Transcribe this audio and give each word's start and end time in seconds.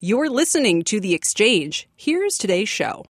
You're 0.00 0.28
listening 0.28 0.82
to 0.84 1.00
The 1.00 1.14
Exchange. 1.14 1.88
Here's 1.96 2.36
today's 2.36 2.68
show. 2.68 3.06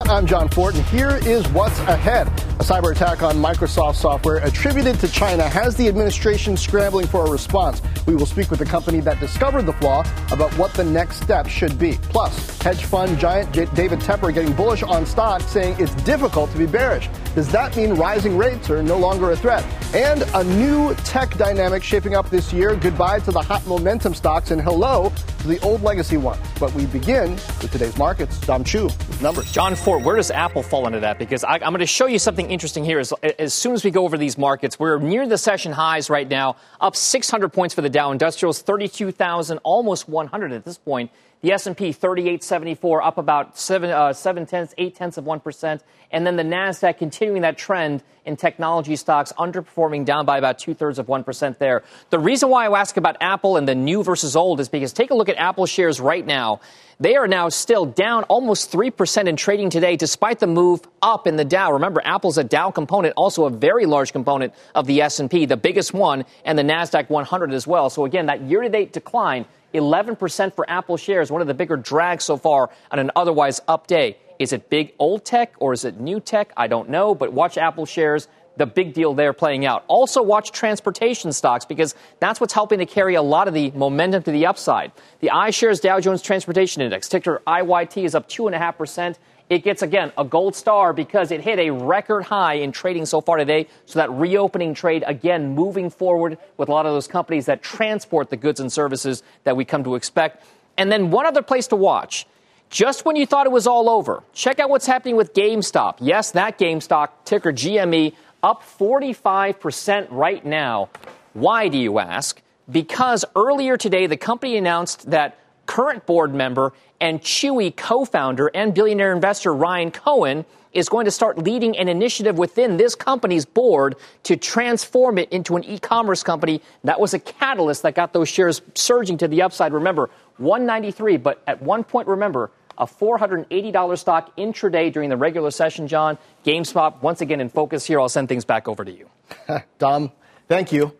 I'm 0.00 0.26
Jon 0.26 0.48
Fortt, 0.48 0.74
and 0.74 0.84
here 0.86 1.20
is 1.24 1.46
what's 1.48 1.78
ahead. 1.80 2.26
A 2.54 2.62
cyber 2.62 2.92
attack 2.92 3.24
on 3.24 3.34
Microsoft 3.34 3.96
software 3.96 4.36
attributed 4.36 5.00
to 5.00 5.08
China 5.08 5.48
has 5.48 5.74
the 5.74 5.88
administration 5.88 6.56
scrambling 6.56 7.04
for 7.04 7.26
a 7.26 7.30
response. 7.30 7.82
We 8.06 8.14
will 8.14 8.26
speak 8.26 8.48
with 8.48 8.60
the 8.60 8.64
company 8.64 9.00
that 9.00 9.18
discovered 9.18 9.62
the 9.62 9.72
flaw 9.72 10.04
about 10.30 10.56
what 10.56 10.72
the 10.72 10.84
next 10.84 11.20
step 11.20 11.48
should 11.48 11.76
be. 11.80 11.98
Plus, 12.02 12.62
hedge 12.62 12.84
fund 12.84 13.18
giant 13.18 13.52
J- 13.52 13.66
David 13.74 13.98
Tepper 13.98 14.32
getting 14.32 14.52
bullish 14.52 14.84
on 14.84 15.04
stocks, 15.04 15.46
saying 15.46 15.74
it's 15.80 15.94
difficult 16.04 16.48
to 16.52 16.58
be 16.58 16.66
bearish. 16.66 17.08
Does 17.34 17.50
that 17.50 17.76
mean 17.76 17.94
rising 17.94 18.38
rates 18.38 18.70
are 18.70 18.84
no 18.84 18.98
longer 18.98 19.32
a 19.32 19.36
threat? 19.36 19.64
And 19.92 20.22
a 20.34 20.44
new 20.44 20.94
tech 20.96 21.36
dynamic 21.36 21.82
shaping 21.82 22.14
up 22.14 22.30
this 22.30 22.52
year. 22.52 22.76
Goodbye 22.76 23.18
to 23.20 23.32
the 23.32 23.42
hot 23.42 23.66
momentum 23.66 24.14
stocks 24.14 24.52
and 24.52 24.62
hello 24.62 25.12
to 25.40 25.48
the 25.48 25.58
old 25.60 25.82
legacy 25.82 26.16
ones. 26.16 26.40
But 26.60 26.72
we 26.74 26.86
begin 26.86 27.32
with 27.32 27.72
today's 27.72 27.98
markets. 27.98 28.38
Dom 28.40 28.62
Chu 28.62 28.84
with 28.84 29.20
numbers. 29.20 29.50
Jon 29.50 29.74
Fortt, 29.74 30.04
where 30.04 30.14
does 30.14 30.30
Apple 30.30 30.62
fall 30.62 30.86
into 30.86 31.00
that? 31.00 31.18
Because 31.18 31.42
I, 31.42 31.56
am 31.56 31.72
going 31.72 31.80
to 31.80 31.86
show 31.86 32.06
you 32.06 32.20
something 32.20 32.43
interesting 32.50 32.84
here. 32.84 32.98
As, 32.98 33.12
as 33.38 33.54
soon 33.54 33.72
as 33.72 33.84
we 33.84 33.90
go 33.90 34.04
over 34.04 34.16
these 34.16 34.38
markets, 34.38 34.78
we're 34.78 34.98
near 34.98 35.26
the 35.26 35.38
session 35.38 35.72
highs 35.72 36.10
right 36.10 36.28
now, 36.28 36.56
up 36.80 36.96
600 36.96 37.48
points 37.50 37.74
for 37.74 37.82
the 37.82 37.90
Dow 37.90 38.12
Industrials, 38.12 38.62
32,000, 38.62 39.58
almost 39.58 40.08
100 40.08 40.52
at 40.52 40.64
this 40.64 40.78
point. 40.78 41.10
The 41.42 41.52
S&P 41.52 41.92
3874 41.92 43.02
up 43.02 43.18
about 43.18 43.58
seven, 43.58 43.90
uh, 43.90 44.12
seven 44.12 44.46
tenths, 44.46 44.74
eight 44.78 44.96
tenths 44.96 45.18
of 45.18 45.24
one 45.24 45.40
percent, 45.40 45.82
and 46.10 46.26
then 46.26 46.36
the 46.36 46.42
Nasdaq 46.42 46.98
continuing 46.98 47.42
that 47.42 47.58
trend 47.58 48.02
in 48.24 48.36
technology 48.36 48.96
stocks, 48.96 49.32
underperforming 49.38 50.06
down 50.06 50.24
by 50.24 50.38
about 50.38 50.58
two 50.58 50.72
thirds 50.72 50.98
of 50.98 51.08
one 51.08 51.22
percent 51.22 51.58
there. 51.58 51.82
The 52.08 52.18
reason 52.18 52.48
why 52.48 52.66
I 52.66 52.80
ask 52.80 52.96
about 52.96 53.18
Apple 53.20 53.58
and 53.58 53.68
the 53.68 53.74
new 53.74 54.02
versus 54.02 54.36
old 54.36 54.60
is 54.60 54.70
because 54.70 54.94
take 54.94 55.10
a 55.10 55.14
look 55.14 55.28
at 55.28 55.36
Apple 55.36 55.66
shares 55.66 56.00
right 56.00 56.24
now. 56.24 56.60
They 57.00 57.16
are 57.16 57.26
now 57.26 57.48
still 57.48 57.86
down 57.86 58.22
almost 58.24 58.70
3% 58.70 59.26
in 59.26 59.36
trading 59.36 59.70
today, 59.70 59.96
despite 59.96 60.38
the 60.38 60.46
move 60.46 60.80
up 61.02 61.26
in 61.26 61.36
the 61.36 61.44
Dow. 61.44 61.72
Remember, 61.72 62.00
Apple's 62.04 62.38
a 62.38 62.44
Dow 62.44 62.70
component, 62.70 63.14
also 63.16 63.46
a 63.46 63.50
very 63.50 63.84
large 63.84 64.12
component 64.12 64.54
of 64.74 64.86
the 64.86 65.02
S&P, 65.02 65.46
the 65.46 65.56
biggest 65.56 65.92
one, 65.92 66.24
and 66.44 66.56
the 66.56 66.62
NASDAQ 66.62 67.10
100 67.10 67.52
as 67.52 67.66
well. 67.66 67.90
So 67.90 68.04
again, 68.04 68.26
that 68.26 68.42
year-to-date 68.42 68.92
decline 68.92 69.46
11% 69.74 70.54
for 70.54 70.68
Apple 70.70 70.96
shares, 70.96 71.30
one 71.30 71.40
of 71.40 71.46
the 71.46 71.54
bigger 71.54 71.76
drags 71.76 72.24
so 72.24 72.36
far 72.36 72.70
on 72.90 72.98
an 72.98 73.10
otherwise 73.16 73.60
up 73.68 73.86
day. 73.86 74.16
Is 74.38 74.52
it 74.52 74.70
big 74.70 74.94
old 74.98 75.24
tech 75.24 75.54
or 75.58 75.72
is 75.72 75.84
it 75.84 76.00
new 76.00 76.20
tech? 76.20 76.52
I 76.56 76.66
don't 76.66 76.88
know, 76.88 77.14
but 77.14 77.32
watch 77.32 77.58
Apple 77.58 77.86
shares. 77.86 78.28
The 78.56 78.66
big 78.66 78.94
deal 78.94 79.14
there 79.14 79.32
playing 79.32 79.66
out. 79.66 79.84
Also, 79.88 80.22
watch 80.22 80.52
transportation 80.52 81.32
stocks 81.32 81.64
because 81.64 81.96
that's 82.20 82.40
what's 82.40 82.52
helping 82.52 82.78
to 82.78 82.86
carry 82.86 83.16
a 83.16 83.22
lot 83.22 83.48
of 83.48 83.54
the 83.54 83.72
momentum 83.72 84.22
to 84.22 84.30
the 84.30 84.46
upside. 84.46 84.92
The 85.18 85.28
iShares 85.28 85.80
Dow 85.80 85.98
Jones 85.98 86.22
Transportation 86.22 86.80
Index, 86.80 87.08
ticker 87.08 87.42
IYT, 87.48 88.04
is 88.04 88.14
up 88.14 88.28
2.5%. 88.28 89.16
It 89.50 89.62
gets, 89.62 89.82
again, 89.82 90.12
a 90.16 90.24
gold 90.24 90.56
star 90.56 90.92
because 90.92 91.30
it 91.30 91.42
hit 91.42 91.58
a 91.58 91.70
record 91.70 92.22
high 92.22 92.54
in 92.54 92.72
trading 92.72 93.04
so 93.04 93.20
far 93.20 93.36
today. 93.36 93.68
So 93.84 93.98
that 93.98 94.10
reopening 94.10 94.74
trade, 94.74 95.04
again, 95.06 95.54
moving 95.54 95.90
forward 95.90 96.38
with 96.56 96.68
a 96.68 96.72
lot 96.72 96.86
of 96.86 96.92
those 96.92 97.06
companies 97.06 97.46
that 97.46 97.62
transport 97.62 98.30
the 98.30 98.36
goods 98.36 98.60
and 98.60 98.72
services 98.72 99.22
that 99.44 99.56
we 99.56 99.64
come 99.64 99.84
to 99.84 99.96
expect. 99.96 100.44
And 100.78 100.90
then 100.90 101.10
one 101.10 101.26
other 101.26 101.42
place 101.42 101.66
to 101.68 101.76
watch. 101.76 102.26
Just 102.70 103.04
when 103.04 103.16
you 103.16 103.26
thought 103.26 103.46
it 103.46 103.52
was 103.52 103.66
all 103.66 103.88
over, 103.90 104.22
check 104.32 104.58
out 104.58 104.70
what's 104.70 104.86
happening 104.86 105.16
with 105.16 105.34
GameStop. 105.34 105.96
Yes, 106.00 106.32
that 106.32 106.58
GameStop, 106.58 107.10
ticker 107.24 107.52
GME, 107.52 108.14
up 108.42 108.62
45% 108.62 110.08
right 110.10 110.44
now. 110.44 110.88
Why, 111.34 111.68
do 111.68 111.78
you 111.78 111.98
ask? 111.98 112.40
Because 112.70 113.24
earlier 113.36 113.76
today, 113.76 114.06
the 114.06 114.16
company 114.16 114.56
announced 114.56 115.10
that 115.10 115.38
current 115.66 116.06
board 116.06 116.34
member 116.34 116.72
and 117.04 117.20
Chewy 117.20 117.76
co 117.76 118.06
founder 118.06 118.50
and 118.54 118.72
billionaire 118.72 119.12
investor 119.12 119.52
Ryan 119.52 119.90
Cohen 119.90 120.46
is 120.72 120.88
going 120.88 121.04
to 121.04 121.10
start 121.10 121.36
leading 121.36 121.76
an 121.76 121.86
initiative 121.86 122.38
within 122.38 122.78
this 122.78 122.94
company's 122.94 123.44
board 123.44 123.96
to 124.22 124.36
transform 124.38 125.18
it 125.18 125.30
into 125.30 125.54
an 125.54 125.64
e 125.64 125.78
commerce 125.78 126.22
company. 126.22 126.62
That 126.82 126.98
was 126.98 127.12
a 127.12 127.18
catalyst 127.18 127.82
that 127.82 127.94
got 127.94 128.14
those 128.14 128.30
shares 128.30 128.62
surging 128.74 129.18
to 129.18 129.28
the 129.28 129.42
upside. 129.42 129.74
Remember, 129.74 130.08
193, 130.38 131.18
but 131.18 131.42
at 131.46 131.60
one 131.60 131.84
point, 131.84 132.08
remember, 132.08 132.50
a 132.78 132.86
$480 132.86 133.98
stock 133.98 134.34
intraday 134.38 134.90
during 134.90 135.10
the 135.10 135.16
regular 135.18 135.50
session, 135.50 135.86
John. 135.86 136.16
GameStop, 136.46 137.02
once 137.02 137.20
again 137.20 137.40
in 137.40 137.50
focus 137.50 137.84
here. 137.84 138.00
I'll 138.00 138.08
send 138.08 138.30
things 138.30 138.46
back 138.46 138.66
over 138.66 138.82
to 138.82 138.90
you. 138.90 139.10
Dom, 139.78 140.10
thank 140.48 140.72
you. 140.72 140.94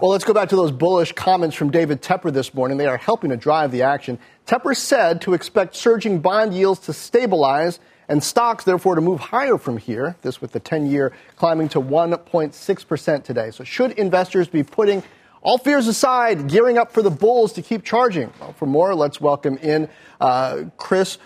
Well, 0.00 0.10
let's 0.10 0.24
go 0.24 0.34
back 0.34 0.48
to 0.48 0.56
those 0.56 0.72
bullish 0.72 1.12
comments 1.12 1.54
from 1.54 1.70
David 1.70 2.02
Tepper 2.02 2.32
this 2.32 2.52
morning. 2.52 2.78
They 2.78 2.86
are 2.86 2.96
helping 2.96 3.30
to 3.30 3.36
drive 3.36 3.70
the 3.70 3.82
action. 3.82 4.18
Tepper 4.46 4.76
said 4.76 5.20
to 5.22 5.34
expect 5.34 5.76
surging 5.76 6.18
bond 6.18 6.52
yields 6.52 6.80
to 6.80 6.92
stabilize 6.92 7.78
and 8.08 8.22
stocks, 8.22 8.64
therefore, 8.64 8.96
to 8.96 9.00
move 9.00 9.20
higher 9.20 9.56
from 9.56 9.76
here. 9.76 10.16
This 10.22 10.40
with 10.40 10.52
the 10.52 10.60
10 10.60 10.86
year 10.86 11.12
climbing 11.36 11.68
to 11.70 11.80
1.6% 11.80 13.24
today. 13.24 13.50
So, 13.50 13.62
should 13.64 13.92
investors 13.92 14.48
be 14.48 14.62
putting 14.62 15.02
all 15.42 15.58
fears 15.58 15.86
aside, 15.86 16.48
gearing 16.48 16.78
up 16.78 16.90
for 16.90 17.02
the 17.02 17.10
bulls 17.10 17.52
to 17.52 17.62
keep 17.62 17.84
charging? 17.84 18.32
Well, 18.40 18.54
for 18.54 18.66
more, 18.66 18.94
let's 18.94 19.20
welcome 19.20 19.58
in 19.58 19.88
uh, 20.20 20.64
Chris 20.76 21.18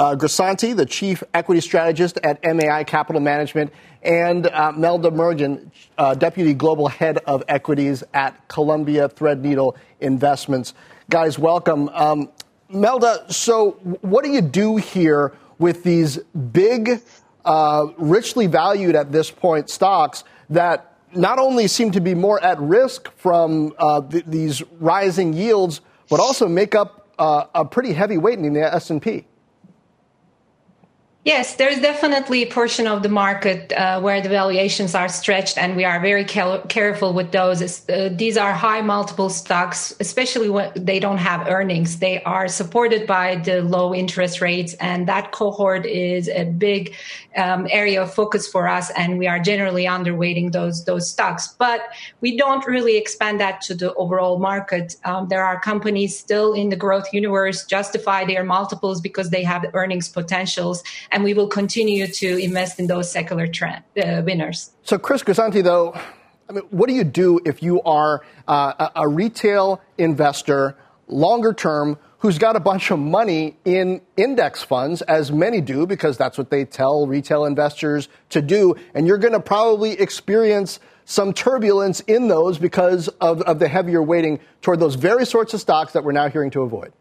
uh, 0.00 0.16
Grisanti, 0.16 0.74
the 0.74 0.86
chief 0.86 1.22
equity 1.34 1.60
strategist 1.60 2.18
at 2.24 2.42
MAI 2.42 2.84
Capital 2.84 3.20
Management, 3.20 3.70
and 4.02 4.46
uh, 4.46 4.72
Melda 4.72 5.10
Mergen, 5.10 5.70
uh, 5.98 6.14
deputy 6.14 6.54
global 6.54 6.88
head 6.88 7.18
of 7.26 7.44
equities 7.48 8.02
at 8.14 8.48
Columbia 8.48 9.10
Threadneedle 9.10 9.76
Investments. 10.00 10.72
Guys, 11.10 11.38
welcome. 11.38 11.90
Um, 11.90 12.30
Melda, 12.70 13.26
so 13.28 13.72
what 14.00 14.24
do 14.24 14.30
you 14.30 14.40
do 14.40 14.76
here 14.76 15.34
with 15.58 15.84
these 15.84 16.16
big, 16.16 17.02
uh, 17.44 17.88
richly 17.98 18.46
valued 18.46 18.96
at 18.96 19.12
this 19.12 19.30
point 19.30 19.68
stocks 19.68 20.24
that 20.48 20.96
not 21.14 21.38
only 21.38 21.68
seem 21.68 21.90
to 21.90 22.00
be 22.00 22.14
more 22.14 22.42
at 22.42 22.58
risk 22.58 23.12
from 23.18 23.74
uh, 23.76 24.00
th- 24.00 24.24
these 24.26 24.62
rising 24.78 25.34
yields, 25.34 25.82
but 26.08 26.20
also 26.20 26.48
make 26.48 26.74
up 26.74 27.10
uh, 27.18 27.44
a 27.54 27.66
pretty 27.66 27.92
heavy 27.92 28.16
weight 28.16 28.38
in 28.38 28.54
the 28.54 28.74
S&P? 28.74 29.26
Yes, 31.22 31.56
there's 31.56 31.78
definitely 31.82 32.44
a 32.44 32.46
portion 32.46 32.86
of 32.86 33.02
the 33.02 33.10
market 33.10 33.74
uh, 33.74 34.00
where 34.00 34.22
the 34.22 34.30
valuations 34.30 34.94
are 34.94 35.08
stretched, 35.08 35.58
and 35.58 35.76
we 35.76 35.84
are 35.84 36.00
very 36.00 36.24
careful 36.24 37.12
with 37.12 37.30
those. 37.30 37.60
Uh, 37.90 38.08
these 38.10 38.38
are 38.38 38.54
high 38.54 38.80
multiple 38.80 39.28
stocks, 39.28 39.94
especially 40.00 40.48
when 40.48 40.72
they 40.74 40.98
don't 40.98 41.18
have 41.18 41.46
earnings. 41.46 41.98
They 41.98 42.22
are 42.22 42.48
supported 42.48 43.06
by 43.06 43.36
the 43.36 43.60
low 43.60 43.94
interest 43.94 44.40
rates, 44.40 44.72
and 44.80 45.06
that 45.08 45.32
cohort 45.32 45.84
is 45.84 46.26
a 46.30 46.44
big 46.44 46.94
um, 47.36 47.66
area 47.70 48.02
of 48.02 48.14
focus 48.14 48.48
for 48.48 48.66
us, 48.66 48.90
and 48.96 49.18
we 49.18 49.26
are 49.26 49.38
generally 49.38 49.84
underweighting 49.84 50.52
those 50.52 50.86
those 50.86 51.10
stocks. 51.10 51.48
But 51.48 51.82
we 52.22 52.38
don't 52.38 52.66
really 52.66 52.96
expand 52.96 53.40
that 53.40 53.60
to 53.62 53.74
the 53.74 53.92
overall 53.96 54.38
market. 54.38 54.96
Um, 55.04 55.28
there 55.28 55.44
are 55.44 55.60
companies 55.60 56.18
still 56.18 56.54
in 56.54 56.70
the 56.70 56.76
growth 56.76 57.12
universe 57.12 57.66
justify 57.66 58.24
their 58.24 58.42
multiples 58.42 59.02
because 59.02 59.28
they 59.28 59.44
have 59.44 59.66
earnings 59.74 60.08
potentials 60.08 60.82
and 61.12 61.24
we 61.24 61.34
will 61.34 61.48
continue 61.48 62.06
to 62.06 62.36
invest 62.38 62.78
in 62.78 62.86
those 62.86 63.10
secular 63.10 63.46
trend 63.46 63.84
uh, 64.02 64.22
winners. 64.24 64.70
So, 64.82 64.98
Chris 64.98 65.22
Grisanti, 65.22 65.62
though, 65.62 65.94
I 66.48 66.52
mean, 66.52 66.64
what 66.70 66.88
do 66.88 66.94
you 66.94 67.04
do 67.04 67.40
if 67.44 67.62
you 67.62 67.82
are 67.82 68.22
uh, 68.48 68.88
a, 68.96 69.08
retail 69.08 69.80
investor, 69.98 70.76
longer 71.06 71.52
term, 71.52 71.98
who's 72.18 72.38
got 72.38 72.56
a 72.56 72.60
bunch 72.60 72.90
of 72.90 72.98
money 72.98 73.56
in 73.64 74.00
index 74.16 74.62
funds, 74.62 75.00
as 75.02 75.32
many 75.32 75.60
do, 75.60 75.86
because 75.86 76.18
that's 76.18 76.36
what 76.36 76.50
they 76.50 76.64
tell 76.64 77.06
retail 77.06 77.44
investors 77.44 78.08
to 78.30 78.42
do, 78.42 78.74
and 78.94 79.06
you're 79.06 79.18
going 79.18 79.32
to 79.32 79.40
probably 79.40 79.92
experience 79.92 80.80
some 81.04 81.32
turbulence 81.32 82.00
in 82.00 82.28
those 82.28 82.58
because 82.58 83.08
of, 83.20 83.42
of 83.42 83.58
the 83.58 83.68
heavier 83.68 84.02
weighting 84.02 84.38
toward 84.60 84.78
those 84.78 84.96
very 84.96 85.26
sorts 85.26 85.54
of 85.54 85.60
stocks 85.60 85.92
that 85.92 86.04
we're 86.04 86.12
now 86.12 86.28
hearing 86.28 86.50
to 86.50 86.62
avoid? 86.62 86.92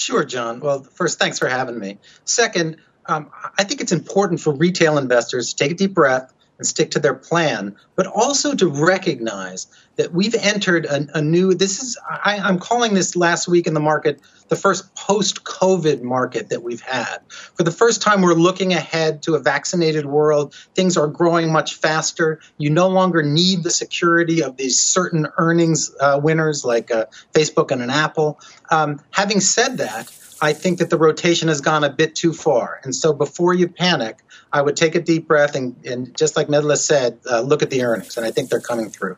Sure, 0.00 0.24
John. 0.24 0.60
Well, 0.60 0.82
first, 0.82 1.18
thanks 1.18 1.38
for 1.38 1.46
having 1.46 1.78
me. 1.78 1.98
Second, 2.24 2.78
um, 3.04 3.30
I 3.58 3.64
think 3.64 3.82
it's 3.82 3.92
important 3.92 4.40
for 4.40 4.50
retail 4.50 4.96
investors 4.96 5.52
to 5.52 5.62
take 5.62 5.72
a 5.72 5.74
deep 5.74 5.92
breath 5.92 6.32
and 6.60 6.66
stick 6.66 6.90
to 6.90 7.00
their 7.00 7.14
plan, 7.14 7.74
but 7.96 8.06
also 8.06 8.54
to 8.54 8.68
recognize 8.68 9.66
that 9.96 10.12
we've 10.12 10.34
entered 10.34 10.84
a, 10.84 11.06
a 11.14 11.22
new. 11.22 11.54
This 11.54 11.82
is 11.82 11.98
I, 12.06 12.38
I'm 12.38 12.58
calling 12.58 12.92
this 12.92 13.16
last 13.16 13.48
week 13.48 13.66
in 13.66 13.72
the 13.72 13.80
market 13.80 14.20
the 14.48 14.56
first 14.56 14.94
post-COVID 14.94 16.02
market 16.02 16.50
that 16.50 16.62
we've 16.62 16.82
had. 16.82 17.18
For 17.54 17.62
the 17.62 17.70
first 17.70 18.02
time, 18.02 18.20
we're 18.20 18.34
looking 18.34 18.74
ahead 18.74 19.22
to 19.22 19.36
a 19.36 19.38
vaccinated 19.38 20.04
world. 20.04 20.54
Things 20.74 20.98
are 20.98 21.06
growing 21.06 21.50
much 21.50 21.76
faster. 21.76 22.40
You 22.58 22.68
no 22.68 22.88
longer 22.88 23.22
need 23.22 23.62
the 23.62 23.70
security 23.70 24.42
of 24.42 24.58
these 24.58 24.78
certain 24.78 25.28
earnings 25.38 25.90
uh, 25.98 26.20
winners 26.22 26.62
like 26.62 26.90
uh, 26.90 27.06
Facebook 27.32 27.70
and 27.70 27.80
an 27.80 27.90
Apple. 27.90 28.38
Um, 28.70 29.00
having 29.12 29.40
said 29.40 29.78
that, 29.78 30.12
I 30.42 30.52
think 30.52 30.78
that 30.78 30.90
the 30.90 30.98
rotation 30.98 31.48
has 31.48 31.60
gone 31.60 31.84
a 31.84 31.90
bit 31.90 32.14
too 32.14 32.32
far. 32.32 32.80
And 32.82 32.94
so 32.94 33.12
before 33.12 33.54
you 33.54 33.68
panic, 33.68 34.18
I 34.52 34.62
would 34.62 34.76
take 34.76 34.94
a 34.94 35.00
deep 35.00 35.28
breath 35.28 35.54
and, 35.54 35.76
and 35.84 36.16
just 36.16 36.36
like 36.36 36.48
Melda 36.48 36.76
said, 36.76 37.20
uh, 37.30 37.40
look 37.40 37.62
at 37.62 37.70
the 37.70 37.82
earnings. 37.82 38.16
And 38.16 38.26
I 38.26 38.30
think 38.30 38.50
they're 38.50 38.60
coming 38.60 38.90
through. 38.90 39.16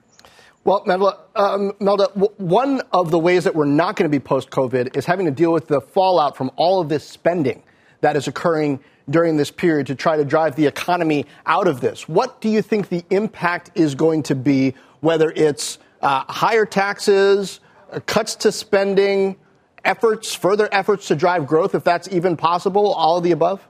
Well, 0.64 0.82
Melda, 0.86 1.18
um, 1.34 1.72
Melda, 1.80 2.04
one 2.36 2.82
of 2.92 3.10
the 3.10 3.18
ways 3.18 3.44
that 3.44 3.54
we're 3.54 3.64
not 3.64 3.96
going 3.96 4.08
to 4.08 4.14
be 4.14 4.20
post 4.20 4.50
COVID 4.50 4.96
is 4.96 5.06
having 5.06 5.26
to 5.26 5.32
deal 5.32 5.52
with 5.52 5.66
the 5.66 5.80
fallout 5.80 6.36
from 6.36 6.50
all 6.56 6.80
of 6.80 6.88
this 6.88 7.06
spending 7.06 7.62
that 8.00 8.14
is 8.16 8.28
occurring 8.28 8.78
during 9.10 9.36
this 9.36 9.50
period 9.50 9.88
to 9.88 9.94
try 9.94 10.16
to 10.16 10.24
drive 10.24 10.54
the 10.54 10.66
economy 10.66 11.26
out 11.46 11.66
of 11.66 11.80
this. 11.80 12.08
What 12.08 12.40
do 12.40 12.48
you 12.48 12.62
think 12.62 12.88
the 12.88 13.04
impact 13.10 13.72
is 13.74 13.94
going 13.96 14.22
to 14.24 14.36
be, 14.36 14.74
whether 15.00 15.32
it's 15.32 15.78
uh, 16.00 16.24
higher 16.28 16.64
taxes, 16.64 17.58
uh, 17.90 17.98
cuts 18.06 18.36
to 18.36 18.52
spending, 18.52 19.36
efforts, 19.84 20.34
further 20.34 20.68
efforts 20.70 21.08
to 21.08 21.16
drive 21.16 21.46
growth, 21.46 21.74
if 21.74 21.82
that's 21.82 22.08
even 22.08 22.36
possible, 22.36 22.92
all 22.92 23.16
of 23.16 23.24
the 23.24 23.32
above? 23.32 23.66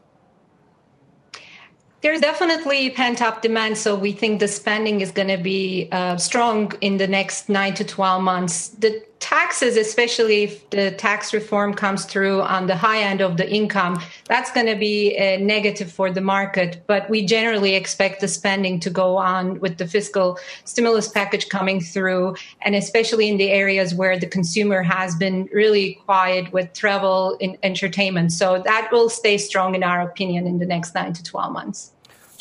There's 2.03 2.21
definitely 2.21 2.91
pent 2.91 3.23
up 3.23 3.43
demand, 3.43 3.79
so 3.79 3.95
we 3.95 4.11
think 4.11 4.41
the 4.41 4.49
spending 4.49 5.03
is 5.03 5.13
going 5.13 5.29
to 5.29 5.37
be 5.37 5.89
uh, 5.93 6.17
strong 6.17 6.73
in 6.81 6.97
the 6.97 7.07
next 7.07 7.49
nine 7.49 7.75
to 7.75 7.85
12 7.85 8.21
months. 8.21 8.71
The 8.71 9.05
taxes, 9.21 9.77
especially 9.77 10.43
if 10.43 10.69
the 10.71 10.91
tax 10.91 11.33
reform 11.33 11.75
comes 11.75 12.05
through 12.05 12.43
on 12.43 12.67
the 12.67 12.75
high 12.75 13.01
end 13.01 13.21
of 13.21 13.37
the 13.37 13.49
income, 13.49 14.03
that's 14.25 14.51
going 14.51 14.67
to 14.67 14.75
be 14.75 15.15
a 15.17 15.37
negative 15.37 15.93
for 15.93 16.11
the 16.11 16.21
market. 16.21 16.83
But 16.89 17.09
we 17.09 17.25
generally 17.25 17.77
expect 17.77 18.21
the 18.21 18.27
spending 18.27 18.81
to 18.81 18.91
go 18.91 19.17
on 19.17 19.61
with 19.61 19.79
the 19.79 19.87
fiscal 19.87 20.41
stimulus 20.65 21.07
package 21.07 21.49
coming 21.51 21.81
through, 21.81 22.35
and 22.63 22.75
especially 22.75 23.29
in 23.29 23.37
the 23.37 23.51
areas 23.51 23.95
where 23.95 24.19
the 24.19 24.27
consumer 24.27 24.83
has 24.83 25.15
been 25.15 25.49
really 25.53 26.01
quiet 26.05 26.53
with 26.53 26.73
travel 26.73 27.39
and 27.41 27.57
entertainment. 27.63 28.33
So 28.33 28.61
that 28.65 28.89
will 28.91 29.09
stay 29.09 29.39
strong, 29.39 29.77
in 29.77 29.85
our 29.85 30.01
opinion, 30.01 30.49
in 30.49 30.59
the 30.59 30.67
next 30.67 30.97
nine 30.97 31.13
to 31.13 31.23
12 31.23 31.53
months. 31.53 31.92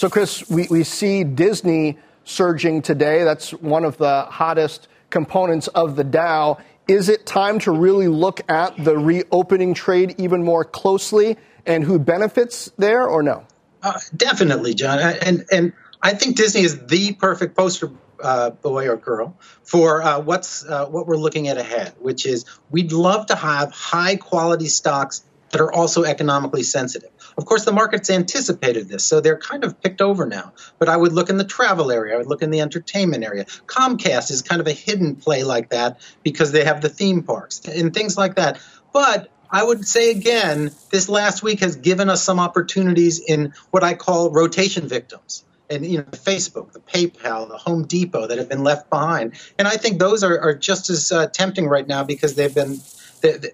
So, 0.02 0.10
Chris, 0.10 0.50
we, 0.50 0.66
we 0.72 0.84
see 0.84 1.24
Disney 1.24 2.00
surging 2.24 2.82
today. 2.82 3.24
That's 3.24 3.52
one 3.52 3.86
of 3.86 3.98
the 3.98 4.24
hottest 4.24 4.88
components 5.12 5.68
of 5.68 5.96
the 5.96 6.04
Dow. 6.04 6.58
Is 6.88 7.08
it 7.08 7.28
time 7.28 7.60
to 7.60 7.72
really 7.72 8.08
look 8.08 8.42
at 8.50 8.84
the 8.84 8.98
reopening 8.98 9.76
trade 9.76 10.16
even 10.18 10.44
more 10.44 10.66
closely 10.66 11.38
and 11.68 11.84
who 11.84 12.00
benefits 12.00 12.72
there 12.80 13.08
or 13.08 13.22
no? 13.22 13.46
Uh, 13.84 14.00
definitely, 14.18 14.74
John. 14.74 14.98
And, 14.98 15.46
and 15.52 15.74
I 16.02 16.16
think 16.16 16.36
Disney 16.36 16.62
is 16.62 16.84
the 16.88 17.14
perfect 17.14 17.56
poster 17.56 17.92
uh, 18.24 18.50
boy 18.50 18.90
or 18.90 18.98
girl 18.98 19.38
for 19.62 20.02
uh, 20.02 20.20
what's 20.20 20.66
uh, 20.66 20.88
what 20.88 21.06
we're 21.06 21.16
looking 21.16 21.48
at 21.48 21.60
ahead, 21.60 21.94
which 22.00 22.26
is 22.26 22.46
we'd 22.72 22.92
love 22.92 23.28
to 23.28 23.36
have 23.36 23.72
high 23.72 24.16
quality 24.16 24.66
stocks 24.66 25.24
that 25.52 25.62
are 25.62 25.72
also 25.72 26.04
economically 26.06 26.64
sensitive. 26.64 27.12
Of 27.42 27.48
course, 27.48 27.66
the 27.66 27.72
markets 27.72 28.12
anticipated 28.12 28.88
this, 28.88 29.04
so 29.04 29.20
they're 29.20 29.36
kind 29.36 29.64
of 29.64 29.82
picked 29.82 30.00
over 30.00 30.28
now. 30.28 30.54
But 30.78 30.90
I 30.90 30.96
would 30.96 31.12
look 31.12 31.32
in 31.32 31.38
the 31.38 31.44
travel 31.44 31.92
area, 31.92 32.14
I 32.14 32.18
would 32.20 32.28
look 32.28 32.44
in 32.44 32.52
the 32.52 32.62
entertainment 32.62 33.24
area. 33.24 33.46
Comcast 33.66 34.30
is 34.30 34.44
kind 34.44 34.62
of 34.62 34.68
a 34.68 34.74
hidden 34.74 35.16
play 35.16 35.44
like 35.44 35.70
that 35.70 36.00
because 36.22 36.52
they 36.52 36.64
have 36.64 36.82
the 36.82 36.90
theme 36.90 37.24
parks 37.24 37.62
and 37.68 37.96
things 37.96 38.16
like 38.16 38.36
that. 38.36 38.62
But 38.94 39.32
I 39.50 39.64
would 39.64 39.88
say 39.88 40.12
again, 40.12 40.70
this 40.92 41.10
last 41.10 41.42
week 41.42 41.62
has 41.62 41.78
given 41.78 42.12
us 42.12 42.24
some 42.24 42.40
opportunities 42.40 43.20
in 43.20 43.56
what 43.72 43.84
I 43.84 43.96
call 43.96 44.30
rotation 44.30 44.88
victims. 44.88 45.44
And 45.68 45.84
you 45.84 45.98
know, 45.98 46.04
Facebook, 46.12 46.74
the 46.74 46.80
PayPal, 46.80 47.50
the 47.50 47.58
Home 47.58 47.88
Depot 47.88 48.28
that 48.28 48.38
have 48.38 48.50
been 48.50 48.64
left 48.64 48.88
behind, 48.92 49.34
and 49.58 49.68
I 49.68 49.78
think 49.78 49.98
those 49.98 50.24
are, 50.24 50.40
are 50.40 50.54
just 50.54 50.92
as 50.92 51.12
uh, 51.12 51.26
tempting 51.26 51.66
right 51.66 51.88
now 51.88 52.04
because 52.04 52.36
they've 52.36 52.54
been 52.54 52.82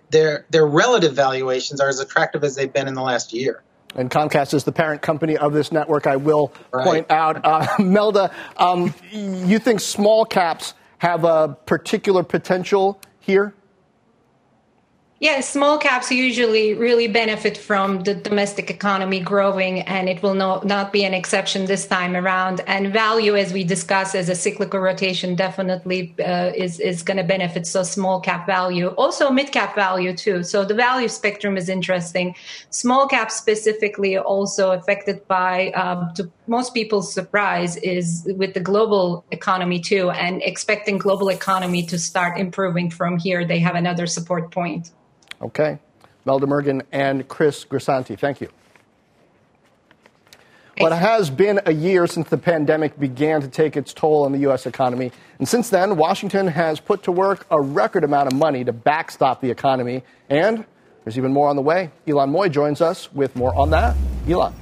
their 0.09 0.45
their 0.49 0.67
relative 0.67 1.13
valuations 1.13 1.79
are 1.79 1.87
as 1.87 1.99
attractive 2.01 2.43
as 2.43 2.55
they've 2.55 2.71
been 2.73 2.89
in 2.89 2.93
the 2.93 3.01
last 3.01 3.31
year. 3.31 3.63
And 3.95 4.11
Comcast 4.11 4.53
is 4.53 4.63
the 4.63 4.71
parent 4.71 5.01
company 5.01 5.37
of 5.37 5.53
this 5.53 5.71
network. 5.71 6.07
I 6.07 6.17
will 6.17 6.53
right. 6.71 6.85
point 6.85 7.11
out, 7.11 7.43
uh, 7.43 7.67
Melda, 7.79 8.31
um, 8.57 8.93
you 9.11 9.59
think 9.59 9.79
small 9.79 10.25
caps 10.25 10.73
have 10.99 11.23
a 11.23 11.57
particular 11.65 12.23
potential 12.23 12.99
here? 13.19 13.53
Yeah, 15.19 15.39
small 15.39 15.79
caps 15.79 16.11
usually 16.11 16.75
really 16.75 17.07
benefit 17.07 17.57
from 17.57 18.01
the 18.01 18.13
domestic 18.13 18.69
economy 18.69 19.19
growing, 19.19 19.81
and 19.81 20.07
it 20.07 20.21
will 20.21 20.35
no, 20.35 20.61
not 20.63 20.93
be 20.93 21.05
an 21.05 21.15
exception 21.15 21.65
this 21.65 21.87
time 21.87 22.15
around. 22.15 22.61
And 22.67 22.93
value, 22.93 23.35
as 23.35 23.51
we 23.51 23.63
discussed, 23.63 24.13
as 24.13 24.29
a 24.29 24.35
cyclical 24.35 24.79
rotation, 24.79 25.33
definitely 25.33 26.13
uh, 26.23 26.51
is 26.55 26.79
is 26.79 27.01
going 27.01 27.17
to 27.17 27.23
benefit. 27.23 27.65
So 27.65 27.81
small 27.81 28.21
cap 28.21 28.45
value, 28.45 28.89
also 28.89 29.31
mid 29.31 29.51
cap 29.51 29.73
value 29.73 30.15
too. 30.15 30.43
So 30.43 30.63
the 30.63 30.75
value 30.75 31.07
spectrum 31.07 31.57
is 31.57 31.67
interesting. 31.67 32.35
Small 32.69 33.07
cap 33.07 33.31
specifically 33.31 34.19
also 34.19 34.73
affected 34.73 35.27
by, 35.27 35.71
um, 35.71 36.11
to 36.13 36.29
most 36.45 36.75
people's 36.75 37.11
surprise, 37.11 37.75
is 37.77 38.21
with 38.35 38.53
the 38.53 38.59
global 38.59 39.25
economy 39.31 39.79
too, 39.79 40.11
and 40.11 40.43
expecting 40.43 40.99
global 40.99 41.29
economy 41.29 41.83
to 41.87 41.97
start 41.97 42.37
improving 42.37 42.91
from 42.91 43.17
here. 43.17 43.43
They 43.43 43.57
have 43.57 43.73
another 43.73 44.05
support 44.05 44.51
point. 44.51 44.91
Okay. 45.41 45.79
Melda 46.25 46.45
Mergen 46.45 46.81
and 46.91 47.27
Chris 47.27 47.63
Grisanti, 47.65 48.19
thank 48.19 48.41
you. 48.41 48.49
Well, 50.79 50.93
it 50.93 50.97
has 50.97 51.31
been 51.31 51.59
a 51.65 51.73
year 51.73 52.05
since 52.05 52.29
the 52.29 52.37
pandemic 52.37 52.99
began 52.99 53.41
to 53.41 53.47
take 53.47 53.75
its 53.75 53.93
toll 53.93 54.25
on 54.25 54.31
the 54.31 54.39
U.S. 54.39 54.67
economy. 54.67 55.11
And 55.39 55.47
since 55.47 55.71
then, 55.71 55.97
Washington 55.97 56.47
has 56.47 56.79
put 56.79 57.03
to 57.03 57.11
work 57.11 57.47
a 57.49 57.59
record 57.59 58.03
amount 58.03 58.31
of 58.31 58.37
money 58.37 58.63
to 58.63 58.73
backstop 58.73 59.41
the 59.41 59.49
economy. 59.49 60.03
And 60.29 60.65
there's 61.03 61.17
even 61.17 61.33
more 61.33 61.49
on 61.49 61.55
the 61.55 61.63
way. 61.63 61.89
Ylan 62.05 62.29
Mui 62.29 62.51
joins 62.51 62.81
us 62.81 63.11
with 63.11 63.35
more 63.35 63.55
on 63.55 63.71
that. 63.71 63.95
Ylan. 64.27 64.53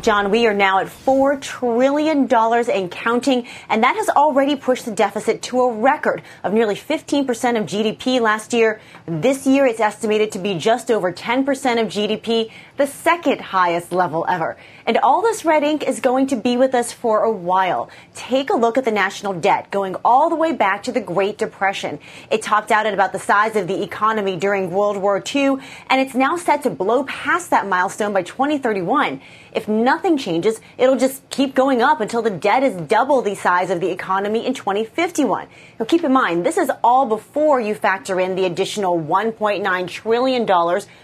John, 0.00 0.32
we 0.32 0.48
are 0.48 0.54
now 0.54 0.80
at 0.80 0.88
$4 0.88 1.40
trillion 1.40 2.26
and 2.28 2.90
counting, 2.90 3.46
and 3.68 3.84
that 3.84 3.94
has 3.94 4.08
already 4.08 4.56
pushed 4.56 4.84
the 4.84 4.90
deficit 4.90 5.42
to 5.42 5.60
a 5.60 5.72
record 5.74 6.22
of 6.42 6.52
nearly 6.52 6.74
15% 6.74 7.20
of 7.56 7.66
GDP 7.66 8.20
last 8.20 8.52
year. 8.52 8.80
This 9.06 9.46
year, 9.46 9.64
it's 9.64 9.78
estimated 9.78 10.32
to 10.32 10.40
be 10.40 10.58
just 10.58 10.90
over 10.90 11.12
10% 11.12 11.40
of 11.80 11.86
GDP, 11.86 12.50
the 12.76 12.88
second 12.88 13.40
highest 13.40 13.92
level 13.92 14.26
ever. 14.28 14.56
And 14.86 14.98
all 14.98 15.20
this 15.20 15.44
red 15.44 15.64
ink 15.64 15.82
is 15.82 15.98
going 15.98 16.28
to 16.28 16.36
be 16.36 16.56
with 16.56 16.72
us 16.72 16.92
for 16.92 17.24
a 17.24 17.30
while. 17.30 17.90
Take 18.14 18.50
a 18.50 18.54
look 18.54 18.78
at 18.78 18.84
the 18.84 18.92
national 18.92 19.32
debt 19.32 19.68
going 19.72 19.96
all 20.04 20.30
the 20.30 20.36
way 20.36 20.52
back 20.52 20.84
to 20.84 20.92
the 20.92 21.00
Great 21.00 21.38
Depression. 21.38 21.98
It 22.30 22.42
topped 22.42 22.70
out 22.70 22.86
at 22.86 22.94
about 22.94 23.12
the 23.12 23.18
size 23.18 23.56
of 23.56 23.66
the 23.66 23.82
economy 23.82 24.36
during 24.36 24.70
World 24.70 24.96
War 24.96 25.20
II, 25.34 25.56
and 25.90 26.00
it's 26.00 26.14
now 26.14 26.36
set 26.36 26.62
to 26.62 26.70
blow 26.70 27.02
past 27.02 27.50
that 27.50 27.66
milestone 27.66 28.12
by 28.12 28.22
2031. 28.22 29.20
If 29.52 29.66
nothing 29.66 30.18
changes, 30.18 30.60
it'll 30.78 30.98
just 30.98 31.28
keep 31.30 31.54
going 31.54 31.82
up 31.82 32.00
until 32.00 32.22
the 32.22 32.30
debt 32.30 32.62
is 32.62 32.76
double 32.82 33.22
the 33.22 33.34
size 33.34 33.70
of 33.70 33.80
the 33.80 33.90
economy 33.90 34.46
in 34.46 34.54
2051. 34.54 35.48
Now 35.80 35.86
keep 35.86 36.04
in 36.04 36.12
mind, 36.12 36.44
this 36.46 36.58
is 36.58 36.70
all 36.84 37.06
before 37.06 37.60
you 37.60 37.74
factor 37.74 38.20
in 38.20 38.36
the 38.36 38.44
additional 38.44 39.00
$1.9 39.00 39.88
trillion 39.88 40.46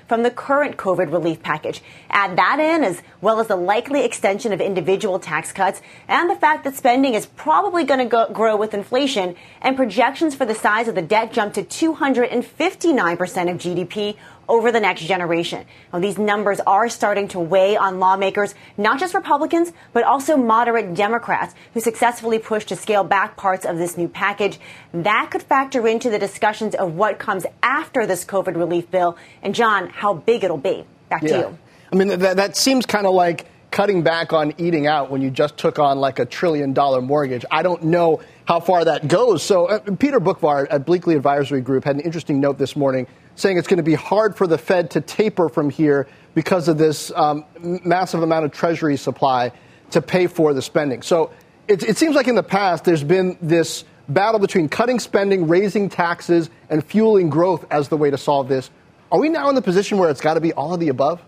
from 0.07 0.23
the 0.23 0.31
current 0.31 0.77
COVID 0.77 1.11
relief 1.11 1.43
package. 1.43 1.81
Add 2.11 2.37
that 2.37 2.61
in 2.61 2.85
as 2.85 3.01
well 3.23 3.41
as 3.41 3.47
the 3.47 3.57
likely 3.73 4.05
extension 4.05 4.53
of 4.53 4.61
individual 4.61 5.19
tax 5.19 5.51
cuts 5.51 5.81
and 6.07 6.29
the 6.29 6.37
fact 6.37 6.63
that 6.63 6.75
spending 6.75 7.15
is 7.15 7.25
probably 7.25 7.85
going 7.85 8.07
to 8.07 8.29
grow 8.31 8.55
with 8.55 8.75
inflation 8.75 9.35
and 9.63 9.77
projections 9.77 10.35
for 10.35 10.45
the 10.45 10.55
size 10.55 10.89
of 10.89 10.95
the 10.95 11.01
debt 11.01 11.33
jump 11.33 11.55
to 11.55 11.63
259% 11.63 13.51
of 13.51 13.57
GDP 13.57 14.15
over 14.47 14.71
the 14.71 14.79
next 14.79 15.05
generation. 15.05 15.65
Now, 15.91 16.01
these 16.01 16.19
numbers 16.19 16.61
are 16.67 16.91
starting 16.91 17.29
to 17.29 17.41
weigh 17.41 17.75
on 17.79 17.99
lawmakers, 17.99 18.55
not 18.77 19.01
just 19.01 19.15
Republicans, 19.15 19.73
but 19.95 20.05
also 20.05 20.37
moderate 20.37 20.93
Democrats 20.93 21.55
who 21.73 21.81
successfully 21.81 22.39
pushed 22.39 22.69
to 22.69 22.77
scale 22.77 23.05
back 23.05 23.39
parts 23.39 23.65
of 23.65 23.79
this 23.79 23.97
new 23.97 24.09
package. 24.09 24.61
That 24.93 25.31
could 25.31 25.43
factor 25.43 25.89
into 25.89 26.11
the 26.11 26.19
discussions 26.19 26.75
of 26.75 26.95
what 26.95 27.19
comes 27.19 27.47
after 27.63 28.05
this 28.05 28.23
COVID 28.27 28.55
relief 28.55 28.91
bill. 28.91 29.17
And 29.43 29.55
John, 29.55 29.89
how 29.89 30.13
big 30.13 30.45
it'll 30.45 30.59
be. 30.59 30.85
Back 31.09 31.23
yeah. 31.23 31.29
to 31.29 31.39
you. 31.39 31.59
I 31.91 31.97
mean, 31.97 32.09
that, 32.09 32.37
that 32.37 32.57
seems 32.57 32.85
kind 32.85 33.07
of 33.07 33.15
like 33.15 33.47
cutting 33.73 34.03
back 34.03 34.33
on 34.33 34.55
eating 34.59 34.87
out 34.87 35.11
when 35.11 35.21
you 35.23 35.31
just 35.31 35.57
took 35.57 35.79
on 35.81 35.99
like 35.99 36.21
a 36.21 36.25
trillion 36.25 36.73
dollar 36.73 37.01
mortgage. 37.01 37.45
I 37.51 37.63
don't 37.63 37.85
know 37.85 38.21
how 38.45 38.61
far 38.61 38.85
that 38.85 39.09
goes. 39.09 39.43
So, 39.43 39.67
uh, 39.67 39.81
Peter 39.97 40.21
Boockvar 40.21 40.69
at 40.71 40.87
Bleakley 40.87 41.17
Advisory 41.17 41.61
Group 41.61 41.85
had 41.85 41.97
an 41.97 42.03
interesting 42.03 42.39
note 42.39 42.59
this 42.59 42.77
morning 42.77 43.09
saying 43.35 43.59
it's 43.59 43.67
going 43.67 43.79
to 43.79 43.83
be 43.83 43.95
hard 43.95 44.37
for 44.37 44.47
the 44.47 44.59
Fed 44.59 44.91
to 44.93 45.01
taper 45.01 45.49
from 45.49 45.71
here 45.71 46.07
because 46.35 46.69
of 46.69 46.79
this 46.79 47.11
um, 47.17 47.45
massive 47.85 48.23
amount 48.23 48.45
of 48.45 48.53
Treasury 48.53 48.97
supply. 48.97 49.51
to 49.93 50.03
pay 50.03 50.27
for 50.27 50.55
the 50.55 50.63
spending. 50.63 51.03
So 51.03 51.31
it, 51.69 51.83
it 51.83 51.97
seems 51.97 52.17
like 52.17 52.29
in 52.29 52.35
the 52.35 52.43
past 52.43 52.85
there's 52.85 53.05
been 53.05 53.39
this 53.41 53.85
battle 54.09 54.41
between 54.41 54.69
cutting 54.69 54.99
spending, 54.99 55.47
raising 55.49 55.89
taxes, 55.89 56.51
and 56.69 56.85
fueling 56.85 57.31
growth 57.31 57.65
as 57.71 57.89
the 57.89 57.97
way 57.97 58.11
to 58.11 58.19
solve 58.19 58.49
this. 58.49 58.71
Are 59.11 59.21
we 59.21 59.29
now 59.29 59.49
in 59.49 59.55
the 59.55 59.63
position 59.63 59.99
where 59.99 60.11
it's 60.11 60.21
got 60.21 60.35
to 60.35 60.41
be 60.41 60.53
all 60.53 60.75
of 60.75 60.81
the 60.81 60.89
above? 60.89 61.23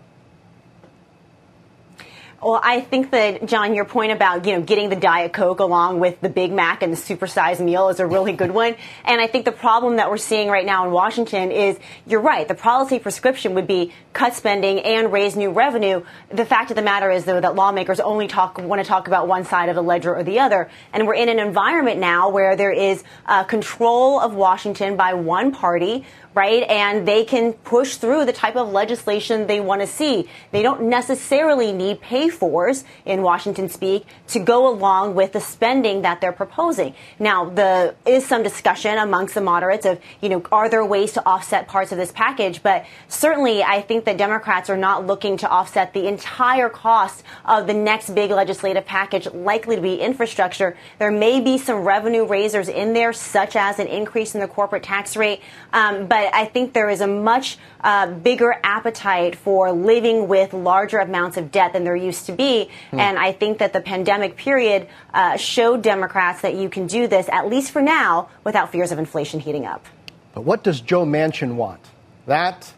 Well, 2.45 2.61
I 2.63 2.81
think 2.81 3.09
that 3.09 3.47
John, 3.47 3.73
your 3.73 3.85
point 3.85 4.11
about 4.11 4.45
you 4.45 4.53
know 4.53 4.61
getting 4.61 4.89
the 4.89 4.95
Diet 4.95 5.33
Coke 5.33 5.59
along 5.59 5.99
with 5.99 6.21
the 6.21 6.29
Big 6.29 6.51
Mac 6.53 6.83
and 6.83 6.93
the 6.93 6.97
supersized 6.97 7.59
meal 7.59 7.89
is 7.89 7.99
a 7.99 8.05
really 8.05 8.33
good 8.33 8.51
one. 8.51 8.75
And 9.03 9.19
I 9.19 9.25
think 9.25 9.45
the 9.45 9.51
problem 9.51 9.95
that 9.95 10.11
we're 10.11 10.17
seeing 10.17 10.47
right 10.47 10.63
now 10.63 10.85
in 10.85 10.91
Washington 10.91 11.49
is 11.49 11.79
you're 12.05 12.21
right. 12.21 12.47
The 12.47 12.53
policy 12.53 12.99
prescription 12.99 13.55
would 13.55 13.65
be 13.65 13.93
cut 14.13 14.35
spending 14.35 14.79
and 14.81 15.11
raise 15.11 15.35
new 15.35 15.49
revenue. 15.49 16.03
The 16.29 16.45
fact 16.45 16.69
of 16.69 16.75
the 16.75 16.83
matter 16.83 17.09
is 17.09 17.25
though 17.25 17.41
that 17.41 17.55
lawmakers 17.55 17.99
only 17.99 18.27
talk 18.27 18.59
want 18.59 18.79
to 18.79 18.87
talk 18.87 19.07
about 19.07 19.27
one 19.27 19.45
side 19.45 19.69
of 19.69 19.75
the 19.75 19.81
ledger 19.81 20.15
or 20.15 20.23
the 20.23 20.41
other. 20.41 20.69
And 20.93 21.07
we're 21.07 21.15
in 21.15 21.29
an 21.29 21.39
environment 21.39 21.99
now 21.99 22.29
where 22.29 22.55
there 22.55 22.71
is 22.71 23.03
uh, 23.25 23.43
control 23.45 24.19
of 24.19 24.35
Washington 24.35 24.97
by 24.97 25.15
one 25.15 25.51
party 25.51 26.05
right? 26.35 26.63
And 26.63 27.07
they 27.07 27.23
can 27.23 27.53
push 27.53 27.95
through 27.95 28.25
the 28.25 28.33
type 28.33 28.57
of 28.57 28.71
legislation 28.71 29.47
they 29.47 29.61
want 29.61 29.81
to 29.81 29.87
see. 29.87 30.27
They 30.51 30.61
don't 30.61 30.83
necessarily 30.83 31.71
need 31.71 32.01
pay 32.01 32.27
fors 32.29 32.83
in 33.05 33.21
Washington 33.21 33.69
speak 33.69 34.05
to 34.27 34.39
go 34.39 34.67
along 34.67 35.15
with 35.15 35.31
the 35.31 35.39
spending 35.39 36.01
that 36.01 36.19
they're 36.19 36.33
proposing. 36.33 36.93
Now, 37.19 37.45
there 37.45 37.95
is 38.05 38.25
some 38.25 38.43
discussion 38.43 38.97
amongst 38.97 39.33
the 39.33 39.41
moderates 39.41 39.85
of, 39.85 39.99
you 40.21 40.27
know, 40.27 40.43
are 40.51 40.67
there 40.69 40.85
ways 40.85 41.13
to 41.13 41.25
offset 41.25 41.69
parts 41.69 41.93
of 41.93 41.97
this 41.97 42.11
package? 42.11 42.61
But 42.61 42.85
certainly, 43.07 43.63
I 43.63 43.81
think 43.81 44.03
that 44.03 44.17
Democrats 44.17 44.69
are 44.69 44.77
not 44.77 45.07
looking 45.07 45.37
to 45.37 45.49
offset 45.49 45.93
the 45.93 46.05
entire 46.05 46.67
cost 46.67 47.23
of 47.45 47.65
the 47.65 47.73
next 47.73 48.13
big 48.13 48.31
legislative 48.31 48.85
package, 48.85 49.27
likely 49.31 49.77
to 49.77 49.81
be 49.81 50.01
infrastructure. 50.01 50.75
There 50.99 51.11
may 51.11 51.39
be 51.39 51.57
some 51.57 51.77
revenue 51.77 52.25
raisers 52.25 52.67
in 52.67 52.91
there, 52.91 53.13
such 53.13 53.55
as 53.55 53.79
an 53.79 53.87
increase 53.87 54.35
in 54.35 54.41
the 54.41 54.47
corporate 54.49 54.83
tax 54.83 55.15
rate. 55.15 55.41
Um, 55.71 56.07
but 56.07 56.24
I 56.33 56.45
think 56.45 56.73
there 56.73 56.89
is 56.89 57.01
a 57.01 57.07
much 57.07 57.57
uh, 57.81 58.11
bigger 58.11 58.55
appetite 58.63 59.35
for 59.35 59.71
living 59.71 60.27
with 60.27 60.53
larger 60.53 60.99
amounts 60.99 61.37
of 61.37 61.51
debt 61.51 61.73
than 61.73 61.83
there 61.83 61.95
used 61.95 62.25
to 62.27 62.31
be. 62.31 62.69
Hmm. 62.91 62.99
And 62.99 63.19
I 63.19 63.31
think 63.31 63.59
that 63.59 63.73
the 63.73 63.81
pandemic 63.81 64.35
period 64.35 64.87
uh, 65.13 65.37
showed 65.37 65.81
Democrats 65.81 66.41
that 66.41 66.55
you 66.55 66.69
can 66.69 66.87
do 66.87 67.07
this, 67.07 67.27
at 67.29 67.47
least 67.47 67.71
for 67.71 67.81
now, 67.81 68.29
without 68.43 68.71
fears 68.71 68.91
of 68.91 68.99
inflation 68.99 69.39
heating 69.39 69.65
up. 69.65 69.85
But 70.33 70.41
what 70.43 70.63
does 70.63 70.81
Joe 70.81 71.05
Manchin 71.05 71.55
want? 71.55 71.81
That, 72.25 72.73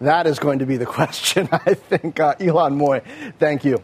that 0.00 0.26
is 0.26 0.38
going 0.38 0.60
to 0.60 0.66
be 0.66 0.76
the 0.76 0.86
question, 0.98 1.48
I 1.52 1.74
think. 1.74 2.20
Uh, 2.20 2.34
Ylan 2.36 2.76
Mui, 2.76 3.02
thank 3.38 3.64
you. 3.64 3.82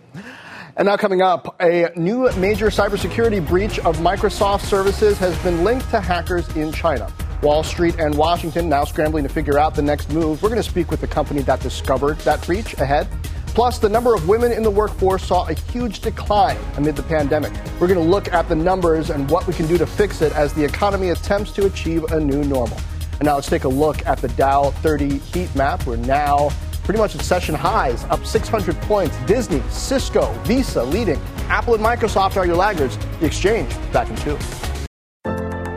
And 0.77 0.87
now 0.87 0.97
coming 0.97 1.23
up, 1.23 1.57
a 1.61 1.91
new 1.97 2.31
major 2.37 2.67
cybersecurity 2.67 3.47
breach 3.47 3.81
of 3.81 3.97
Microsoft 3.97 4.61
services 4.61 5.19
has 5.19 5.37
been 5.43 5.65
linked 5.65 5.91
to 5.91 6.01
hackers 6.01 6.49
in 6.57 6.73
China. 6.73 7.13
Wall 7.43 7.63
Street 7.63 8.01
and 8.01 8.15
Washington 8.17 8.69
now 8.69 8.85
scrambling 8.85 9.23
to 9.23 9.29
figure 9.29 9.59
out 9.59 9.75
the 9.75 9.83
next 9.83 10.13
move. 10.13 10.43
We're 10.43 10.49
going 10.49 10.63
to 10.63 10.69
speak 10.69 10.91
with 10.91 11.01
the 11.01 11.07
company 11.07 11.43
that 11.43 11.61
discovered 11.61 12.19
that 12.21 12.45
breach 12.45 12.75
ahead. 12.75 13.07
Plus, 13.49 13.79
the 13.79 13.89
number 13.89 14.15
of 14.15 14.29
women 14.29 14.53
in 14.53 14.63
the 14.63 14.71
workforce 14.71 15.25
saw 15.25 15.47
a 15.49 15.53
huge 15.53 16.01
decline 16.01 16.59
amid 16.77 16.97
the 16.97 17.03
pandemic. 17.03 17.53
We're 17.81 17.87
going 17.87 17.99
to 17.99 18.11
look 18.11 18.33
at 18.33 18.49
the 18.49 18.57
numbers 18.57 19.11
and 19.11 19.31
what 19.31 19.47
we 19.47 19.53
can 19.53 19.67
do 19.67 19.79
to 19.79 19.87
fix 19.87 20.21
it 20.21 20.33
as 20.33 20.53
the 20.53 20.65
economy 20.65 21.11
attempts 21.11 21.53
to 21.53 21.67
achieve 21.67 22.05
a 22.05 22.21
new 22.21 22.45
normal. 22.45 22.79
And 23.13 23.25
now 23.25 23.37
let's 23.37 23.49
take 23.49 23.65
a 23.65 23.69
look 23.69 24.05
at 24.07 24.19
the 24.19 24.29
Dow 24.29 24.71
30 24.71 25.19
heat 25.19 25.53
map. 25.55 25.87
We're 25.87 25.97
now 25.97 26.51
pretty 26.85 26.99
much 26.99 27.15
at 27.15 27.23
session 27.23 27.55
highs, 27.55 28.05
up 28.05 28.25
600 28.25 28.77
points. 28.83 29.17
Disney, 29.27 29.63
Cisco, 29.71 30.33
Visa 30.45 30.83
leading. 30.83 31.21
Apple 31.49 31.75
and 31.75 31.85
Microsoft 31.85 32.37
are 32.37 32.47
your 32.47 32.57
laggards. 32.57 32.97
The 33.21 33.27
exchange 33.27 33.75
back 33.93 34.09
in 34.09 34.17
two. 34.17 34.39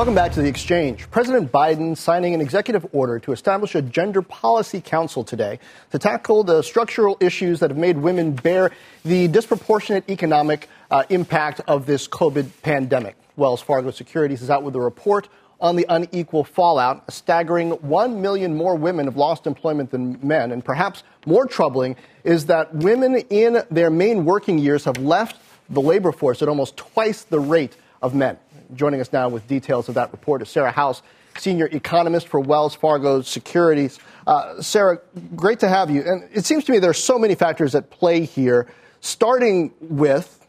Welcome 0.00 0.14
back 0.14 0.32
to 0.32 0.40
the 0.40 0.48
exchange. 0.48 1.10
President 1.10 1.52
Biden 1.52 1.94
signing 1.94 2.32
an 2.32 2.40
executive 2.40 2.86
order 2.92 3.18
to 3.18 3.32
establish 3.32 3.74
a 3.74 3.82
gender 3.82 4.22
policy 4.22 4.80
council 4.80 5.24
today 5.24 5.58
to 5.90 5.98
tackle 5.98 6.42
the 6.42 6.62
structural 6.62 7.18
issues 7.20 7.60
that 7.60 7.68
have 7.68 7.76
made 7.76 7.98
women 7.98 8.32
bear 8.32 8.70
the 9.04 9.28
disproportionate 9.28 10.08
economic 10.08 10.70
uh, 10.90 11.04
impact 11.10 11.60
of 11.68 11.84
this 11.84 12.08
COVID 12.08 12.48
pandemic. 12.62 13.14
Wells 13.36 13.60
Fargo 13.60 13.90
Securities 13.90 14.40
is 14.40 14.48
out 14.48 14.62
with 14.62 14.74
a 14.74 14.80
report 14.80 15.28
on 15.60 15.76
the 15.76 15.84
unequal 15.90 16.44
fallout. 16.44 17.04
A 17.06 17.12
staggering 17.12 17.72
1 17.72 18.22
million 18.22 18.56
more 18.56 18.76
women 18.76 19.04
have 19.04 19.18
lost 19.18 19.46
employment 19.46 19.90
than 19.90 20.18
men. 20.26 20.50
And 20.50 20.64
perhaps 20.64 21.02
more 21.26 21.44
troubling 21.44 21.94
is 22.24 22.46
that 22.46 22.74
women 22.74 23.16
in 23.28 23.62
their 23.70 23.90
main 23.90 24.24
working 24.24 24.58
years 24.58 24.86
have 24.86 24.96
left 24.96 25.36
the 25.68 25.82
labor 25.82 26.10
force 26.10 26.40
at 26.40 26.48
almost 26.48 26.78
twice 26.78 27.24
the 27.24 27.38
rate 27.38 27.76
of 28.00 28.14
men. 28.14 28.38
Joining 28.74 29.00
us 29.00 29.12
now 29.12 29.28
with 29.28 29.46
details 29.48 29.88
of 29.88 29.94
that 29.96 30.12
report 30.12 30.42
is 30.42 30.48
Sarah 30.48 30.70
House, 30.70 31.02
senior 31.38 31.66
economist 31.66 32.28
for 32.28 32.40
Wells 32.40 32.74
Fargo 32.74 33.20
Securities. 33.22 33.98
Uh, 34.26 34.60
Sarah, 34.62 35.00
great 35.34 35.60
to 35.60 35.68
have 35.68 35.90
you. 35.90 36.02
And 36.02 36.28
it 36.32 36.44
seems 36.44 36.64
to 36.64 36.72
me 36.72 36.78
there 36.78 36.90
are 36.90 36.94
so 36.94 37.18
many 37.18 37.34
factors 37.34 37.74
at 37.74 37.90
play 37.90 38.24
here, 38.24 38.68
starting 39.00 39.72
with, 39.80 40.46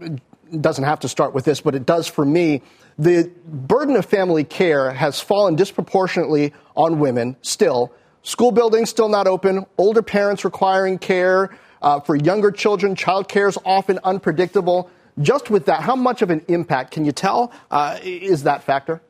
it 0.00 0.20
doesn't 0.60 0.84
have 0.84 1.00
to 1.00 1.08
start 1.08 1.32
with 1.32 1.44
this, 1.44 1.60
but 1.60 1.74
it 1.74 1.86
does 1.86 2.06
for 2.08 2.24
me. 2.24 2.62
The 2.98 3.30
burden 3.46 3.96
of 3.96 4.04
family 4.04 4.44
care 4.44 4.90
has 4.90 5.20
fallen 5.20 5.56
disproportionately 5.56 6.52
on 6.76 6.98
women 6.98 7.36
still. 7.42 7.92
School 8.22 8.52
buildings 8.52 8.90
still 8.90 9.08
not 9.08 9.26
open, 9.26 9.66
older 9.78 10.02
parents 10.02 10.44
requiring 10.44 10.98
care 10.98 11.56
uh, 11.82 12.00
for 12.00 12.16
younger 12.16 12.50
children, 12.50 12.96
child 12.96 13.28
care 13.28 13.46
is 13.46 13.58
often 13.64 13.98
unpredictable. 14.04 14.90
Just 15.20 15.50
with 15.50 15.66
that, 15.66 15.82
how 15.82 15.94
much 15.94 16.22
of 16.22 16.30
an 16.30 16.44
impact 16.48 16.90
can 16.92 17.04
you 17.04 17.12
tell 17.12 17.52
uh, 17.70 17.98
is 18.02 18.42
that 18.44 18.64
factor? 18.64 19.00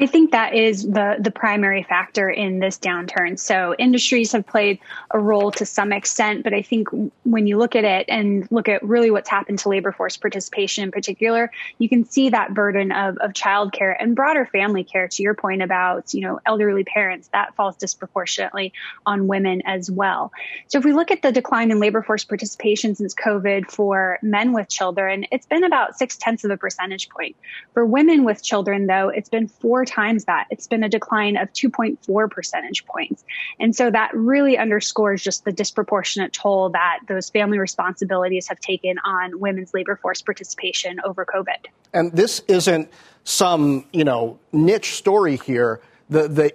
I 0.00 0.06
think 0.06 0.30
that 0.30 0.54
is 0.54 0.82
the 0.82 1.16
the 1.20 1.30
primary 1.30 1.82
factor 1.82 2.30
in 2.30 2.58
this 2.58 2.78
downturn. 2.78 3.38
So 3.38 3.74
industries 3.78 4.32
have 4.32 4.46
played 4.46 4.78
a 5.10 5.18
role 5.18 5.50
to 5.52 5.66
some 5.66 5.92
extent, 5.92 6.42
but 6.42 6.54
I 6.54 6.62
think 6.62 6.88
when 7.24 7.46
you 7.46 7.58
look 7.58 7.76
at 7.76 7.84
it 7.84 8.06
and 8.08 8.50
look 8.50 8.66
at 8.66 8.82
really 8.82 9.10
what's 9.10 9.28
happened 9.28 9.58
to 9.58 9.68
labor 9.68 9.92
force 9.92 10.16
participation 10.16 10.84
in 10.84 10.90
particular, 10.90 11.52
you 11.76 11.90
can 11.90 12.06
see 12.06 12.30
that 12.30 12.54
burden 12.54 12.92
of 12.92 13.18
of 13.18 13.34
childcare 13.34 13.94
and 14.00 14.16
broader 14.16 14.46
family 14.46 14.84
care. 14.84 15.06
To 15.06 15.22
your 15.22 15.34
point 15.34 15.60
about 15.60 16.14
you 16.14 16.22
know 16.22 16.40
elderly 16.46 16.84
parents, 16.84 17.28
that 17.34 17.54
falls 17.54 17.76
disproportionately 17.76 18.72
on 19.04 19.26
women 19.26 19.60
as 19.66 19.90
well. 19.90 20.32
So 20.68 20.78
if 20.78 20.84
we 20.86 20.94
look 20.94 21.10
at 21.10 21.20
the 21.20 21.30
decline 21.30 21.70
in 21.70 21.78
labor 21.78 22.02
force 22.02 22.24
participation 22.24 22.94
since 22.94 23.14
COVID 23.14 23.70
for 23.70 24.18
men 24.22 24.54
with 24.54 24.70
children, 24.70 25.26
it's 25.30 25.44
been 25.44 25.62
about 25.62 25.98
six 25.98 26.16
tenths 26.16 26.44
of 26.44 26.50
a 26.50 26.56
percentage 26.56 27.10
point. 27.10 27.36
For 27.74 27.84
women 27.84 28.24
with 28.24 28.42
children, 28.42 28.86
though, 28.86 29.10
it's 29.10 29.28
been 29.28 29.46
four 29.46 29.84
times 29.90 30.24
that. 30.24 30.46
It's 30.50 30.66
been 30.66 30.82
a 30.82 30.88
decline 30.88 31.36
of 31.36 31.52
2.4 31.52 32.30
percentage 32.30 32.86
points. 32.86 33.24
And 33.58 33.74
so 33.74 33.90
that 33.90 34.14
really 34.14 34.56
underscores 34.56 35.22
just 35.22 35.44
the 35.44 35.52
disproportionate 35.52 36.32
toll 36.32 36.70
that 36.70 37.00
those 37.08 37.28
family 37.30 37.58
responsibilities 37.58 38.48
have 38.48 38.60
taken 38.60 38.98
on 39.04 39.40
women's 39.40 39.74
labor 39.74 39.96
force 39.96 40.22
participation 40.22 41.00
over 41.04 41.26
COVID. 41.26 41.66
And 41.92 42.12
this 42.12 42.40
isn't 42.48 42.90
some, 43.24 43.84
you 43.92 44.04
know, 44.04 44.38
niche 44.52 44.94
story 44.96 45.36
here. 45.36 45.80
The, 46.08 46.28
the 46.28 46.54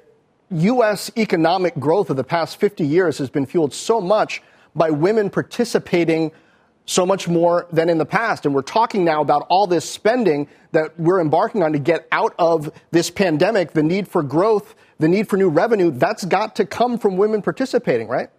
U.S. 0.52 1.12
economic 1.18 1.76
growth 1.80 2.10
of 2.10 2.18
the 2.18 2.24
past 2.24 2.60
50 2.60 2.86
years 2.86 3.18
has 3.18 3.30
been 3.30 3.46
fueled 3.46 3.74
so 3.74 4.00
much 4.00 4.42
by 4.76 4.90
women 4.90 5.30
participating 5.30 6.32
so 6.86 7.06
much 7.06 7.28
more 7.28 7.68
than 7.72 7.90
in 7.90 7.98
the 7.98 8.06
past. 8.06 8.46
And 8.46 8.54
we're 8.54 8.62
talking 8.62 9.04
now 9.04 9.22
about 9.22 9.46
all 9.50 9.68
this 9.68 9.90
spending 9.90 10.48
that 10.72 11.00
we're 11.00 11.20
embarking 11.20 11.64
on 11.64 11.74
to 11.74 11.80
get 11.80 12.08
out 12.12 12.36
of 12.38 12.72
this 12.92 13.10
pandemic, 13.10 13.74
the 13.74 13.84
need 13.84 14.08
for 14.08 14.22
growth, 14.22 14.76
the 15.00 15.08
need 15.08 15.28
for 15.28 15.38
new 15.38 15.50
revenue. 15.50 15.92
That's 15.92 16.26
got 16.26 16.56
to 16.58 16.66
come 16.66 16.98
from 16.98 17.18
women 17.18 17.42
participating, 17.42 18.08
right? 18.08 18.30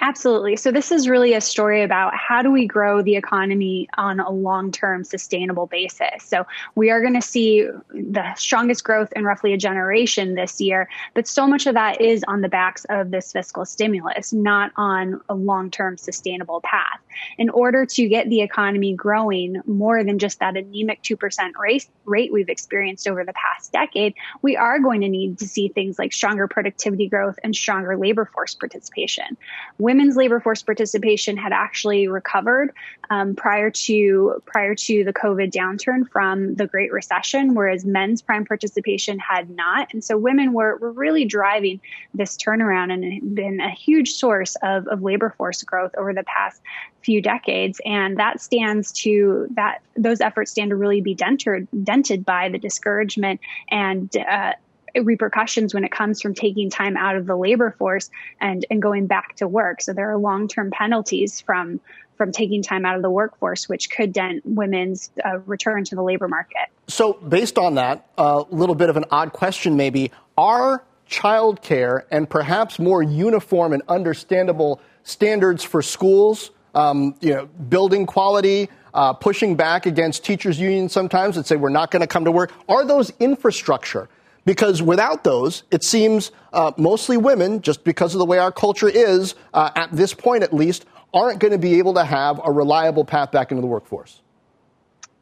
Absolutely. 0.00 0.54
So 0.54 0.70
this 0.70 0.92
is 0.92 1.08
really 1.08 1.34
a 1.34 1.40
story 1.40 1.82
about 1.82 2.14
how 2.14 2.40
do 2.40 2.52
we 2.52 2.68
grow 2.68 3.02
the 3.02 3.16
economy 3.16 3.88
on 3.96 4.20
a 4.20 4.30
long-term 4.30 5.02
sustainable 5.02 5.66
basis. 5.66 6.22
So 6.22 6.46
we 6.76 6.90
are 6.90 7.00
going 7.00 7.14
to 7.14 7.22
see 7.22 7.66
the 7.90 8.34
strongest 8.36 8.84
growth 8.84 9.12
in 9.16 9.24
roughly 9.24 9.52
a 9.54 9.56
generation 9.56 10.36
this 10.36 10.60
year, 10.60 10.88
but 11.14 11.26
so 11.26 11.48
much 11.48 11.66
of 11.66 11.74
that 11.74 12.00
is 12.00 12.24
on 12.28 12.42
the 12.42 12.48
backs 12.48 12.86
of 12.88 13.10
this 13.10 13.32
fiscal 13.32 13.64
stimulus, 13.64 14.32
not 14.32 14.70
on 14.76 15.20
a 15.28 15.34
long-term 15.34 15.98
sustainable 15.98 16.60
path. 16.60 17.00
In 17.36 17.50
order 17.50 17.84
to 17.84 18.08
get 18.08 18.28
the 18.28 18.42
economy 18.42 18.94
growing 18.94 19.60
more 19.66 20.04
than 20.04 20.20
just 20.20 20.38
that 20.38 20.56
anemic 20.56 21.02
2% 21.02 21.56
rate, 21.60 21.88
rate 22.04 22.32
we've 22.32 22.48
experienced 22.48 23.08
over 23.08 23.24
the 23.24 23.32
past 23.32 23.72
decade, 23.72 24.14
we 24.42 24.56
are 24.56 24.78
going 24.78 25.00
to 25.00 25.08
need 25.08 25.38
to 25.40 25.48
see 25.48 25.66
things 25.66 25.98
like 25.98 26.12
stronger 26.12 26.46
productivity 26.46 27.08
growth 27.08 27.36
and 27.42 27.56
stronger 27.56 27.96
labor 27.96 28.24
force 28.24 28.54
participation 28.54 29.36
women's 29.88 30.16
labor 30.16 30.38
force 30.38 30.62
participation 30.62 31.38
had 31.38 31.50
actually 31.50 32.08
recovered 32.08 32.74
um, 33.08 33.34
prior 33.34 33.70
to 33.70 34.42
prior 34.44 34.74
to 34.74 35.02
the 35.02 35.14
COVID 35.14 35.50
downturn 35.50 36.06
from 36.10 36.56
the 36.56 36.66
Great 36.66 36.92
Recession, 36.92 37.54
whereas 37.54 37.86
men's 37.86 38.20
prime 38.20 38.44
participation 38.44 39.18
had 39.18 39.48
not. 39.48 39.88
And 39.94 40.04
so 40.04 40.18
women 40.18 40.52
were, 40.52 40.76
were 40.76 40.92
really 40.92 41.24
driving 41.24 41.80
this 42.12 42.36
turnaround 42.36 42.92
and 42.92 43.34
been 43.34 43.60
a 43.60 43.70
huge 43.70 44.10
source 44.10 44.56
of, 44.62 44.86
of 44.88 45.02
labor 45.02 45.34
force 45.38 45.62
growth 45.62 45.94
over 45.96 46.12
the 46.12 46.24
past 46.24 46.60
few 47.00 47.22
decades. 47.22 47.80
And 47.86 48.18
that 48.18 48.42
stands 48.42 48.92
to 49.04 49.48
that 49.52 49.80
those 49.96 50.20
efforts 50.20 50.50
stand 50.50 50.68
to 50.68 50.76
really 50.76 51.00
be 51.00 51.14
dented, 51.14 51.66
dented 51.82 52.26
by 52.26 52.50
the 52.50 52.58
discouragement 52.58 53.40
and 53.70 54.14
uh, 54.18 54.52
repercussions 55.04 55.74
when 55.74 55.84
it 55.84 55.92
comes 55.92 56.20
from 56.20 56.34
taking 56.34 56.70
time 56.70 56.96
out 56.96 57.16
of 57.16 57.26
the 57.26 57.36
labor 57.36 57.74
force 57.78 58.10
and, 58.40 58.64
and 58.70 58.82
going 58.82 59.06
back 59.06 59.36
to 59.36 59.48
work. 59.48 59.80
So 59.80 59.92
there 59.92 60.10
are 60.10 60.18
long 60.18 60.48
term 60.48 60.70
penalties 60.70 61.40
from 61.40 61.80
from 62.16 62.32
taking 62.32 62.62
time 62.62 62.84
out 62.84 62.96
of 62.96 63.02
the 63.02 63.10
workforce, 63.10 63.68
which 63.68 63.90
could 63.90 64.12
dent 64.12 64.42
women's 64.44 65.10
uh, 65.24 65.38
return 65.46 65.84
to 65.84 65.94
the 65.94 66.02
labor 66.02 66.26
market. 66.26 66.66
So, 66.88 67.12
based 67.12 67.56
on 67.56 67.76
that, 67.76 68.08
a 68.18 68.20
uh, 68.20 68.44
little 68.50 68.74
bit 68.74 68.90
of 68.90 68.96
an 68.96 69.04
odd 69.10 69.32
question 69.32 69.76
maybe 69.76 70.10
are 70.36 70.82
childcare 71.08 72.02
and 72.10 72.28
perhaps 72.28 72.78
more 72.78 73.02
uniform 73.02 73.72
and 73.72 73.82
understandable 73.88 74.80
standards 75.04 75.64
for 75.64 75.80
schools, 75.80 76.50
um, 76.74 77.14
you 77.20 77.32
know, 77.32 77.46
building 77.46 78.04
quality, 78.04 78.68
uh, 78.92 79.12
pushing 79.12 79.54
back 79.54 79.86
against 79.86 80.24
teachers' 80.24 80.60
unions 80.60 80.92
sometimes 80.92 81.36
that 81.36 81.46
say 81.46 81.56
we're 81.56 81.70
not 81.70 81.90
going 81.90 82.00
to 82.00 82.06
come 82.06 82.24
to 82.24 82.32
work, 82.32 82.52
are 82.68 82.84
those 82.84 83.10
infrastructure? 83.20 84.08
Because 84.48 84.80
without 84.80 85.24
those, 85.24 85.64
it 85.70 85.84
seems 85.84 86.32
uh, 86.54 86.72
mostly 86.78 87.18
women, 87.18 87.60
just 87.60 87.84
because 87.84 88.14
of 88.14 88.18
the 88.18 88.24
way 88.24 88.38
our 88.38 88.50
culture 88.50 88.88
is, 88.88 89.34
uh, 89.52 89.70
at 89.76 89.92
this 89.92 90.14
point 90.14 90.42
at 90.42 90.54
least, 90.54 90.86
aren't 91.12 91.38
going 91.38 91.52
to 91.52 91.58
be 91.58 91.74
able 91.74 91.92
to 91.92 92.02
have 92.02 92.40
a 92.42 92.50
reliable 92.50 93.04
path 93.04 93.30
back 93.30 93.50
into 93.50 93.60
the 93.60 93.66
workforce. 93.66 94.22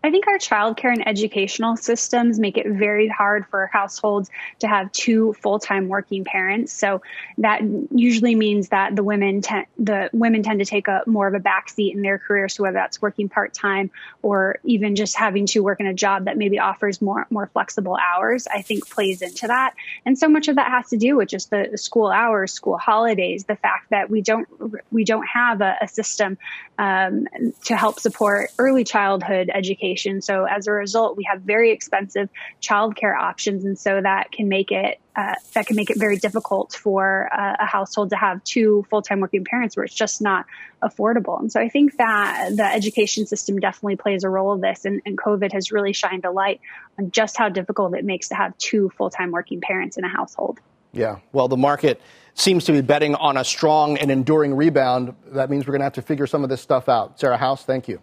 I 0.04 0.10
think 0.10 0.28
our 0.28 0.38
childcare 0.38 0.92
and 0.92 1.06
educational 1.08 1.76
systems 1.76 2.38
make 2.38 2.56
it 2.56 2.68
very 2.68 3.08
hard 3.08 3.44
for 3.46 3.66
households 3.66 4.30
to 4.60 4.68
have 4.68 4.92
two 4.92 5.32
full-time 5.42 5.88
working 5.88 6.24
parents. 6.24 6.72
So 6.72 7.02
that 7.38 7.62
usually 7.90 8.36
means 8.36 8.68
that 8.68 8.94
the 8.94 9.02
women 9.02 9.40
te- 9.40 9.66
the 9.78 10.08
women 10.12 10.42
tend 10.42 10.60
to 10.60 10.64
take 10.64 10.86
a 10.86 11.02
more 11.06 11.26
of 11.26 11.34
a 11.34 11.40
backseat 11.40 11.92
in 11.92 12.02
their 12.02 12.18
career. 12.18 12.48
So 12.48 12.62
whether 12.62 12.74
that's 12.74 13.02
working 13.02 13.28
part-time 13.28 13.90
or 14.22 14.60
even 14.62 14.94
just 14.94 15.16
having 15.16 15.46
to 15.46 15.60
work 15.60 15.80
in 15.80 15.86
a 15.86 15.94
job 15.94 16.26
that 16.26 16.36
maybe 16.36 16.58
offers 16.58 17.02
more 17.02 17.26
more 17.30 17.48
flexible 17.48 17.96
hours, 17.96 18.46
I 18.46 18.62
think 18.62 18.88
plays 18.88 19.22
into 19.22 19.48
that. 19.48 19.74
And 20.04 20.16
so 20.18 20.28
much 20.28 20.48
of 20.48 20.56
that 20.56 20.70
has 20.70 20.88
to 20.90 20.96
do 20.96 21.16
with 21.16 21.28
just 21.28 21.50
the 21.50 21.76
school 21.76 22.08
hours, 22.08 22.52
school 22.52 22.78
holidays, 22.78 23.44
the 23.44 23.56
fact 23.56 23.90
that 23.90 24.08
we 24.08 24.20
don't 24.20 24.46
we 24.92 25.04
don't 25.04 25.26
have 25.26 25.60
a, 25.62 25.76
a 25.80 25.88
system 25.88 26.38
um, 26.78 27.26
to 27.64 27.76
help 27.76 27.98
support 27.98 28.50
early 28.58 28.84
childhood 28.84 29.50
education 29.52 29.85
education. 29.86 30.22
So 30.22 30.44
as 30.44 30.66
a 30.66 30.72
result, 30.72 31.16
we 31.16 31.24
have 31.30 31.42
very 31.42 31.70
expensive 31.72 32.28
childcare 32.60 33.16
options, 33.16 33.64
and 33.64 33.78
so 33.78 34.00
that 34.00 34.32
can 34.32 34.48
make 34.48 34.70
it 34.70 35.00
uh, 35.14 35.34
that 35.54 35.66
can 35.66 35.76
make 35.76 35.88
it 35.90 35.98
very 35.98 36.18
difficult 36.18 36.74
for 36.74 37.30
uh, 37.32 37.56
a 37.60 37.64
household 37.64 38.10
to 38.10 38.16
have 38.16 38.42
two 38.44 38.84
full 38.90 39.02
time 39.02 39.20
working 39.20 39.44
parents, 39.44 39.76
where 39.76 39.84
it's 39.84 39.94
just 39.94 40.20
not 40.20 40.44
affordable. 40.82 41.40
And 41.40 41.50
so 41.50 41.60
I 41.60 41.68
think 41.68 41.96
that 41.96 42.52
the 42.56 42.64
education 42.64 43.26
system 43.26 43.58
definitely 43.58 43.96
plays 43.96 44.24
a 44.24 44.28
role 44.28 44.52
in 44.52 44.60
this, 44.60 44.84
and, 44.84 45.00
and 45.06 45.16
COVID 45.16 45.52
has 45.52 45.72
really 45.72 45.92
shined 45.92 46.24
a 46.24 46.30
light 46.30 46.60
on 46.98 47.10
just 47.10 47.36
how 47.36 47.48
difficult 47.48 47.94
it 47.94 48.04
makes 48.04 48.28
to 48.28 48.34
have 48.34 48.56
two 48.58 48.90
full 48.96 49.10
time 49.10 49.30
working 49.30 49.60
parents 49.60 49.96
in 49.96 50.04
a 50.04 50.08
household. 50.08 50.58
Yeah, 50.92 51.18
well, 51.32 51.48
the 51.48 51.58
market 51.58 52.00
seems 52.34 52.64
to 52.64 52.72
be 52.72 52.80
betting 52.80 53.14
on 53.14 53.36
a 53.36 53.44
strong 53.44 53.99
and 53.99 54.10
enduring 54.10 54.54
rebound. 54.54 55.14
That 55.28 55.50
means 55.50 55.66
we're 55.66 55.72
going 55.72 55.80
to 55.80 55.84
have 55.84 55.94
to 55.94 56.02
figure 56.02 56.26
some 56.26 56.42
of 56.42 56.50
this 56.50 56.60
stuff 56.60 56.88
out. 56.88 57.18
Sarah 57.18 57.36
House, 57.36 57.64
thank 57.64 57.88
you. 57.88 58.00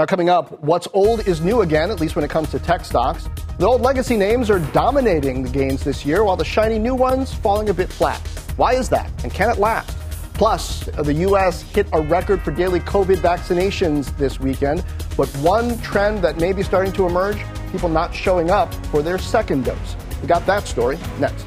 Now, 0.00 0.06
coming 0.06 0.30
up, 0.30 0.58
what's 0.62 0.88
old 0.94 1.28
is 1.28 1.42
new 1.42 1.60
again, 1.60 1.90
at 1.90 2.00
least 2.00 2.16
when 2.16 2.24
it 2.24 2.30
comes 2.30 2.50
to 2.52 2.58
tech 2.58 2.86
stocks. 2.86 3.28
The 3.58 3.66
old 3.66 3.82
legacy 3.82 4.16
names 4.16 4.48
are 4.48 4.60
dominating 4.72 5.42
the 5.42 5.50
gains 5.50 5.84
this 5.84 6.06
year, 6.06 6.24
while 6.24 6.36
the 6.36 6.44
shiny 6.44 6.78
new 6.78 6.94
ones 6.94 7.34
falling 7.34 7.68
a 7.68 7.74
bit 7.74 7.92
flat. 7.92 8.18
Why 8.56 8.72
is 8.72 8.88
that, 8.88 9.10
and 9.24 9.30
can 9.30 9.50
it 9.50 9.58
last? 9.58 9.94
Plus, 10.32 10.86
the 10.86 11.12
U.S. 11.12 11.60
hit 11.60 11.86
a 11.92 12.00
record 12.00 12.40
for 12.40 12.50
daily 12.50 12.80
COVID 12.80 13.16
vaccinations 13.16 14.16
this 14.16 14.40
weekend, 14.40 14.86
but 15.18 15.28
one 15.42 15.78
trend 15.80 16.24
that 16.24 16.38
may 16.38 16.54
be 16.54 16.62
starting 16.62 16.94
to 16.94 17.04
emerge 17.04 17.36
people 17.70 17.90
not 17.90 18.14
showing 18.14 18.50
up 18.50 18.72
for 18.86 19.02
their 19.02 19.18
second 19.18 19.66
dose. 19.66 19.96
We 20.22 20.28
got 20.28 20.46
that 20.46 20.66
story 20.66 20.98
next. 21.18 21.44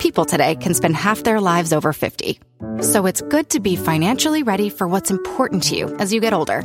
People 0.00 0.24
today 0.24 0.56
can 0.56 0.74
spend 0.74 0.96
half 0.96 1.22
their 1.22 1.40
lives 1.40 1.72
over 1.72 1.92
50. 1.92 2.40
So 2.80 3.06
it's 3.06 3.22
good 3.22 3.50
to 3.50 3.60
be 3.60 3.76
financially 3.76 4.42
ready 4.42 4.70
for 4.70 4.88
what's 4.88 5.12
important 5.12 5.62
to 5.64 5.76
you 5.76 5.94
as 6.00 6.12
you 6.12 6.20
get 6.20 6.32
older 6.32 6.64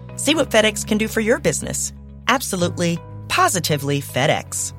See 0.21 0.35
what 0.35 0.51
FedEx 0.51 0.85
can 0.85 0.99
do 0.99 1.07
for 1.07 1.19
your 1.19 1.39
business. 1.39 1.93
Absolutely, 2.27 2.99
positively 3.27 4.01
FedEx. 4.01 4.71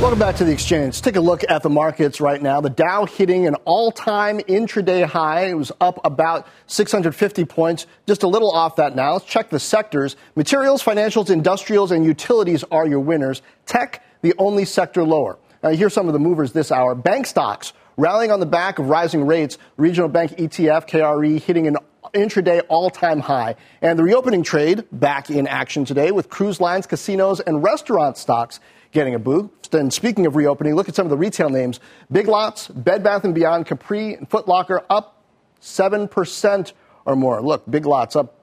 Welcome 0.00 0.18
back 0.18 0.36
to 0.36 0.44
the 0.44 0.50
exchange. 0.50 1.02
Take 1.02 1.16
a 1.16 1.20
look 1.20 1.44
at 1.46 1.62
the 1.62 1.68
markets 1.68 2.18
right 2.18 2.40
now. 2.40 2.62
The 2.62 2.70
Dow 2.70 3.04
hitting 3.04 3.46
an 3.46 3.54
all 3.66 3.92
time 3.92 4.38
intraday 4.38 5.04
high. 5.04 5.48
It 5.48 5.54
was 5.58 5.72
up 5.78 6.00
about 6.06 6.48
650 6.68 7.44
points, 7.44 7.86
just 8.06 8.22
a 8.22 8.28
little 8.28 8.50
off 8.50 8.76
that 8.76 8.96
now. 8.96 9.12
Let's 9.12 9.26
check 9.26 9.50
the 9.50 9.60
sectors. 9.60 10.16
Materials, 10.36 10.82
financials, 10.82 11.28
industrials, 11.28 11.90
and 11.90 12.06
utilities 12.06 12.64
are 12.70 12.86
your 12.86 13.00
winners. 13.00 13.42
Tech, 13.66 14.02
the 14.22 14.32
only 14.38 14.64
sector 14.64 15.04
lower. 15.04 15.38
Now, 15.62 15.68
here's 15.68 15.92
some 15.92 16.06
of 16.06 16.14
the 16.14 16.18
movers 16.18 16.52
this 16.52 16.72
hour. 16.72 16.94
Bank 16.94 17.26
stocks 17.26 17.74
rallying 18.00 18.32
on 18.32 18.40
the 18.40 18.46
back 18.46 18.78
of 18.78 18.88
rising 18.88 19.26
rates. 19.26 19.58
Regional 19.76 20.08
bank 20.08 20.32
ETF, 20.32 20.88
KRE, 20.88 21.40
hitting 21.40 21.66
an 21.66 21.76
intraday 22.14 22.62
all-time 22.68 23.20
high. 23.20 23.56
And 23.82 23.98
the 23.98 24.02
reopening 24.02 24.42
trade 24.42 24.84
back 24.90 25.30
in 25.30 25.46
action 25.46 25.84
today 25.84 26.10
with 26.10 26.28
cruise 26.30 26.60
lines, 26.60 26.86
casinos, 26.86 27.40
and 27.40 27.62
restaurant 27.62 28.16
stocks 28.16 28.58
getting 28.92 29.14
a 29.14 29.18
boost. 29.18 29.74
And 29.74 29.92
speaking 29.92 30.26
of 30.26 30.34
reopening, 30.34 30.74
look 30.74 30.88
at 30.88 30.94
some 30.94 31.06
of 31.06 31.10
the 31.10 31.16
retail 31.16 31.50
names. 31.50 31.78
Big 32.10 32.26
Lots, 32.26 32.68
Bed 32.68 33.04
Bath 33.04 33.22
& 33.32 33.34
Beyond, 33.34 33.66
Capri, 33.66 34.14
and 34.14 34.28
Foot 34.28 34.48
Locker 34.48 34.82
up 34.90 35.22
7% 35.60 36.72
or 37.04 37.14
more. 37.14 37.40
Look, 37.42 37.70
Big 37.70 37.86
Lots 37.86 38.16
up 38.16 38.40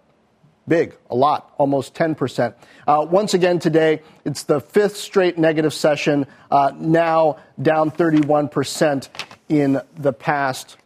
big, 0.67 0.95
a 1.09 1.15
lot, 1.15 1.53
almost 1.57 1.93
10%. 1.93 2.53
Uh, 2.85 3.05
once 3.09 3.33
again 3.33 3.57
today, 3.57 4.01
it's 4.25 4.43
the 4.43 4.59
fifth 4.59 4.97
straight 4.97 5.37
negative 5.37 5.73
session, 5.73 6.27
uh, 6.51 6.71
now 6.75 7.37
down 7.61 7.89
31% 7.89 9.07
in 9.49 9.81
the 9.95 10.13
past 10.13 10.77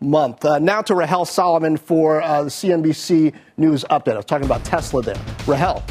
month. 0.00 0.44
Uh, 0.44 0.58
now 0.58 0.82
to 0.82 0.94
Rahel 0.94 1.24
Solomon 1.24 1.76
for 1.76 2.22
uh, 2.22 2.44
the 2.44 2.50
CNBC 2.50 3.34
News 3.56 3.84
update. 3.90 4.12
I 4.12 4.16
was 4.16 4.24
talking 4.24 4.46
about 4.46 4.64
Tesla 4.64 5.02
there. 5.02 5.20
Rahel. 5.46 5.82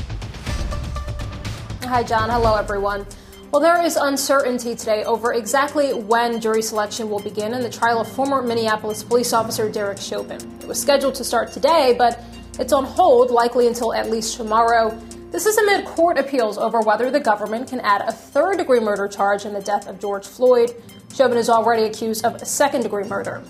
Hi, 1.84 2.04
John. 2.04 2.30
Hello, 2.30 2.56
everyone. 2.56 3.06
Well, 3.52 3.62
there 3.62 3.84
is 3.84 3.97
uncertainty 3.97 4.76
today 4.76 5.04
over 5.04 5.34
exactly 5.34 5.93
when 5.93 6.41
jury 6.41 6.63
selection 6.63 7.08
will 7.10 7.19
begin 7.19 7.54
in 7.54 7.62
the 7.62 7.69
trial 7.69 8.02
of 8.02 8.08
former 8.08 8.41
Minneapolis 8.41 9.04
police 9.04 9.32
officer 9.32 9.69
Derek 9.69 9.99
Chauvin. 9.99 10.39
It 10.60 10.67
was 10.67 10.82
scheduled 10.82 11.13
to 11.15 11.23
start 11.23 11.52
today, 11.52 11.93
but 11.95 12.19
it's 12.60 12.73
on 12.73 12.84
hold, 12.84 13.30
likely 13.30 13.67
until 13.67 13.93
at 13.93 14.10
least 14.10 14.38
tomorrow. 14.38 14.99
This 15.30 15.45
is 15.45 15.58
amid 15.58 15.86
court 15.86 16.17
appeals 16.17 16.58
over 16.58 16.80
whether 16.82 17.12
the 17.12 17.19
government 17.19 17.67
can 17.67 17.80
add 17.82 18.02
a 18.02 18.12
third 18.12 18.58
degree 18.58 18.80
murder 18.80 19.08
charge 19.08 19.45
in 19.45 19.54
the 19.54 19.62
death 19.62 19.88
of 19.88 19.99
George 19.99 20.26
Floyd. 20.26 20.73
Chauvin 21.13 21.38
is 21.38 21.47
already 21.47 21.84
accused 21.84 22.26
of 22.26 22.39
second 22.45 22.82
degree 22.82 23.04
murder. 23.04 23.43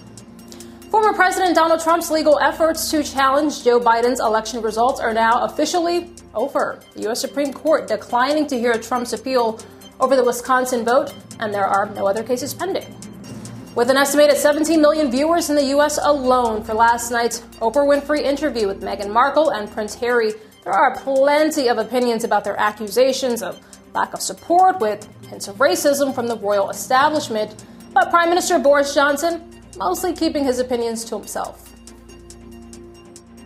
Former 0.91 1.13
President 1.13 1.55
Donald 1.55 1.81
Trump's 1.81 2.11
legal 2.11 2.37
efforts 2.39 2.91
to 2.91 3.01
challenge 3.03 3.63
Joe 3.63 3.79
Biden's 3.79 4.19
election 4.19 4.61
results 4.61 4.99
are 4.99 5.13
now 5.13 5.45
officially 5.45 6.11
over. 6.35 6.81
The 6.93 7.03
U.S. 7.03 7.21
Supreme 7.21 7.53
Court 7.53 7.87
declining 7.87 8.47
to 8.47 8.59
hear 8.59 8.73
Trump's 8.73 9.13
appeal 9.13 9.59
over 9.99 10.15
the 10.15 10.23
Wisconsin 10.23 10.83
vote, 10.83 11.13
and 11.39 11.53
there 11.53 11.65
are 11.65 11.89
no 11.89 12.05
other 12.05 12.21
cases 12.21 12.53
pending. 12.53 12.95
With 13.75 13.89
an 13.89 13.97
estimated 13.97 14.37
17 14.37 14.79
million 14.81 15.09
viewers 15.09 15.49
in 15.49 15.55
the 15.55 15.65
U.S. 15.67 15.97
alone 16.03 16.63
for 16.63 16.73
last 16.73 17.11
night's 17.11 17.39
Oprah 17.61 17.87
Winfrey 17.87 18.21
interview 18.21 18.67
with 18.67 18.81
Meghan 18.81 19.09
Markle 19.09 19.51
and 19.51 19.71
Prince 19.71 19.95
Harry, 19.95 20.33
there 20.63 20.73
are 20.73 20.95
plenty 20.97 21.69
of 21.69 21.77
opinions 21.77 22.23
about 22.23 22.43
their 22.43 22.59
accusations 22.59 23.41
of 23.41 23.59
lack 23.93 24.13
of 24.13 24.21
support, 24.21 24.79
with 24.79 25.07
hints 25.27 25.47
of 25.47 25.57
racism 25.57 26.13
from 26.13 26.27
the 26.27 26.37
royal 26.37 26.69
establishment. 26.69 27.63
But 27.93 28.09
Prime 28.09 28.29
Minister 28.29 28.59
Boris 28.59 28.93
Johnson 28.93 29.49
mostly 29.77 30.13
keeping 30.13 30.43
his 30.43 30.59
opinions 30.59 31.03
to 31.05 31.17
himself. 31.17 31.69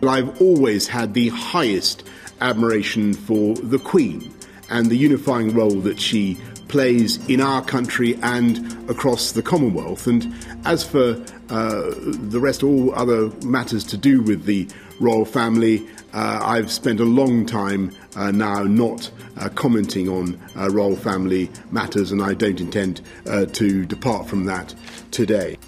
I've 0.02 0.40
always 0.40 0.86
had 0.86 1.14
the 1.14 1.28
highest 1.30 2.04
admiration 2.40 3.14
for 3.14 3.54
the 3.54 3.78
Queen 3.78 4.32
and 4.70 4.86
the 4.86 4.96
unifying 4.96 5.54
role 5.54 5.80
that 5.80 5.98
she 5.98 6.38
plays 6.68 7.26
in 7.28 7.40
our 7.40 7.64
country 7.64 8.14
and 8.22 8.90
across 8.90 9.32
the 9.32 9.42
Commonwealth. 9.42 10.06
And 10.06 10.32
as 10.64 10.84
for 10.84 11.24
uh, 11.48 11.94
the 11.96 12.38
rest, 12.40 12.62
all 12.62 12.94
other 12.94 13.30
matters 13.44 13.84
to 13.84 13.96
do 13.96 14.22
with 14.22 14.44
the 14.44 14.68
royal 15.00 15.24
family, 15.24 15.86
uh, 16.12 16.40
I've 16.42 16.70
spent 16.70 17.00
a 17.00 17.04
long 17.04 17.46
time 17.46 17.92
uh, 18.16 18.30
now 18.30 18.62
not 18.62 19.10
uh, 19.38 19.48
commenting 19.50 20.08
on 20.08 20.40
uh, 20.56 20.68
royal 20.70 20.96
family 20.96 21.50
matters, 21.70 22.12
and 22.12 22.22
I 22.22 22.34
don't 22.34 22.60
intend 22.60 23.00
uh, 23.26 23.46
to 23.46 23.84
depart 23.84 24.28
from 24.28 24.44
that 24.44 24.74
today. 25.10 25.58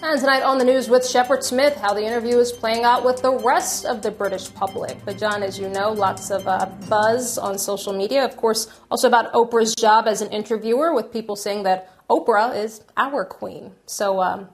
And 0.00 0.20
tonight 0.20 0.42
on 0.42 0.58
the 0.58 0.64
news 0.64 0.88
with 0.88 1.04
Shepard 1.04 1.42
Smith, 1.42 1.74
how 1.76 1.92
the 1.92 2.04
interview 2.04 2.38
is 2.38 2.52
playing 2.52 2.84
out 2.84 3.04
with 3.04 3.20
the 3.20 3.32
rest 3.32 3.84
of 3.84 4.00
the 4.00 4.12
British 4.12 4.54
public. 4.54 4.96
But, 5.04 5.18
John, 5.18 5.42
as 5.42 5.58
you 5.58 5.68
know, 5.68 5.90
lots 5.90 6.30
of 6.30 6.46
uh, 6.46 6.66
buzz 6.88 7.36
on 7.36 7.58
social 7.58 7.92
media. 7.92 8.24
Of 8.24 8.36
course, 8.36 8.68
also 8.92 9.08
about 9.08 9.32
Oprah's 9.32 9.74
job 9.74 10.06
as 10.06 10.22
an 10.22 10.30
interviewer, 10.30 10.94
with 10.94 11.12
people 11.12 11.34
saying 11.34 11.64
that 11.64 11.92
Oprah 12.08 12.56
is 12.56 12.82
our 12.96 13.24
queen. 13.24 13.72
So, 13.86 14.22
um, 14.22 14.48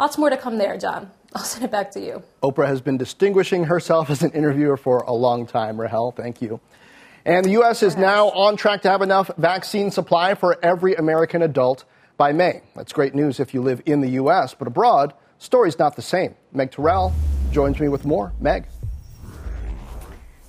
lots 0.00 0.18
more 0.18 0.30
to 0.30 0.36
come 0.36 0.58
there, 0.58 0.76
John. 0.76 1.12
I'll 1.34 1.44
send 1.44 1.64
it 1.64 1.70
back 1.70 1.90
to 1.92 2.00
you. 2.00 2.22
Oprah 2.42 2.66
has 2.66 2.80
been 2.80 2.98
distinguishing 2.98 3.64
herself 3.64 4.10
as 4.10 4.22
an 4.22 4.32
interviewer 4.32 4.76
for 4.76 4.98
a 4.98 5.12
long 5.12 5.46
time, 5.46 5.80
Rahel. 5.80 6.12
Thank 6.12 6.42
you. 6.42 6.60
And 7.24 7.44
the 7.44 7.50
U.S. 7.50 7.82
is 7.82 7.96
now 7.96 8.30
on 8.30 8.56
track 8.56 8.82
to 8.82 8.90
have 8.90 9.00
enough 9.00 9.30
vaccine 9.38 9.90
supply 9.90 10.34
for 10.34 10.58
every 10.62 10.94
American 10.94 11.42
adult 11.42 11.84
by 12.16 12.32
May. 12.32 12.62
That's 12.74 12.92
great 12.92 13.14
news 13.14 13.40
if 13.40 13.54
you 13.54 13.62
live 13.62 13.80
in 13.86 14.00
the 14.00 14.10
U.S., 14.10 14.54
but 14.54 14.66
abroad, 14.66 15.14
story's 15.38 15.78
not 15.78 15.96
the 15.96 16.02
same. 16.02 16.34
Meg 16.52 16.72
Terrell 16.72 17.12
joins 17.52 17.78
me 17.78 17.88
with 17.88 18.04
more. 18.04 18.32
Meg. 18.40 18.66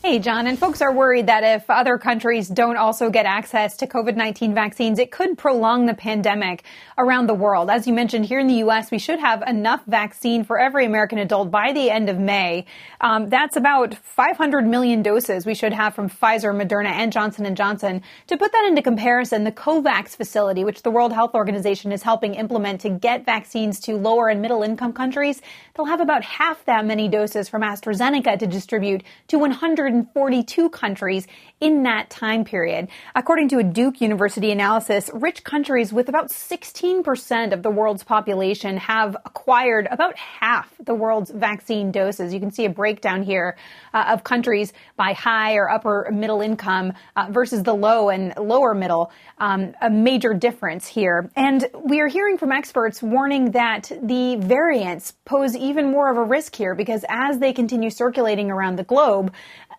Hey, 0.05 0.19
John. 0.19 0.47
And 0.47 0.59
folks 0.59 0.81
are 0.81 0.91
worried 0.91 1.27
that 1.27 1.45
if 1.45 1.69
other 1.69 1.97
countries 1.97 2.49
don't 2.49 2.75
also 2.75 3.09
get 3.09 3.25
access 3.25 3.77
to 3.77 3.87
COVID 3.87 4.17
19 4.17 4.53
vaccines, 4.53 4.99
it 4.99 5.11
could 5.11 5.37
prolong 5.37 5.85
the 5.85 5.93
pandemic 5.93 6.65
around 6.97 7.27
the 7.27 7.33
world. 7.33 7.69
As 7.69 7.87
you 7.87 7.93
mentioned, 7.93 8.25
here 8.25 8.39
in 8.39 8.47
the 8.47 8.55
U.S., 8.55 8.91
we 8.91 8.99
should 8.99 9.19
have 9.19 9.41
enough 9.47 9.81
vaccine 9.87 10.43
for 10.43 10.59
every 10.59 10.85
American 10.85 11.19
adult 11.19 11.51
by 11.51 11.71
the 11.71 11.89
end 11.89 12.09
of 12.09 12.19
May. 12.19 12.65
Um, 12.99 13.29
that's 13.29 13.55
about 13.55 13.95
500 13.95 14.67
million 14.67 15.03
doses 15.03 15.45
we 15.45 15.55
should 15.55 15.71
have 15.71 15.95
from 15.95 16.09
Pfizer, 16.09 16.53
Moderna, 16.53 16.89
and 16.89 17.09
Johnson 17.09 17.55
& 17.55 17.55
Johnson. 17.55 18.01
To 18.27 18.35
put 18.35 18.51
that 18.51 18.65
into 18.67 18.81
comparison, 18.81 19.45
the 19.45 19.53
COVAX 19.53 20.17
facility, 20.17 20.65
which 20.65 20.81
the 20.81 20.91
World 20.91 21.13
Health 21.13 21.33
Organization 21.33 21.93
is 21.93 22.03
helping 22.03 22.35
implement 22.35 22.81
to 22.81 22.89
get 22.89 23.25
vaccines 23.25 23.79
to 23.79 23.95
lower 23.95 24.27
and 24.27 24.41
middle 24.41 24.63
income 24.63 24.91
countries, 24.91 25.41
they'll 25.75 25.85
have 25.85 26.01
about 26.01 26.25
half 26.25 26.65
that 26.65 26.85
many 26.85 27.07
doses 27.07 27.47
from 27.47 27.61
AstraZeneca 27.61 28.37
to 28.37 28.47
distribute 28.47 29.01
to 29.29 29.39
100 29.39 29.92
142 29.93 30.69
countries 30.69 31.27
in 31.61 31.83
that 31.83 32.09
time 32.09 32.43
period. 32.43 32.89
According 33.15 33.47
to 33.49 33.59
a 33.59 33.63
Duke 33.63 34.01
University 34.01 34.51
analysis, 34.51 35.09
rich 35.13 35.43
countries 35.43 35.93
with 35.93 36.09
about 36.09 36.29
16% 36.29 37.53
of 37.53 37.63
the 37.63 37.69
world's 37.69 38.03
population 38.03 38.77
have 38.77 39.15
acquired 39.25 39.87
about 39.91 40.17
half 40.17 40.73
the 40.83 40.93
world's 40.93 41.31
vaccine 41.31 41.91
doses. 41.91 42.33
You 42.33 42.39
can 42.39 42.51
see 42.51 42.65
a 42.65 42.69
breakdown 42.69 43.23
here 43.23 43.55
uh, 43.93 44.05
of 44.09 44.23
countries 44.23 44.73
by 44.97 45.13
high 45.13 45.55
or 45.55 45.69
upper 45.69 46.09
middle 46.11 46.41
income 46.41 46.93
uh, 47.15 47.27
versus 47.29 47.63
the 47.63 47.73
low 47.73 48.09
and 48.09 48.33
lower 48.37 48.73
middle. 48.73 49.11
Um, 49.37 49.73
a 49.81 49.89
major 49.89 50.33
difference 50.33 50.87
here. 50.87 51.29
And 51.35 51.65
we 51.83 51.99
are 51.99 52.07
hearing 52.07 52.37
from 52.37 52.51
experts 52.51 53.01
warning 53.01 53.51
that 53.51 53.91
the 54.01 54.35
variants 54.37 55.13
pose 55.25 55.55
even 55.55 55.91
more 55.91 56.09
of 56.09 56.17
a 56.17 56.23
risk 56.23 56.55
here 56.55 56.75
because 56.75 57.05
as 57.09 57.39
they 57.39 57.53
continue 57.53 57.89
circulating 57.89 58.51
around 58.51 58.77
the 58.77 58.83
globe, 58.83 59.33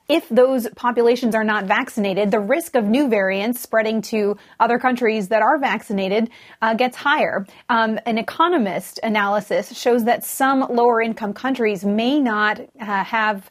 if 0.09 0.29
those 0.29 0.69
populations 0.77 1.35
are 1.35 1.45
not 1.45 1.65
vaccinated, 1.65 2.31
the 2.31 2.41
risk 2.41 2.75
of 2.75 2.85
new 2.85 3.09
variants 3.09 3.61
spreading 3.61 4.03
to 4.03 4.37
other 4.61 4.79
countries 4.79 5.29
that 5.29 5.41
are 5.41 5.59
vaccinated 5.59 6.31
uh, 6.61 6.75
gets 6.75 6.97
higher. 6.97 7.47
Um, 7.71 7.99
an 8.05 8.19
economist 8.19 9.01
analysis 9.03 9.77
shows 9.79 10.05
that 10.05 10.25
some 10.25 10.61
lower 10.61 11.01
income 11.01 11.33
countries 11.33 11.85
may 11.85 12.21
not 12.21 12.61
uh, 12.61 13.05
have 13.05 13.51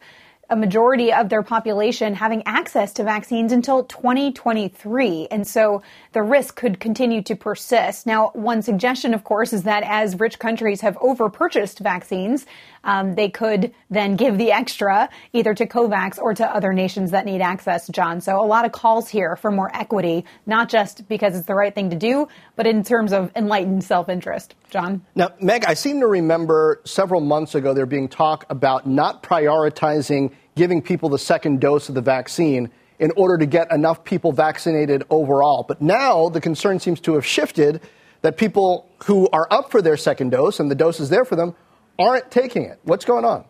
a 0.49 0.55
majority 0.55 1.11
of 1.11 1.29
their 1.29 1.41
population 1.41 2.13
having 2.13 2.43
access 2.45 2.93
to 2.93 3.03
vaccines 3.03 3.51
until 3.51 3.85
2023. 3.85 5.27
And 5.31 5.47
so 5.47 5.81
the 6.11 6.21
risk 6.21 6.55
could 6.55 6.79
continue 6.79 7.23
to 7.23 7.35
persist. 7.35 8.05
Now, 8.05 8.29
one 8.33 8.61
suggestion, 8.61 9.13
of 9.15 9.23
course, 9.23 9.53
is 9.53 9.63
that 9.63 9.83
as 9.83 10.19
rich 10.19 10.37
countries 10.37 10.81
have 10.81 10.97
over 11.01 11.29
purchased 11.29 11.79
vaccines, 11.79 12.45
um, 12.83 13.15
they 13.15 13.29
could 13.29 13.73
then 13.89 14.15
give 14.15 14.37
the 14.37 14.51
extra 14.51 15.09
either 15.31 15.53
to 15.53 15.65
COVAX 15.65 16.19
or 16.19 16.33
to 16.33 16.55
other 16.55 16.73
nations 16.73 17.11
that 17.11 17.25
need 17.25 17.41
access, 17.41 17.87
John. 17.89 18.21
So 18.21 18.43
a 18.43 18.45
lot 18.45 18.65
of 18.65 18.71
calls 18.71 19.09
here 19.09 19.35
for 19.35 19.51
more 19.51 19.69
equity, 19.75 20.25
not 20.45 20.69
just 20.69 21.07
because 21.07 21.35
it's 21.35 21.47
the 21.47 21.55
right 21.55 21.73
thing 21.73 21.89
to 21.89 21.95
do, 21.95 22.27
but 22.55 22.67
in 22.67 22.83
terms 22.83 23.13
of 23.13 23.31
enlightened 23.35 23.83
self 23.83 24.09
interest. 24.09 24.55
John? 24.69 25.05
Now, 25.15 25.31
Meg, 25.39 25.65
I 25.65 25.75
seem 25.75 25.99
to 25.99 26.07
remember 26.07 26.81
several 26.85 27.21
months 27.21 27.55
ago 27.55 27.73
there 27.73 27.85
being 27.85 28.07
talk 28.09 28.45
about 28.49 28.87
not 28.87 29.23
prioritizing 29.23 30.33
giving 30.55 30.81
people 30.81 31.09
the 31.09 31.19
second 31.19 31.61
dose 31.61 31.89
of 31.89 31.95
the 31.95 32.01
vaccine 32.01 32.69
in 32.99 33.11
order 33.17 33.37
to 33.37 33.45
get 33.45 33.71
enough 33.71 34.03
people 34.03 34.31
vaccinated 34.31 35.03
overall. 35.09 35.65
But 35.67 35.81
now 35.81 36.29
the 36.29 36.41
concern 36.41 36.79
seems 36.79 36.99
to 37.01 37.15
have 37.15 37.25
shifted 37.25 37.81
that 38.21 38.37
people 38.37 38.87
who 39.05 39.27
are 39.33 39.47
up 39.51 39.71
for 39.71 39.81
their 39.81 39.97
second 39.97 40.29
dose 40.29 40.59
and 40.59 40.69
the 40.69 40.75
dose 40.75 40.99
is 40.99 41.09
there 41.09 41.25
for 41.25 41.35
them 41.35 41.55
aren't 41.99 42.31
taking 42.31 42.63
it. 42.63 42.79
What's 42.83 43.05
going 43.05 43.25
on? 43.25 43.45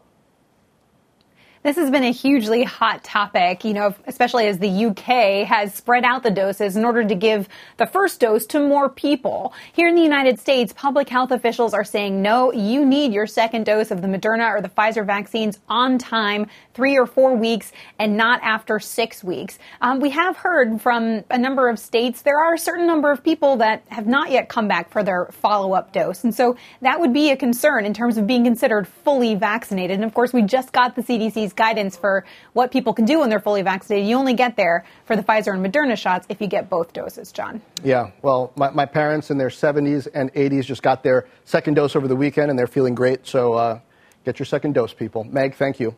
This 1.63 1.77
has 1.77 1.89
been 1.89 2.03
a 2.03 2.11
hugely 2.11 2.65
hot 2.65 3.05
topic, 3.05 3.63
you 3.63 3.73
know, 3.73 3.95
especially 4.05 4.47
as 4.47 4.59
the 4.59 4.87
UK 4.87 5.47
has 5.47 5.73
spread 5.73 6.03
out 6.03 6.21
the 6.21 6.29
doses 6.29 6.75
in 6.75 6.83
order 6.83 7.05
to 7.05 7.15
give 7.15 7.47
the 7.77 7.85
first 7.85 8.19
dose 8.19 8.45
to 8.47 8.59
more 8.59 8.89
people. 8.89 9.53
Here 9.71 9.87
in 9.87 9.95
the 9.95 10.01
United 10.01 10.41
States, 10.41 10.73
public 10.73 11.07
health 11.07 11.31
officials 11.31 11.73
are 11.73 11.85
saying, 11.85 12.21
no, 12.21 12.51
you 12.51 12.85
need 12.85 13.13
your 13.13 13.25
second 13.25 13.65
dose 13.65 13.91
of 13.91 14.01
the 14.01 14.09
Moderna 14.09 14.51
or 14.51 14.59
the 14.59 14.67
Pfizer 14.67 15.07
vaccines 15.07 15.59
on 15.69 15.97
time, 15.97 16.47
three 16.73 16.97
or 16.97 17.05
four 17.05 17.33
weeks, 17.33 17.71
and 17.97 18.17
not 18.17 18.41
after 18.43 18.77
six 18.77 19.23
weeks. 19.23 19.57
Um, 19.79 20.01
we 20.01 20.09
have 20.09 20.35
heard 20.35 20.81
from 20.81 21.23
a 21.29 21.37
number 21.37 21.69
of 21.69 21.79
states 21.79 22.23
there 22.23 22.39
are 22.39 22.55
a 22.55 22.59
certain 22.59 22.85
number 22.85 23.09
of 23.09 23.23
people 23.23 23.55
that 23.57 23.83
have 23.87 24.05
not 24.05 24.31
yet 24.31 24.49
come 24.49 24.67
back 24.67 24.91
for 24.91 25.01
their 25.01 25.27
follow 25.31 25.71
up 25.71 25.93
dose. 25.93 26.25
And 26.25 26.35
so 26.35 26.57
that 26.81 26.99
would 26.99 27.13
be 27.13 27.31
a 27.31 27.37
concern 27.37 27.85
in 27.85 27.93
terms 27.93 28.17
of 28.17 28.27
being 28.27 28.43
considered 28.43 28.85
fully 28.85 29.35
vaccinated. 29.35 29.95
And 29.95 30.03
of 30.03 30.13
course, 30.13 30.33
we 30.33 30.41
just 30.41 30.73
got 30.73 30.97
the 30.97 31.01
CDC's 31.01 31.52
guidance 31.55 31.95
for 31.95 32.25
what 32.53 32.71
people 32.71 32.93
can 32.93 33.05
do 33.05 33.19
when 33.19 33.29
they're 33.29 33.39
fully 33.39 33.61
vaccinated. 33.61 34.07
You 34.07 34.17
only 34.17 34.33
get 34.33 34.55
there 34.55 34.85
for 35.05 35.15
the 35.15 35.23
Pfizer 35.23 35.53
and 35.53 35.65
Moderna 35.65 35.97
shots 35.97 36.25
if 36.29 36.41
you 36.41 36.47
get 36.47 36.69
both 36.69 36.93
doses, 36.93 37.31
John. 37.31 37.61
Yeah, 37.83 38.11
well, 38.21 38.51
my, 38.55 38.69
my 38.71 38.85
parents 38.85 39.31
in 39.31 39.37
their 39.37 39.49
70s 39.49 40.07
and 40.13 40.33
80s 40.33 40.65
just 40.65 40.83
got 40.83 41.03
their 41.03 41.27
second 41.45 41.75
dose 41.75 41.95
over 41.95 42.07
the 42.07 42.15
weekend 42.15 42.49
and 42.49 42.57
they're 42.57 42.67
feeling 42.67 42.95
great. 42.95 43.25
So 43.27 43.53
uh, 43.53 43.79
get 44.25 44.39
your 44.39 44.45
second 44.45 44.73
dose, 44.73 44.93
people. 44.93 45.23
Meg, 45.23 45.55
thank 45.55 45.79
you. 45.79 45.95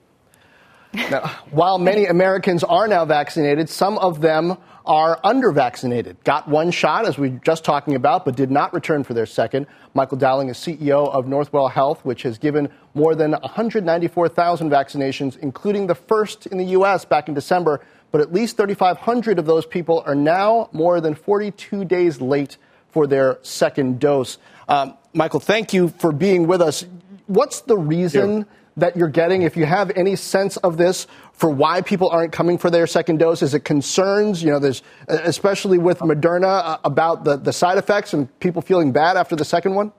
Now, 0.96 1.28
while 1.52 1.78
many 1.78 2.06
Americans 2.06 2.64
are 2.64 2.88
now 2.88 3.06
vaccinated, 3.06 3.70
some 3.70 3.98
of 3.98 4.22
them 4.22 4.58
are 4.86 5.20
under 5.24 5.52
vaccinated. 5.52 6.24
Got 6.24 6.48
one 6.48 6.72
shot, 6.72 7.06
as 7.06 7.18
we 7.18 7.30
were 7.30 7.40
just 7.40 7.64
talking 7.64 7.96
about, 7.96 8.24
but 8.24 8.36
did 8.36 8.52
not 8.52 8.74
return 8.74 9.04
for 9.04 9.14
their 9.14 9.26
second. 9.26 9.68
Michael 9.94 10.18
Dowling 10.18 10.50
is 10.50 10.58
CEO 10.58 11.12
of 11.12 11.26
Northwell 11.26 11.72
Health, 11.72 12.06
which 12.06 12.24
has 12.24 12.38
given 12.38 12.70
more 12.94 13.16
than 13.16 13.32
194,000 13.32 14.70
vaccinations, 14.70 15.38
including 15.40 15.88
the 15.88 15.96
first 15.96 16.46
in 16.48 16.58
the 16.58 16.66
U.S. 16.66 17.04
back 17.04 17.28
in 17.28 17.34
December. 17.34 17.82
But 18.12 18.22
at 18.22 18.32
least 18.32 18.58
3,500 18.58 19.40
of 19.40 19.46
those 19.46 19.66
people 19.66 20.04
are 20.06 20.16
now 20.16 20.70
more 20.72 21.02
than 21.02 21.16
42 21.16 21.84
days 21.86 22.22
late 22.22 22.58
for 22.90 23.08
their 23.08 23.40
second 23.42 24.00
dose. 24.00 24.38
Um, 24.70 24.96
Michael, 25.14 25.40
thank 25.40 25.74
you 25.74 25.90
for 25.90 26.12
being 26.12 26.48
with 26.48 26.62
us. 26.62 26.86
What's 27.28 27.62
the 27.62 27.78
reason? 27.78 28.40
Yeah 28.40 28.44
that 28.78 28.98
you're 28.98 29.08
getting, 29.08 29.44
if 29.44 29.56
you 29.56 29.66
have 29.66 29.92
any 29.96 30.16
sense 30.16 30.58
of 30.58 30.78
this 30.78 31.08
for 31.32 31.50
why 31.50 31.82
people 31.82 32.10
aren't 32.10 32.34
coming 32.34 32.58
for 32.58 32.70
their 32.70 32.88
second 32.88 33.20
dose? 33.20 33.42
Is 33.42 33.54
it 33.54 33.62
concerns, 33.62 34.44
you 34.44 34.52
know, 34.52 34.60
there's 34.60 34.82
especially 35.08 35.78
with 35.78 36.00
Moderna 36.00 36.62
uh, 36.64 36.78
about 36.84 37.24
the, 37.24 37.38
the 37.38 37.54
side 37.54 37.78
effects 37.78 38.14
and 38.14 38.40
people 38.40 38.62
feeling 38.62 38.92
bad 38.92 39.18
after 39.18 39.36
the 39.36 39.46
second 39.46 39.76
one? 39.76 39.92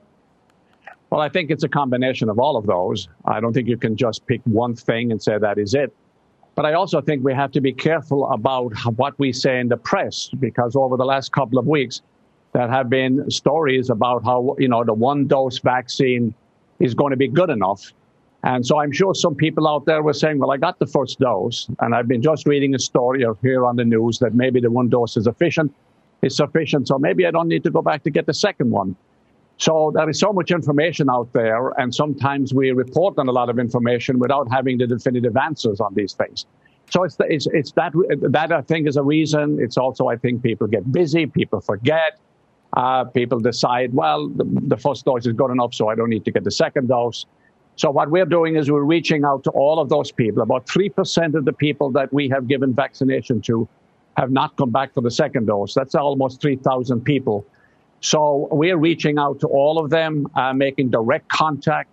Well, 1.09 1.21
I 1.21 1.29
think 1.29 1.49
it's 1.49 1.63
a 1.63 1.69
combination 1.69 2.29
of 2.29 2.37
all 2.37 2.57
of 2.57 2.65
those. 2.65 3.07
I 3.25 3.39
don't 3.39 3.53
think 3.53 3.67
you 3.67 3.77
can 3.77 3.95
just 3.95 4.27
pick 4.27 4.41
one 4.43 4.75
thing 4.75 5.11
and 5.11 5.21
say 5.21 5.37
that 5.37 5.57
is 5.57 5.73
it. 5.73 5.95
But 6.53 6.65
I 6.65 6.73
also 6.73 7.01
think 7.01 7.23
we 7.23 7.33
have 7.33 7.51
to 7.51 7.61
be 7.61 7.71
careful 7.71 8.31
about 8.31 8.73
what 8.95 9.17
we 9.17 9.31
say 9.31 9.59
in 9.59 9.69
the 9.69 9.77
press 9.77 10.29
because 10.39 10.75
over 10.75 10.97
the 10.97 11.05
last 11.05 11.31
couple 11.31 11.59
of 11.59 11.65
weeks, 11.65 12.01
there 12.53 12.67
have 12.67 12.89
been 12.89 13.29
stories 13.29 13.89
about 13.89 14.23
how, 14.25 14.55
you 14.59 14.67
know, 14.67 14.83
the 14.83 14.93
one 14.93 15.27
dose 15.27 15.59
vaccine 15.59 16.33
is 16.79 16.93
going 16.93 17.11
to 17.11 17.17
be 17.17 17.27
good 17.27 17.49
enough 17.49 17.93
and 18.43 18.65
so 18.65 18.79
I'm 18.79 18.91
sure 18.91 19.13
some 19.15 19.35
people 19.35 19.67
out 19.67 19.85
there 19.85 20.03
were 20.03 20.13
saying, 20.13 20.39
well, 20.39 20.51
I 20.51 20.57
got 20.57 20.79
the 20.79 20.85
first 20.85 21.19
dose 21.19 21.69
and 21.79 21.95
I've 21.95 22.07
been 22.07 22.21
just 22.21 22.45
reading 22.45 22.75
a 22.75 22.79
story 22.79 23.25
or 23.25 23.37
here 23.41 23.65
on 23.65 23.75
the 23.75 23.85
news 23.85 24.19
that 24.19 24.33
maybe 24.33 24.59
the 24.59 24.69
one 24.69 24.89
dose 24.89 25.17
is 25.17 25.27
efficient, 25.27 25.73
is 26.21 26.37
sufficient. 26.37 26.87
So 26.87 26.99
maybe 26.99 27.25
I 27.25 27.31
don't 27.31 27.47
need 27.47 27.63
to 27.63 27.71
go 27.71 27.81
back 27.81 28.03
to 28.03 28.09
get 28.09 28.25
the 28.25 28.33
second 28.33 28.69
one. 28.69 28.95
So 29.57 29.91
there 29.93 30.07
is 30.07 30.19
so 30.19 30.31
much 30.31 30.51
information 30.51 31.09
out 31.09 31.33
there. 31.33 31.69
And 31.79 31.93
sometimes 31.93 32.53
we 32.53 32.71
report 32.71 33.17
on 33.17 33.27
a 33.27 33.31
lot 33.31 33.49
of 33.49 33.57
information 33.57 34.19
without 34.19 34.47
having 34.51 34.77
the 34.77 34.85
definitive 34.85 35.35
answers 35.35 35.81
on 35.81 35.95
these 35.95 36.13
things. 36.13 36.45
So 36.91 37.03
it's, 37.03 37.15
the, 37.15 37.25
it's, 37.25 37.47
it's 37.47 37.71
that, 37.71 37.91
that 38.29 38.51
I 38.51 38.61
think 38.61 38.87
is 38.87 38.97
a 38.97 39.03
reason. 39.03 39.57
It's 39.59 39.77
also, 39.77 40.07
I 40.07 40.15
think 40.15 40.43
people 40.43 40.67
get 40.67 40.89
busy, 40.91 41.25
people 41.25 41.59
forget. 41.59 42.19
Uh, 42.75 43.05
people 43.05 43.39
decide, 43.39 43.93
well, 43.93 44.27
the, 44.27 44.45
the 44.67 44.77
first 44.77 45.05
dose 45.05 45.25
is 45.25 45.33
good 45.33 45.51
enough, 45.51 45.73
so 45.73 45.89
I 45.89 45.95
don't 45.95 46.09
need 46.09 46.25
to 46.25 46.31
get 46.31 46.43
the 46.43 46.51
second 46.51 46.87
dose. 46.87 47.25
So 47.77 47.91
what 47.91 48.09
we're 48.09 48.25
doing 48.25 48.55
is 48.55 48.71
we're 48.71 48.81
reaching 48.81 49.23
out 49.23 49.43
to 49.43 49.51
all 49.51 49.79
of 49.79 49.87
those 49.87 50.11
people. 50.11 50.41
About 50.41 50.65
3% 50.65 51.35
of 51.35 51.45
the 51.45 51.53
people 51.53 51.91
that 51.91 52.11
we 52.11 52.27
have 52.29 52.47
given 52.47 52.73
vaccination 52.73 53.39
to 53.43 53.69
have 54.17 54.31
not 54.31 54.57
come 54.57 54.71
back 54.71 54.95
for 54.95 55.01
the 55.01 55.11
second 55.11 55.45
dose. 55.45 55.75
That's 55.75 55.93
almost 55.93 56.41
3,000 56.41 57.01
people. 57.01 57.45
So 58.01 58.47
we're 58.51 58.77
reaching 58.77 59.19
out 59.19 59.39
to 59.41 59.47
all 59.47 59.77
of 59.77 59.91
them, 59.91 60.25
uh, 60.35 60.53
making 60.53 60.89
direct 60.89 61.29
contact 61.29 61.89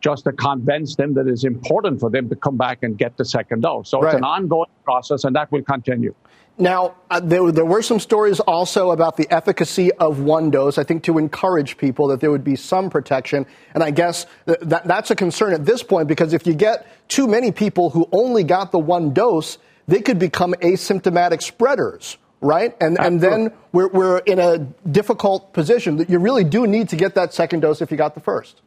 just 0.00 0.24
to 0.24 0.32
convince 0.32 0.96
them 0.96 1.14
that 1.14 1.26
it's 1.26 1.44
important 1.44 2.00
for 2.00 2.10
them 2.10 2.28
to 2.28 2.36
come 2.36 2.56
back 2.56 2.82
and 2.82 2.98
get 2.98 3.16
the 3.16 3.24
second 3.24 3.62
dose. 3.62 3.88
So 3.88 4.00
right. 4.00 4.10
it's 4.10 4.18
an 4.18 4.24
ongoing 4.24 4.70
process 4.84 5.24
and 5.24 5.34
that 5.36 5.50
will 5.50 5.62
continue. 5.62 6.14
Now, 6.58 6.94
uh, 7.10 7.20
there, 7.20 7.52
there, 7.52 7.66
were 7.66 7.82
some 7.82 8.00
stories 8.00 8.40
also 8.40 8.90
about 8.90 9.18
the 9.18 9.30
efficacy 9.30 9.92
of 9.92 10.20
one 10.20 10.50
dose, 10.50 10.78
I 10.78 10.84
think 10.84 11.02
to 11.02 11.18
encourage 11.18 11.76
people 11.76 12.08
that 12.08 12.20
there 12.20 12.30
would 12.30 12.44
be 12.44 12.56
some 12.56 12.88
protection. 12.88 13.44
And 13.74 13.84
I 13.84 13.90
guess 13.90 14.24
th- 14.46 14.60
that, 14.62 14.84
that's 14.86 15.10
a 15.10 15.16
concern 15.16 15.52
at 15.52 15.66
this 15.66 15.82
point 15.82 16.08
because 16.08 16.32
if 16.32 16.46
you 16.46 16.54
get 16.54 16.86
too 17.08 17.26
many 17.26 17.52
people 17.52 17.90
who 17.90 18.08
only 18.10 18.42
got 18.42 18.72
the 18.72 18.78
one 18.78 19.12
dose, 19.12 19.58
they 19.86 20.00
could 20.00 20.18
become 20.18 20.54
asymptomatic 20.62 21.42
spreaders, 21.42 22.16
right? 22.40 22.74
And, 22.80 22.98
and 22.98 23.20
then 23.20 23.52
we're, 23.72 23.88
we're 23.88 24.18
in 24.18 24.38
a 24.38 24.58
difficult 24.90 25.52
position 25.52 25.98
that 25.98 26.08
you 26.08 26.18
really 26.18 26.44
do 26.44 26.66
need 26.66 26.88
to 26.88 26.96
get 26.96 27.14
that 27.16 27.34
second 27.34 27.60
dose 27.60 27.82
if 27.82 27.90
you 27.90 27.98
got 27.98 28.14
the 28.14 28.20
first. 28.20 28.62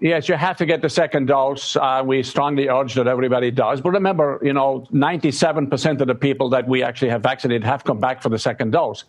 Yes, 0.00 0.28
you 0.28 0.36
have 0.36 0.56
to 0.58 0.66
get 0.66 0.80
the 0.80 0.88
second 0.88 1.26
dose. 1.26 1.74
Uh, 1.74 2.02
we 2.06 2.22
strongly 2.22 2.68
urge 2.68 2.94
that 2.94 3.08
everybody 3.08 3.50
does. 3.50 3.80
But 3.80 3.90
remember, 3.90 4.38
you 4.44 4.52
know, 4.52 4.86
97% 4.92 6.00
of 6.00 6.06
the 6.06 6.14
people 6.14 6.48
that 6.50 6.68
we 6.68 6.84
actually 6.84 7.08
have 7.08 7.22
vaccinated 7.22 7.64
have 7.64 7.82
come 7.82 7.98
back 7.98 8.22
for 8.22 8.28
the 8.28 8.38
second 8.38 8.70
dose. 8.70 9.04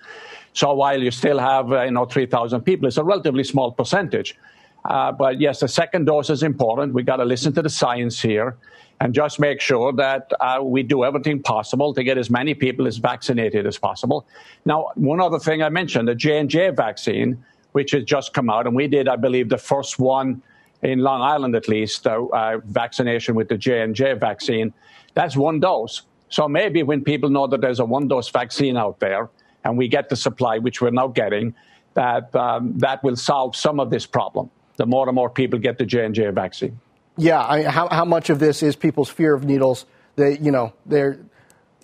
So 0.54 0.74
while 0.74 1.00
you 1.00 1.12
still 1.12 1.38
have, 1.38 1.72
uh, 1.72 1.84
you 1.84 1.92
know, 1.92 2.06
3,000 2.06 2.62
people, 2.62 2.88
it's 2.88 2.98
a 2.98 3.04
relatively 3.04 3.44
small 3.44 3.72
percentage. 3.72 4.36
Uh, 4.84 5.12
but 5.12 5.40
yes, 5.40 5.60
the 5.60 5.68
second 5.68 6.06
dose 6.06 6.32
is 6.32 6.42
important. 6.42 6.94
We 6.96 7.04
got 7.04 7.18
to 7.18 7.26
listen 7.26 7.54
to 7.54 7.62
the 7.62 7.70
science 7.70 8.20
here 8.20 8.58
and 9.00 9.14
just 9.14 9.40
make 9.40 9.62
sure 9.62 9.94
that 9.94 10.32
uh, 10.40 10.60
we 10.64 10.82
do 10.82 11.04
everything 11.04 11.40
possible 11.44 11.94
to 11.94 12.04
get 12.04 12.18
as 12.18 12.32
many 12.32 12.56
people 12.56 12.88
as 12.88 12.98
vaccinated 12.98 13.68
as 13.68 13.78
possible. 13.78 14.26
Now, 14.66 14.88
one 14.96 15.22
other 15.22 15.38
thing 15.38 15.62
I 15.62 15.70
mentioned, 15.70 16.08
the 16.08 16.16
J&J 16.16 16.72
vaccine, 16.72 17.44
which 17.74 17.92
has 17.92 18.06
just 18.06 18.34
come 18.34 18.50
out, 18.50 18.66
and 18.66 18.76
we 18.76 18.88
did, 18.88 19.08
I 19.08 19.18
believe, 19.18 19.50
the 19.50 19.58
first 19.60 20.00
one 20.00 20.42
in 20.82 21.00
Long 21.00 21.22
Island 21.22 21.56
at 21.56 21.68
least, 21.68 22.08
uh, 22.08 22.58
vaccination 22.66 23.36
with 23.36 23.50
the 23.50 23.58
J 23.58 23.82
and 23.82 23.96
J 23.96 24.14
vaccine. 24.14 24.74
That's 25.14 25.36
one 25.36 25.60
dose. 25.60 26.04
So 26.30 26.48
maybe 26.48 26.84
when 26.84 27.04
people 27.04 27.30
know 27.30 27.48
that 27.48 27.62
there's 27.62 27.80
a 27.80 27.86
one 27.86 28.08
dose 28.08 28.30
vaccine 28.30 28.78
out 28.78 29.00
there, 29.00 29.30
and 29.64 29.78
we 29.78 29.88
get 29.88 30.10
the 30.10 30.16
supply, 30.16 30.58
which 30.60 30.82
we're 30.82 30.92
now 30.92 31.08
getting, 31.08 31.54
that 31.96 32.34
um, 32.36 32.78
that 32.78 33.04
will 33.04 33.16
solve 33.16 33.56
some 33.56 33.80
of 33.80 33.90
this 33.90 34.06
problem. 34.06 34.50
The 34.78 34.86
more 34.86 35.08
and 35.10 35.16
more 35.16 35.30
people 35.30 35.60
get 35.60 35.78
the 35.78 35.86
J 35.86 36.06
and 36.06 36.16
J 36.16 36.30
vaccine. 36.30 36.80
Yeah, 37.18 37.42
I, 37.42 37.64
how 37.64 37.90
how 37.90 38.06
much 38.06 38.30
of 38.30 38.40
this 38.40 38.64
is 38.64 38.76
people's 38.76 39.10
fear 39.10 39.34
of 39.34 39.44
needles? 39.44 39.86
They 40.16 40.38
you 40.38 40.52
know 40.52 40.74
they're 40.86 41.20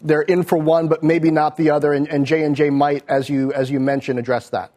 they're 0.02 0.22
in 0.22 0.44
for 0.44 0.58
one, 0.58 0.88
but 0.88 1.04
maybe 1.04 1.32
not 1.32 1.58
the 1.58 1.72
other, 1.72 1.92
and 1.92 2.26
J 2.26 2.44
and 2.44 2.56
J 2.56 2.70
might, 2.70 3.04
as 3.10 3.30
you 3.30 3.52
as 3.52 3.70
you 3.70 3.80
mentioned, 3.80 4.20
address 4.20 4.50
that. 4.52 4.72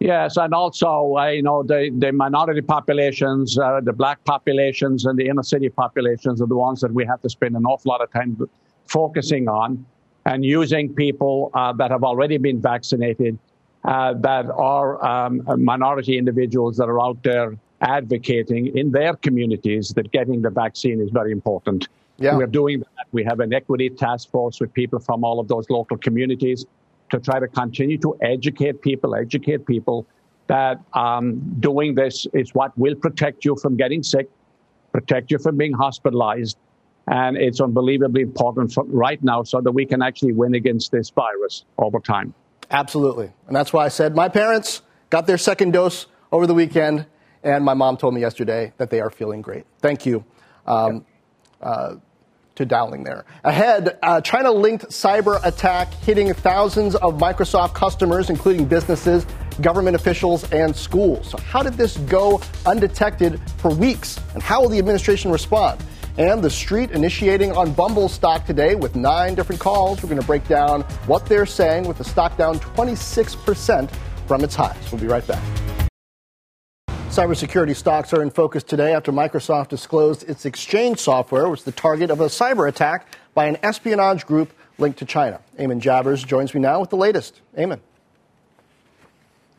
Yes, 0.00 0.36
and 0.36 0.54
also, 0.54 1.16
uh, 1.16 1.26
you 1.28 1.42
know, 1.42 1.64
the, 1.64 1.90
the 1.98 2.12
minority 2.12 2.60
populations, 2.60 3.58
uh, 3.58 3.80
the 3.82 3.92
black 3.92 4.22
populations, 4.24 5.06
and 5.06 5.18
the 5.18 5.26
inner 5.26 5.42
city 5.42 5.68
populations 5.68 6.40
are 6.40 6.46
the 6.46 6.56
ones 6.56 6.80
that 6.82 6.92
we 6.92 7.04
have 7.04 7.20
to 7.22 7.28
spend 7.28 7.56
an 7.56 7.64
awful 7.64 7.90
lot 7.90 8.00
of 8.00 8.12
time 8.12 8.48
focusing 8.86 9.48
on 9.48 9.84
and 10.24 10.44
using 10.44 10.94
people 10.94 11.50
uh, 11.54 11.72
that 11.72 11.90
have 11.90 12.04
already 12.04 12.38
been 12.38 12.60
vaccinated, 12.60 13.36
uh, 13.84 14.14
that 14.14 14.46
are 14.50 15.04
um, 15.04 15.42
minority 15.56 16.16
individuals 16.16 16.76
that 16.76 16.88
are 16.88 17.00
out 17.00 17.20
there 17.24 17.56
advocating 17.80 18.76
in 18.76 18.92
their 18.92 19.14
communities 19.14 19.90
that 19.90 20.10
getting 20.12 20.42
the 20.42 20.50
vaccine 20.50 21.00
is 21.00 21.10
very 21.10 21.32
important. 21.32 21.88
Yeah. 22.18 22.36
We're 22.36 22.46
doing 22.46 22.80
that. 22.80 23.06
We 23.12 23.24
have 23.24 23.40
an 23.40 23.52
equity 23.52 23.90
task 23.90 24.30
force 24.30 24.60
with 24.60 24.72
people 24.74 24.98
from 24.98 25.24
all 25.24 25.38
of 25.40 25.48
those 25.48 25.70
local 25.70 25.96
communities 25.96 26.66
to 27.10 27.18
try 27.18 27.38
to 27.40 27.48
continue 27.48 27.98
to 27.98 28.16
educate 28.22 28.80
people, 28.82 29.14
educate 29.14 29.66
people 29.66 30.06
that 30.48 30.80
um, 30.94 31.56
doing 31.60 31.94
this 31.94 32.26
is 32.32 32.54
what 32.54 32.76
will 32.78 32.94
protect 32.94 33.44
you 33.44 33.56
from 33.56 33.76
getting 33.76 34.02
sick, 34.02 34.28
protect 34.92 35.30
you 35.30 35.38
from 35.38 35.56
being 35.56 35.72
hospitalized. 35.72 36.58
And 37.06 37.36
it's 37.36 37.60
unbelievably 37.60 38.22
important 38.22 38.72
for 38.72 38.84
right 38.84 39.22
now 39.22 39.42
so 39.42 39.60
that 39.60 39.72
we 39.72 39.86
can 39.86 40.02
actually 40.02 40.32
win 40.32 40.54
against 40.54 40.92
this 40.92 41.10
virus 41.10 41.64
over 41.78 42.00
time. 42.00 42.34
Absolutely. 42.70 43.30
And 43.46 43.56
that's 43.56 43.72
why 43.72 43.86
I 43.86 43.88
said 43.88 44.14
my 44.14 44.28
parents 44.28 44.82
got 45.08 45.26
their 45.26 45.38
second 45.38 45.72
dose 45.72 46.06
over 46.32 46.46
the 46.46 46.54
weekend, 46.54 47.06
and 47.42 47.64
my 47.64 47.72
mom 47.72 47.96
told 47.96 48.14
me 48.14 48.20
yesterday 48.20 48.72
that 48.76 48.90
they 48.90 49.00
are 49.00 49.10
feeling 49.10 49.40
great. 49.40 49.64
Thank 49.80 50.04
you. 50.04 50.24
Um, 50.66 51.06
uh, 51.62 51.96
to 52.58 52.66
Dowling 52.66 53.04
there. 53.04 53.24
Ahead, 53.44 53.98
a 54.02 54.20
China 54.20 54.50
linked 54.50 54.88
cyber 54.88 55.40
attack 55.44 55.92
hitting 55.94 56.34
thousands 56.34 56.96
of 56.96 57.14
Microsoft 57.14 57.74
customers, 57.74 58.30
including 58.30 58.66
businesses, 58.66 59.26
government 59.60 59.94
officials, 59.94 60.50
and 60.52 60.74
schools. 60.74 61.30
So, 61.30 61.38
how 61.38 61.62
did 61.62 61.74
this 61.74 61.96
go 61.98 62.40
undetected 62.66 63.40
for 63.58 63.72
weeks? 63.72 64.20
And 64.34 64.42
how 64.42 64.60
will 64.60 64.68
the 64.68 64.78
administration 64.78 65.30
respond? 65.30 65.82
And 66.18 66.42
the 66.42 66.50
street 66.50 66.90
initiating 66.90 67.52
on 67.52 67.72
Bumble 67.72 68.08
stock 68.08 68.44
today 68.44 68.74
with 68.74 68.96
nine 68.96 69.36
different 69.36 69.60
calls. 69.60 70.02
We're 70.02 70.08
going 70.08 70.20
to 70.20 70.26
break 70.26 70.46
down 70.48 70.82
what 71.06 71.26
they're 71.26 71.46
saying 71.46 71.86
with 71.86 71.98
the 71.98 72.04
stock 72.04 72.36
down 72.36 72.58
26% 72.58 73.88
from 74.26 74.42
its 74.42 74.56
highs. 74.56 74.90
We'll 74.90 75.00
be 75.00 75.06
right 75.06 75.26
back. 75.26 75.67
Cybersecurity 77.18 77.74
stocks 77.74 78.12
are 78.12 78.22
in 78.22 78.30
focus 78.30 78.62
today 78.62 78.94
after 78.94 79.10
Microsoft 79.10 79.70
disclosed 79.70 80.22
its 80.30 80.44
Exchange 80.46 81.00
software 81.00 81.48
was 81.48 81.64
the 81.64 81.72
target 81.72 82.12
of 82.12 82.20
a 82.20 82.26
cyber 82.26 82.68
attack 82.68 83.08
by 83.34 83.46
an 83.46 83.56
espionage 83.64 84.24
group 84.24 84.52
linked 84.78 85.00
to 85.00 85.04
China. 85.04 85.40
Eamon 85.58 85.80
Javers 85.80 86.24
joins 86.24 86.54
me 86.54 86.60
now 86.60 86.78
with 86.78 86.90
the 86.90 86.96
latest. 86.96 87.40
Eamon. 87.56 87.80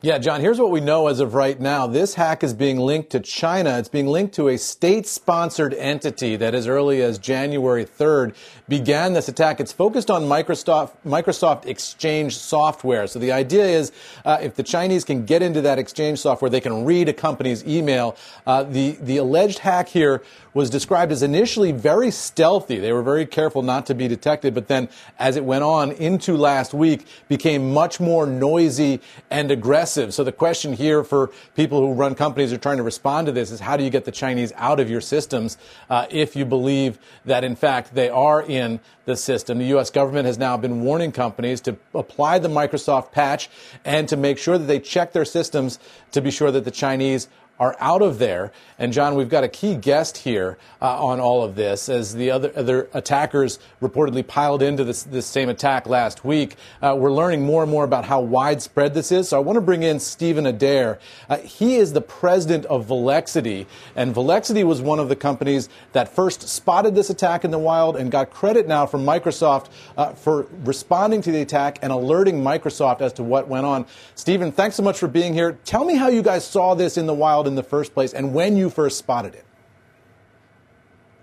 Yeah, 0.02 0.18
John, 0.18 0.40
here's 0.40 0.60
what 0.60 0.72
we 0.72 0.80
know 0.80 1.08
as 1.08 1.20
of 1.20 1.34
right 1.34 1.60
now. 1.60 1.86
This 1.86 2.14
hack 2.14 2.42
is 2.42 2.54
being 2.54 2.80
linked 2.80 3.10
to 3.10 3.20
China. 3.20 3.78
It's 3.80 3.90
being 3.90 4.08
linked 4.08 4.34
to 4.36 4.48
a 4.48 4.58
state 4.58 5.06
sponsored 5.06 5.74
entity 5.74 6.38
that 6.38 6.56
as 6.56 6.68
early 6.68 7.02
as 7.02 7.18
January 7.18 7.84
3rd 7.84 8.34
began 8.70 9.12
this 9.12 9.28
attack. 9.28 9.60
It's 9.60 9.74
focused 9.74 10.10
on 10.10 10.24
Microsoft, 10.24 10.94
Microsoft 11.06 11.66
Exchange 11.66 12.38
software. 12.38 13.08
So 13.08 13.20
the 13.20 13.34
idea 13.34 13.66
is 13.66 13.92
uh, 14.24 14.38
if 14.42 14.56
the 14.56 14.64
Chinese 14.64 15.04
can 15.04 15.26
get 15.26 15.42
into 15.42 15.60
that 15.64 15.78
Exchange 15.78 16.20
software, 16.20 16.50
they 16.50 16.62
can 16.62 16.86
read 16.86 17.10
a 17.10 17.14
company's 17.14 17.68
email. 17.68 18.16
Uh, 18.48 18.64
the, 18.64 18.92
the 19.02 19.18
alleged 19.18 19.60
hack 19.60 19.90
here 19.90 20.24
was 20.54 20.70
described 20.70 21.12
as 21.12 21.24
initially 21.24 21.72
very 21.72 22.12
stealthy. 22.12 22.78
They 22.78 22.94
were 22.94 23.04
very 23.04 23.26
careful 23.26 23.62
not 23.62 23.86
to 23.88 23.96
be 23.96 24.08
detected, 24.08 24.54
but 24.54 24.68
then 24.68 24.90
as 25.18 25.36
it 25.36 25.46
went 25.46 25.64
on 25.64 25.92
into 25.92 26.36
last 26.36 26.74
week, 26.74 27.06
became 27.28 27.74
much 27.74 28.00
more 28.00 28.26
noisy 28.26 29.02
and 29.30 29.52
aggressive. 29.52 30.14
So 30.14 30.24
the 30.24 30.32
question 30.32 30.74
here 30.74 31.04
for 31.04 31.32
people 31.56 31.80
who 31.80 31.94
run 31.94 32.16
companies 32.16 32.52
are 32.54 32.58
trying 32.58 32.78
to 32.78 32.84
respond 32.84 33.28
to 33.28 33.32
this 33.32 33.52
is 33.52 33.60
how 33.60 33.78
do 33.78 33.84
you 33.84 33.90
get 33.90 34.06
the 34.06 34.12
Chinese 34.12 34.52
out 34.56 34.80
of 34.80 34.90
your 34.90 35.02
systems 35.02 35.58
uh, 35.90 36.08
if 36.10 36.36
you 36.36 36.46
believe 36.46 37.00
that 37.26 37.44
in 37.44 37.56
fact 37.56 37.94
they 37.94 38.10
are 38.10 38.42
in 38.42 38.80
the 39.06 39.16
system? 39.16 39.60
The 39.60 39.66
U.S. 39.66 39.90
government 39.90 40.26
has 40.26 40.38
now 40.38 40.58
been 40.58 40.82
warning 40.82 41.12
companies 41.12 41.62
to 41.62 41.78
apply 41.94 42.40
the 42.40 42.50
Microsoft 42.50 43.12
patch 43.12 43.50
and 43.86 44.08
to 44.10 44.18
make 44.18 44.38
sure 44.38 44.58
that 44.58 44.66
they 44.66 44.80
check 44.80 45.14
their 45.14 45.26
systems 45.26 45.80
to 46.12 46.22
be 46.22 46.32
sure 46.32 46.52
that 46.52 46.66
the 46.66 46.72
Chinese 46.72 47.28
are 47.60 47.76
out 47.80 48.02
of 48.02 48.20
there. 48.20 48.52
And 48.78 48.94
John, 48.94 49.16
we've 49.16 49.30
got 49.30 49.44
a 49.44 49.50
key 49.50 49.76
guest 49.76 50.18
here 50.18 50.58
uh, 50.82 51.04
on 51.04 51.20
all 51.20 51.44
of 51.44 51.56
this 51.56 51.90
as 51.90 52.16
the 52.16 52.32
other, 52.32 52.52
other 52.56 52.90
attackers 52.94 53.60
reportedly 53.82 54.26
piled 54.26 54.62
into 54.62 54.84
this, 54.84 55.04
this 55.04 55.26
same 55.26 55.50
attack 55.50 55.88
last 55.88 56.24
week. 56.24 56.56
Uh, 56.82 56.96
we're 56.98 57.12
learning 57.12 57.44
more 57.44 57.64
and 57.64 57.72
more 57.72 57.84
about 57.84 58.06
how 58.06 58.22
widespread 58.22 58.94
this 58.94 59.12
is. 59.12 59.30
So 59.30 59.38
I 59.38 59.42
want 59.42 59.58
to 59.58 59.62
bring 59.62 59.84
in 59.84 60.00
Stephen 60.00 60.46
Adair. 60.46 61.00
Uh, 61.30 61.38
he 61.38 61.76
is 61.76 61.92
the 61.92 62.02
president 62.02 62.66
of 62.66 62.86
Volexity, 62.86 63.68
and 63.96 64.14
Volexity 64.14 64.64
was 64.64 64.82
one 64.82 65.00
of 65.00 65.10
the 65.10 65.16
companies 65.16 65.68
that 65.92 66.08
first 66.08 66.48
spotted 66.48 66.96
this 66.96 67.10
attack 67.10 67.44
in 67.44 67.52
the 67.52 67.60
wild 67.60 67.98
and 67.98 68.12
got 68.12 68.32
credit 68.32 68.68
now 68.68 68.86
from 68.86 69.06
Microsoft 69.06 69.68
uh, 69.98 70.14
for 70.14 70.48
responding 70.64 71.22
to 71.22 71.32
the 71.32 71.42
attack 71.42 71.80
and 71.82 71.92
alerting 71.92 72.42
Microsoft 72.42 73.02
as 73.02 73.12
to 73.14 73.24
what 73.24 73.48
went 73.48 73.66
on. 73.66 73.86
Stephen, 74.16 74.52
thanks 74.52 74.76
so 74.76 74.84
much 74.84 74.98
for 74.98 75.08
being 75.08 75.34
here. 75.34 75.58
Tell 75.66 75.84
me 75.84 75.96
how 75.96 76.08
you 76.08 76.22
guys 76.22 76.46
saw 76.46 76.74
this 76.74 76.98
in 76.98 77.06
the 77.06 77.14
wild 77.14 77.49
in 77.50 77.56
the 77.56 77.64
first 77.64 77.94
place 77.94 78.14
and 78.14 78.34
when 78.34 78.56
you 78.56 78.70
first 78.70 78.98
spotted 78.98 79.36
it. 79.36 79.46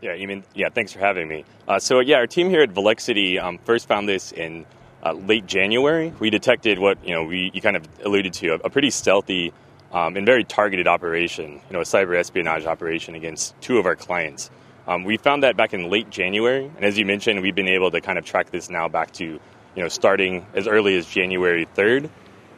Yeah, 0.02 0.12
you 0.12 0.28
mean 0.28 0.44
yeah. 0.54 0.68
Thanks 0.68 0.92
for 0.92 0.98
having 0.98 1.26
me. 1.26 1.44
Uh, 1.66 1.78
so 1.78 2.00
yeah, 2.00 2.16
our 2.16 2.26
team 2.26 2.50
here 2.50 2.60
at 2.60 2.70
Volexity 2.70 3.38
um, 3.38 3.58
first 3.64 3.88
found 3.88 4.06
this 4.06 4.30
in 4.30 4.66
uh, 5.02 5.12
late 5.12 5.46
January. 5.46 6.12
We 6.18 6.28
detected 6.28 6.78
what 6.78 7.02
you 7.02 7.14
know 7.14 7.24
we 7.24 7.50
you 7.54 7.62
kind 7.62 7.76
of 7.76 7.88
alluded 8.04 8.34
to 8.34 8.48
a, 8.48 8.54
a 8.56 8.70
pretty 8.70 8.90
stealthy 8.90 9.54
um, 9.92 10.16
and 10.16 10.26
very 10.26 10.44
targeted 10.44 10.86
operation. 10.86 11.52
You 11.52 11.72
know, 11.72 11.80
a 11.80 11.84
cyber 11.84 12.16
espionage 12.16 12.66
operation 12.66 13.14
against 13.14 13.58
two 13.62 13.78
of 13.78 13.86
our 13.86 13.96
clients. 13.96 14.50
Um, 14.86 15.04
we 15.04 15.16
found 15.16 15.42
that 15.42 15.56
back 15.56 15.74
in 15.74 15.90
late 15.90 16.10
January, 16.10 16.70
and 16.76 16.84
as 16.84 16.96
you 16.98 17.04
mentioned, 17.04 17.40
we've 17.40 17.54
been 17.54 17.66
able 17.66 17.90
to 17.90 18.00
kind 18.00 18.18
of 18.18 18.24
track 18.24 18.50
this 18.50 18.68
now 18.68 18.88
back 18.88 19.12
to 19.12 19.24
you 19.24 19.82
know 19.82 19.88
starting 19.88 20.46
as 20.54 20.66
early 20.68 20.96
as 20.96 21.06
January 21.06 21.66
third. 21.74 22.10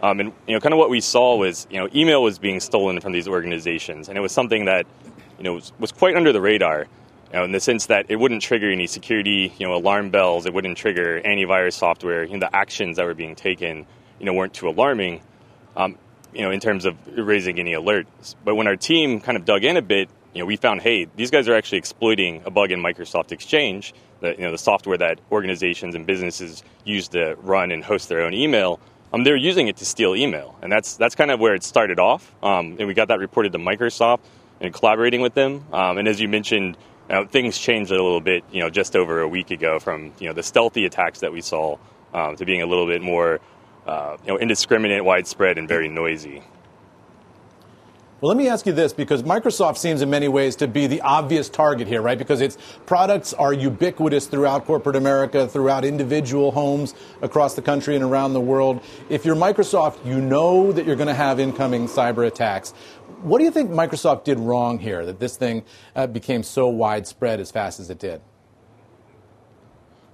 Um, 0.03 0.21
and 0.21 0.33
you 0.47 0.55
know, 0.55 0.61
kind 0.61 0.73
of 0.73 0.79
what 0.79 0.91
we 0.91 1.01
saw 1.01 1.37
was 1.37 1.67
you 1.71 1.79
know, 1.79 1.89
email 1.95 2.23
was 2.23 2.39
being 2.39 2.61
stolen 2.61 3.01
from 3.01 3.13
these 3.13 3.29
organizations, 3.29 4.09
and 4.09 4.17
it 4.17 4.21
was 4.21 4.33
something 4.33 4.67
that 4.67 4.87
you 5.39 5.45
know 5.45 5.55
was, 5.55 5.73
was 5.79 5.93
quite 5.93 6.17
under 6.17 6.33
the 6.33 6.41
radar. 6.41 6.87
You 7.33 7.39
know, 7.39 7.45
in 7.45 7.53
the 7.53 7.61
sense 7.61 7.87
that 7.87 8.07
it 8.09 8.17
wouldn't 8.17 8.41
trigger 8.41 8.71
any 8.71 8.87
security, 8.87 9.53
you 9.59 9.67
know, 9.67 9.75
alarm 9.75 10.09
bells. 10.09 10.47
It 10.47 10.55
wouldn't 10.55 10.79
trigger 10.79 11.21
antivirus 11.21 11.75
software. 11.75 12.25
You 12.25 12.35
know, 12.35 12.39
the 12.39 12.57
actions 12.57 12.97
that 12.97 13.05
were 13.05 13.13
being 13.13 13.35
taken, 13.35 13.87
you 14.19 14.25
know, 14.25 14.33
weren't 14.33 14.55
too 14.55 14.69
alarming. 14.69 15.21
Um, 15.77 15.99
you 16.33 16.43
know, 16.43 16.51
in 16.51 16.61
terms 16.61 16.85
of 16.85 16.97
raising 17.17 17.59
any 17.59 17.73
alerts. 17.73 18.35
But 18.45 18.55
when 18.55 18.67
our 18.67 18.77
team 18.77 19.21
kind 19.21 19.37
of 19.37 19.45
dug 19.45 19.65
in 19.65 19.77
a 19.77 19.83
bit, 19.83 20.09
you 20.35 20.41
know, 20.41 20.47
we 20.47 20.57
found, 20.57 20.83
hey, 20.83 21.07
these 21.17 21.31
guys 21.31 21.49
are 21.49 21.55
actually 21.55 21.79
exploiting 21.79 22.43
a 22.45 22.51
bug 22.51 22.71
in 22.71 22.81
Microsoft 22.81 23.33
Exchange, 23.33 23.95
the, 24.21 24.33
you 24.33 24.43
know, 24.43 24.53
the 24.53 24.59
software 24.59 24.99
that 24.99 25.21
organizations 25.33 25.95
and 25.95 26.07
businesses 26.07 26.63
use 26.85 27.09
to 27.09 27.35
run 27.41 27.71
and 27.71 27.83
host 27.83 28.09
their 28.09 28.23
own 28.23 28.35
email 28.35 28.79
um, 29.13 29.25
they're 29.25 29.37
using 29.37 29.69
it 29.69 29.77
to 29.79 29.85
steal 29.85 30.15
email, 30.15 30.57
and 30.63 30.71
that's 30.71 30.97
that's 30.97 31.15
kind 31.15 31.31
of 31.31 31.41
where 31.41 31.55
it 31.55 31.63
started 31.63 31.99
off. 31.99 32.35
Um, 32.43 32.77
and 32.79 32.87
we 32.87 32.95
got 32.95 33.09
that 33.09 33.19
reported 33.19 33.53
to 33.53 33.59
Microsoft 33.59 34.21
and 34.61 34.73
collaborating 34.73 35.21
with 35.21 35.35
them. 35.35 35.65
Um, 35.73 35.99
and 35.99 36.09
as 36.09 36.21
you 36.21 36.29
mentioned, 36.29 36.77
you 37.09 37.15
know, 37.15 37.25
things 37.25 37.59
changed 37.59 37.91
a 37.91 37.95
little 37.95 38.21
bit. 38.21 38.45
You 38.51 38.61
know, 38.61 38.71
just 38.71 38.97
over 38.97 39.21
a 39.21 39.29
week 39.29 39.51
ago, 39.51 39.79
from 39.79 40.13
you 40.19 40.29
know 40.29 40.35
the 40.35 40.43
stealthy 40.43 40.85
attacks 40.85 41.21
that 41.21 41.33
we 41.33 41.41
saw 41.41 41.79
um, 42.13 42.37
to 42.37 42.45
being 42.45 42.63
a 42.63 42.67
little 42.67 42.87
bit 42.87 43.03
more 43.03 43.41
uh, 43.87 44.17
you 44.25 44.29
know 44.29 44.37
indiscriminate, 44.37 45.05
widespread, 45.05 45.59
and 45.59 45.67
very 45.69 45.89
noisy. 45.89 46.43
Well, 48.21 48.31
let 48.31 48.37
me 48.37 48.49
ask 48.49 48.67
you 48.67 48.73
this 48.73 48.93
because 48.93 49.23
Microsoft 49.23 49.77
seems 49.77 50.03
in 50.03 50.11
many 50.11 50.27
ways 50.27 50.57
to 50.57 50.67
be 50.67 50.89
the 50.89 51.01
obvious 51.03 51.49
target 51.49 51.87
here, 51.87 52.03
right? 52.03 52.19
Because 52.19 52.41
its 52.41 52.59
products 52.85 53.33
are 53.33 53.53
ubiquitous 53.53 54.27
throughout 54.27 54.65
corporate 54.65 54.97
America, 54.97 55.47
throughout 55.47 55.85
individual 55.85 56.51
homes 56.51 56.97
across 57.23 57.55
the 57.55 57.63
country 57.63 57.95
and 57.95 58.03
around 58.03 58.33
the 58.33 58.41
world. 58.41 58.83
If 59.09 59.25
you're 59.25 59.37
Microsoft, 59.37 60.05
you 60.05 60.21
know 60.21 60.73
that 60.73 60.85
you're 60.85 60.97
going 60.97 61.07
to 61.07 61.15
have 61.15 61.39
incoming 61.39 61.87
cyber 61.87 62.27
attacks. 62.27 62.73
What 63.23 63.39
do 63.39 63.45
you 63.45 63.53
think 63.53 63.71
Microsoft 63.71 64.25
did 64.25 64.41
wrong 64.41 64.81
here 64.81 65.07
that 65.07 65.21
this 65.21 65.37
thing 65.37 65.63
uh, 65.95 66.09
became 66.09 66.43
so 66.43 66.67
widespread 66.67 67.39
as 67.39 67.53
fast 67.53 67.79
as 67.79 67.89
it 67.89 68.01
did? 68.01 68.21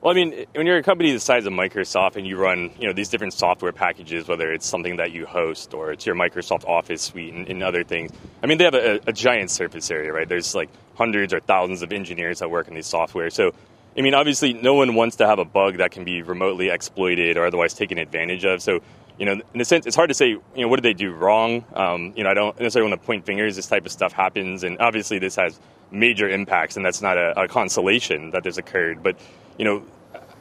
Well, 0.05 0.11
I 0.11 0.17
mean, 0.17 0.45
when 0.55 0.67
you're 0.67 0.77
a 0.77 0.83
company 0.83 1.13
the 1.13 1.19
size 1.19 1.47
of 1.47 1.55
Microsoft 1.55 2.17
and 2.17 2.27
you 2.27 2.37
run, 2.37 2.71
you 2.79 2.87
know, 2.87 2.93
these 2.93 3.09
different 3.09 3.33
software 3.33 3.73
packages, 3.73 4.29
whether 4.29 4.53
it's 4.53 4.67
something 4.67 4.97
that 4.97 5.13
you 5.13 5.25
host 5.25 5.73
or 5.73 5.93
it's 5.93 6.05
your 6.05 6.15
Microsoft 6.15 6.67
Office 6.67 7.01
suite 7.01 7.33
and, 7.33 7.49
and 7.49 7.63
other 7.63 7.85
things, 7.85 8.11
I 8.43 8.47
mean, 8.47 8.59
they 8.59 8.65
have 8.65 8.75
a, 8.75 9.01
a, 9.07 9.15
giant 9.15 9.51
surface 9.51 9.91
area, 9.91 10.13
right? 10.13 10.29
There's 10.29 10.55
like 10.55 10.69
hundreds 10.95 11.33
or 11.33 11.41
thousands 11.41 11.81
of 11.81 11.91
engineers 11.91 12.41
that 12.41 12.51
work 12.51 12.69
in 12.69 12.75
these 12.75 12.87
software. 12.87 13.31
So, 13.31 13.53
I 13.97 14.03
mean, 14.03 14.13
obviously, 14.13 14.53
no 14.53 14.75
one 14.75 14.95
wants 14.95 15.17
to 15.17 15.27
have 15.27 15.39
a 15.39 15.45
bug 15.47 15.79
that 15.79 15.93
can 15.93 16.05
be 16.05 16.21
remotely 16.21 16.69
exploited 16.69 17.39
or 17.39 17.47
otherwise 17.47 17.73
taken 17.73 17.97
advantage 17.97 18.45
of. 18.45 18.61
So, 18.61 18.81
you 19.19 19.25
know, 19.25 19.41
in 19.55 19.61
a 19.63 19.65
sense, 19.65 19.87
it's 19.87 19.97
hard 19.97 20.11
to 20.11 20.15
say, 20.15 20.29
you 20.29 20.43
know, 20.55 20.69
what 20.69 20.83
did 20.83 20.85
they 20.85 21.03
do 21.03 21.13
wrong? 21.13 21.65
Um, 21.73 22.13
you 22.15 22.25
know, 22.25 22.31
I 22.31 22.35
don't 22.35 22.61
necessarily 22.61 22.91
want 22.91 23.01
to 23.01 23.07
point 23.07 23.25
fingers. 23.25 23.57
This 23.57 23.69
type 23.69 23.87
of 23.87 23.93
stuff 23.93 24.13
happens, 24.13 24.65
and 24.65 24.79
obviously, 24.81 25.19
this 25.19 25.37
has 25.37 25.59
major 25.91 26.29
impacts, 26.29 26.77
and 26.77 26.85
that's 26.85 27.01
not 27.01 27.17
a, 27.17 27.45
a 27.45 27.49
consolation 27.49 28.33
that 28.33 28.43
this 28.43 28.59
occurred. 28.59 29.03
But 29.03 29.17
you 29.59 29.65
know, 29.65 29.83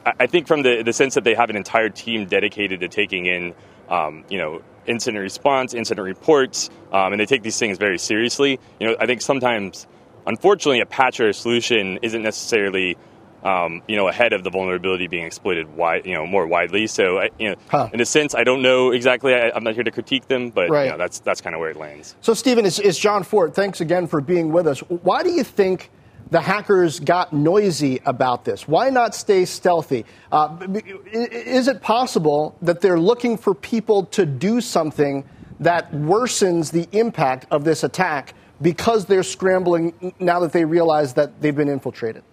I 0.06 0.26
think 0.26 0.46
from 0.46 0.62
the, 0.62 0.82
the 0.82 0.92
sense 0.92 1.14
that 1.14 1.24
they 1.24 1.34
have 1.34 1.50
an 1.50 1.56
entire 1.56 1.88
team 1.88 2.26
dedicated 2.26 2.80
to 2.80 2.88
taking 2.88 3.26
in, 3.26 3.54
um, 3.88 4.24
you 4.28 4.38
know, 4.38 4.62
incident 4.86 5.22
response, 5.22 5.72
incident 5.72 6.04
reports, 6.04 6.68
um, 6.92 7.12
and 7.12 7.20
they 7.20 7.26
take 7.26 7.42
these 7.42 7.58
things 7.58 7.78
very 7.78 7.98
seriously. 7.98 8.60
You 8.80 8.88
know, 8.88 8.96
I 9.00 9.06
think 9.06 9.22
sometimes, 9.22 9.86
unfortunately, 10.26 10.80
a 10.80 10.86
patch 10.86 11.20
or 11.20 11.28
a 11.28 11.34
solution 11.34 11.98
isn't 12.02 12.22
necessarily, 12.22 12.98
um, 13.42 13.82
you 13.88 13.96
know, 13.96 14.08
ahead 14.08 14.34
of 14.34 14.44
the 14.44 14.50
vulnerability 14.50 15.06
being 15.06 15.24
exploited 15.24 15.74
wide, 15.74 16.04
you 16.04 16.14
know, 16.14 16.26
more 16.26 16.46
widely. 16.46 16.86
So, 16.86 17.20
I, 17.20 17.30
you 17.38 17.50
know, 17.50 17.56
huh. 17.68 17.88
in 17.92 18.00
a 18.00 18.06
sense, 18.06 18.34
I 18.34 18.44
don't 18.44 18.60
know 18.60 18.90
exactly. 18.90 19.34
I, 19.34 19.56
am 19.56 19.64
not 19.64 19.74
here 19.74 19.84
to 19.84 19.90
critique 19.90 20.28
them, 20.28 20.50
but 20.50 20.68
right. 20.68 20.84
you 20.84 20.90
know, 20.90 20.98
that's 20.98 21.20
that's 21.20 21.40
kind 21.40 21.54
of 21.54 21.60
where 21.60 21.70
it 21.70 21.76
lands. 21.76 22.14
So, 22.20 22.34
Steven, 22.34 22.66
is, 22.66 22.78
is 22.78 22.98
Jon 22.98 23.22
Fortt. 23.22 23.54
Thanks 23.54 23.80
again 23.80 24.06
for 24.06 24.20
being 24.20 24.52
with 24.52 24.66
us. 24.66 24.80
Why 24.80 25.22
do 25.22 25.30
you 25.30 25.44
think? 25.44 25.90
The 26.34 26.40
hackers 26.40 26.98
got 26.98 27.32
noisy 27.32 28.00
about 28.04 28.44
this? 28.44 28.66
Why 28.66 28.90
not 28.90 29.14
stay 29.14 29.44
stealthy? 29.44 30.04
Uh, 30.32 30.66
is 31.12 31.68
it 31.68 31.80
possible 31.80 32.56
that 32.60 32.80
they're 32.80 32.98
looking 32.98 33.38
for 33.38 33.54
people 33.54 34.06
to 34.06 34.26
do 34.26 34.60
something 34.60 35.22
that 35.60 35.92
worsens 35.92 36.72
the 36.72 36.88
impact 36.90 37.46
of 37.52 37.62
this 37.62 37.84
attack 37.84 38.34
because 38.60 39.06
they're 39.06 39.22
scrambling 39.22 40.12
now 40.18 40.40
that 40.40 40.52
they 40.52 40.64
realize 40.64 41.14
that 41.14 41.40
they've 41.40 41.54
been 41.54 41.68
infiltrated? 41.68 42.24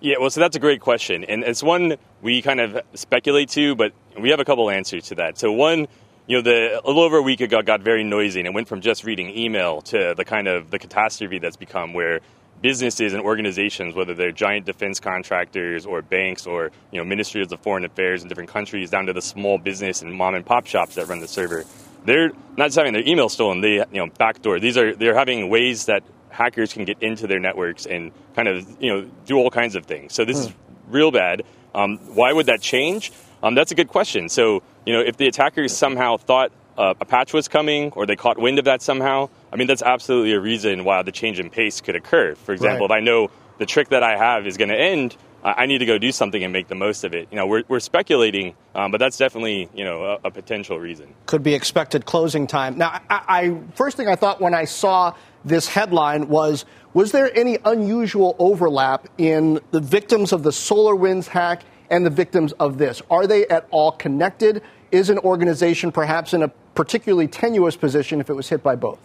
Yeah, 0.00 0.16
well, 0.20 0.28
so 0.28 0.38
that's 0.38 0.54
a 0.54 0.60
great 0.60 0.82
question. 0.82 1.24
And 1.24 1.42
it's 1.42 1.62
one 1.62 1.96
we 2.20 2.42
kind 2.42 2.60
of 2.60 2.78
speculate 2.92 3.48
to, 3.50 3.74
but 3.74 3.94
we 4.20 4.28
have 4.28 4.38
a 4.38 4.44
couple 4.44 4.68
answers 4.68 5.04
to 5.04 5.14
that. 5.14 5.38
So, 5.38 5.50
one, 5.50 5.88
you 6.28 6.36
know, 6.36 6.42
the, 6.42 6.78
a 6.84 6.86
little 6.86 7.02
over 7.02 7.16
a 7.16 7.22
week 7.22 7.40
ago 7.40 7.62
got 7.62 7.80
very 7.80 8.04
noisy 8.04 8.38
and 8.40 8.46
it 8.46 8.52
went 8.52 8.68
from 8.68 8.82
just 8.82 9.02
reading 9.02 9.36
email 9.36 9.80
to 9.80 10.14
the 10.14 10.24
kind 10.26 10.46
of 10.46 10.70
the 10.70 10.78
catastrophe 10.78 11.38
that's 11.38 11.56
become 11.56 11.94
where 11.94 12.20
businesses 12.60 13.14
and 13.14 13.22
organizations, 13.22 13.94
whether 13.94 14.14
they're 14.14 14.30
giant 14.30 14.66
defense 14.66 15.00
contractors 15.00 15.86
or 15.86 16.02
banks 16.02 16.46
or, 16.46 16.70
you 16.90 16.98
know, 16.98 17.04
ministries 17.04 17.50
of 17.50 17.58
foreign 17.60 17.84
affairs 17.84 18.22
in 18.22 18.28
different 18.28 18.50
countries 18.50 18.90
down 18.90 19.06
to 19.06 19.14
the 19.14 19.22
small 19.22 19.56
business 19.56 20.02
and 20.02 20.12
mom 20.12 20.34
and 20.34 20.44
pop 20.44 20.66
shops 20.66 20.96
that 20.96 21.08
run 21.08 21.20
the 21.20 21.28
server, 21.28 21.64
they're 22.04 22.30
not 22.58 22.66
just 22.66 22.76
having 22.76 22.92
their 22.92 23.06
email 23.08 23.30
stolen, 23.30 23.62
they, 23.62 23.76
you 23.76 23.86
know, 23.92 24.08
backdoor. 24.18 24.60
These 24.60 24.76
are, 24.76 24.94
they're 24.94 25.16
having 25.16 25.48
ways 25.48 25.86
that 25.86 26.02
hackers 26.28 26.74
can 26.74 26.84
get 26.84 27.02
into 27.02 27.26
their 27.26 27.40
networks 27.40 27.86
and 27.86 28.12
kind 28.36 28.48
of, 28.48 28.66
you 28.82 28.92
know, 28.92 29.10
do 29.24 29.36
all 29.36 29.50
kinds 29.50 29.76
of 29.76 29.86
things. 29.86 30.12
So 30.12 30.26
this 30.26 30.44
hmm. 30.44 30.50
is 30.50 30.54
real 30.88 31.10
bad. 31.10 31.42
Um, 31.74 31.96
why 32.14 32.34
would 32.34 32.46
that 32.46 32.60
change? 32.60 33.12
Um, 33.42 33.54
that's 33.54 33.70
a 33.70 33.74
good 33.74 33.88
question. 33.88 34.28
So, 34.28 34.62
you 34.88 34.94
know, 34.94 35.00
if 35.00 35.18
the 35.18 35.26
attackers 35.26 35.76
somehow 35.76 36.16
thought 36.16 36.50
uh, 36.78 36.94
a 36.98 37.04
patch 37.04 37.34
was 37.34 37.46
coming 37.46 37.92
or 37.92 38.06
they 38.06 38.16
caught 38.16 38.38
wind 38.38 38.58
of 38.58 38.64
that 38.64 38.80
somehow, 38.80 39.28
I 39.52 39.56
mean, 39.56 39.66
that's 39.66 39.82
absolutely 39.82 40.32
a 40.32 40.40
reason 40.40 40.82
why 40.82 41.02
the 41.02 41.12
change 41.12 41.38
in 41.38 41.50
pace 41.50 41.82
could 41.82 41.94
occur. 41.94 42.34
For 42.36 42.52
example, 42.54 42.88
right. 42.88 42.96
if 42.96 42.96
I 42.96 43.00
know 43.00 43.30
the 43.58 43.66
trick 43.66 43.90
that 43.90 44.02
I 44.02 44.16
have 44.16 44.46
is 44.46 44.56
going 44.56 44.70
to 44.70 44.80
end, 44.80 45.14
I 45.44 45.66
need 45.66 45.78
to 45.78 45.86
go 45.86 45.98
do 45.98 46.10
something 46.10 46.42
and 46.42 46.54
make 46.54 46.68
the 46.68 46.74
most 46.74 47.04
of 47.04 47.14
it. 47.14 47.28
You 47.30 47.36
know, 47.36 47.46
we're, 47.46 47.64
we're 47.68 47.80
speculating, 47.80 48.54
um, 48.74 48.90
but 48.90 48.96
that's 48.96 49.18
definitely 49.18 49.68
you 49.74 49.84
know 49.84 50.04
a, 50.04 50.28
a, 50.28 50.30
potential 50.30 50.80
reason. 50.80 51.14
Could 51.26 51.42
be 51.42 51.54
expected 51.54 52.06
closing 52.06 52.46
time. 52.46 52.78
Now, 52.78 53.00
I, 53.10 53.22
I 53.28 53.60
first 53.74 53.96
thing 53.96 54.08
I 54.08 54.16
thought 54.16 54.40
when 54.40 54.54
I 54.54 54.64
saw 54.64 55.14
this 55.44 55.68
headline 55.68 56.28
was 56.28 56.64
was 56.94 57.12
there 57.12 57.30
any 57.38 57.58
unusual 57.64 58.36
overlap 58.38 59.06
in 59.16 59.60
the 59.70 59.80
victims 59.80 60.32
of 60.32 60.42
the 60.42 60.50
SolarWinds 60.50 61.28
hack 61.28 61.62
and 61.90 62.04
the 62.04 62.10
victims 62.10 62.52
of 62.54 62.78
this? 62.78 63.02
Are 63.10 63.26
they 63.26 63.46
at 63.46 63.68
all 63.70 63.92
connected? 63.92 64.62
Is 64.90 65.10
an 65.10 65.18
organization 65.18 65.92
perhaps 65.92 66.32
in 66.32 66.42
a 66.42 66.48
particularly 66.74 67.28
tenuous 67.28 67.76
position 67.76 68.20
if 68.20 68.30
it 68.30 68.34
was 68.34 68.48
hit 68.48 68.62
by 68.62 68.74
both? 68.76 69.00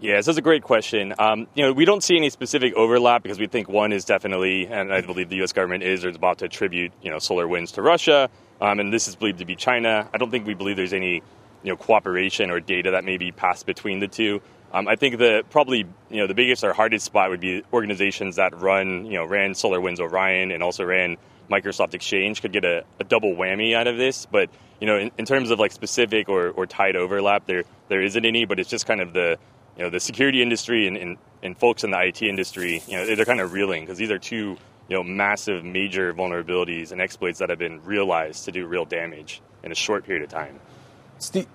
Yeah, 0.00 0.14
Yes, 0.14 0.26
that's 0.26 0.38
a 0.38 0.42
great 0.42 0.64
question. 0.64 1.14
Um, 1.16 1.46
you 1.54 1.64
know, 1.64 1.72
we 1.72 1.84
don't 1.84 2.02
see 2.02 2.16
any 2.16 2.28
specific 2.28 2.74
overlap 2.74 3.22
because 3.22 3.38
we 3.38 3.46
think 3.46 3.68
one 3.68 3.92
is 3.92 4.04
definitely, 4.04 4.66
and 4.66 4.92
I 4.92 5.00
believe 5.00 5.28
the 5.28 5.36
U.S. 5.36 5.52
government 5.52 5.84
is, 5.84 6.04
or 6.04 6.08
is 6.08 6.16
about 6.16 6.38
to 6.38 6.46
attribute, 6.46 6.90
you 7.02 7.10
know, 7.10 7.18
SolarWinds 7.18 7.74
to 7.74 7.82
Russia, 7.82 8.28
um, 8.60 8.80
and 8.80 8.92
this 8.92 9.06
is 9.06 9.14
believed 9.14 9.38
to 9.38 9.44
be 9.44 9.54
China. 9.54 10.08
I 10.12 10.18
don't 10.18 10.32
think 10.32 10.44
we 10.44 10.54
believe 10.54 10.76
there's 10.76 10.92
any, 10.92 11.22
you 11.62 11.70
know, 11.70 11.76
cooperation 11.76 12.50
or 12.50 12.58
data 12.58 12.90
that 12.90 13.04
may 13.04 13.16
be 13.16 13.30
passed 13.30 13.64
between 13.64 14.00
the 14.00 14.08
two. 14.08 14.42
Um, 14.72 14.88
I 14.88 14.96
think 14.96 15.18
the 15.18 15.44
probably, 15.50 15.86
you 16.10 16.16
know, 16.16 16.26
the 16.26 16.34
biggest 16.34 16.64
or 16.64 16.72
hardest 16.72 17.04
spot 17.04 17.30
would 17.30 17.40
be 17.40 17.62
organizations 17.72 18.36
that 18.36 18.58
run, 18.60 19.06
you 19.06 19.12
know, 19.12 19.24
ran 19.24 19.52
SolarWinds 19.52 20.00
Orion 20.00 20.50
and 20.50 20.64
also 20.64 20.84
ran 20.84 21.16
Microsoft 21.52 21.94
Exchange 21.94 22.40
could 22.40 22.52
get 22.52 22.64
a, 22.64 22.84
a 22.98 23.04
double 23.04 23.34
whammy 23.34 23.74
out 23.74 23.86
of 23.86 23.96
this. 23.96 24.26
But 24.26 24.50
you 24.80 24.86
know, 24.86 24.98
in, 24.98 25.10
in 25.18 25.26
terms 25.26 25.50
of 25.50 25.60
like 25.60 25.72
specific 25.72 26.28
or, 26.28 26.50
or 26.50 26.66
tight 26.66 26.96
overlap, 26.96 27.46
there 27.46 27.64
there 27.88 28.02
isn't 28.02 28.24
any. 28.24 28.44
But 28.46 28.58
it's 28.58 28.70
just 28.70 28.86
kind 28.86 29.00
of 29.00 29.12
the 29.12 29.38
you 29.76 29.84
know, 29.84 29.90
the 29.90 30.00
security 30.00 30.42
industry 30.42 30.86
and, 30.86 30.96
and, 30.96 31.18
and 31.42 31.56
folks 31.56 31.84
in 31.84 31.90
the 31.90 32.00
IT 32.00 32.22
industry, 32.22 32.82
you 32.86 32.96
know, 32.96 33.14
they're 33.14 33.24
kind 33.24 33.40
of 33.40 33.52
reeling 33.52 33.82
because 33.82 33.98
these 33.98 34.10
are 34.10 34.18
two, 34.18 34.56
you 34.88 34.96
know, 34.96 35.02
massive, 35.02 35.64
major 35.64 36.12
vulnerabilities 36.12 36.92
and 36.92 37.00
exploits 37.00 37.38
that 37.38 37.50
have 37.50 37.58
been 37.58 37.82
realized 37.84 38.44
to 38.44 38.52
do 38.52 38.66
real 38.66 38.84
damage 38.84 39.40
in 39.62 39.72
a 39.72 39.74
short 39.74 40.04
period 40.04 40.22
of 40.22 40.28
time. 40.28 40.60
Steve, 41.18 41.46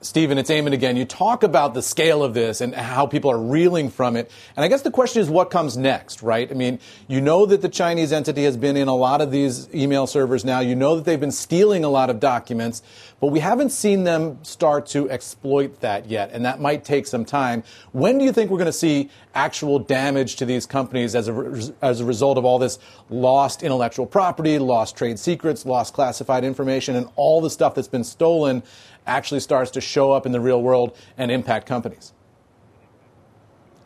Steven, 0.00 0.38
it's 0.38 0.48
Eamon 0.48 0.72
again. 0.72 0.96
You 0.96 1.04
talk 1.04 1.42
about 1.42 1.74
the 1.74 1.82
scale 1.82 2.22
of 2.22 2.32
this 2.32 2.60
and 2.60 2.72
how 2.72 3.04
people 3.04 3.32
are 3.32 3.38
reeling 3.38 3.90
from 3.90 4.14
it. 4.14 4.30
And 4.56 4.64
I 4.64 4.68
guess 4.68 4.82
the 4.82 4.92
question 4.92 5.20
is 5.20 5.28
what 5.28 5.50
comes 5.50 5.76
next, 5.76 6.22
right? 6.22 6.48
I 6.48 6.54
mean, 6.54 6.78
you 7.08 7.20
know 7.20 7.46
that 7.46 7.62
the 7.62 7.68
Chinese 7.68 8.12
entity 8.12 8.44
has 8.44 8.56
been 8.56 8.76
in 8.76 8.86
a 8.86 8.94
lot 8.94 9.20
of 9.20 9.32
these 9.32 9.68
email 9.74 10.06
servers 10.06 10.44
now. 10.44 10.60
You 10.60 10.76
know 10.76 10.94
that 10.94 11.04
they've 11.04 11.18
been 11.18 11.32
stealing 11.32 11.82
a 11.82 11.88
lot 11.88 12.10
of 12.10 12.20
documents, 12.20 12.80
but 13.18 13.28
we 13.32 13.40
haven't 13.40 13.70
seen 13.70 14.04
them 14.04 14.38
start 14.44 14.86
to 14.88 15.10
exploit 15.10 15.80
that 15.80 16.06
yet. 16.06 16.30
And 16.30 16.44
that 16.44 16.60
might 16.60 16.84
take 16.84 17.08
some 17.08 17.24
time. 17.24 17.64
When 17.90 18.18
do 18.18 18.24
you 18.24 18.30
think 18.30 18.52
we're 18.52 18.58
going 18.58 18.66
to 18.66 18.72
see 18.72 19.10
actual 19.34 19.80
damage 19.80 20.36
to 20.36 20.44
these 20.44 20.64
companies 20.64 21.16
as 21.16 21.28
a, 21.28 21.74
as 21.82 22.00
a 22.00 22.04
result 22.04 22.38
of 22.38 22.44
all 22.44 22.60
this 22.60 22.78
lost 23.10 23.64
intellectual 23.64 24.06
property, 24.06 24.60
lost 24.60 24.96
trade 24.96 25.18
secrets, 25.18 25.66
lost 25.66 25.92
classified 25.92 26.44
information, 26.44 26.94
and 26.94 27.08
all 27.16 27.40
the 27.40 27.50
stuff 27.50 27.74
that's 27.74 27.88
been 27.88 28.04
stolen? 28.04 28.62
Actually 29.08 29.40
starts 29.40 29.72
to 29.72 29.80
show 29.80 30.12
up 30.12 30.26
in 30.26 30.32
the 30.32 30.40
real 30.40 30.62
world 30.62 30.96
and 31.16 31.30
impact 31.30 31.66
companies? 31.66 32.12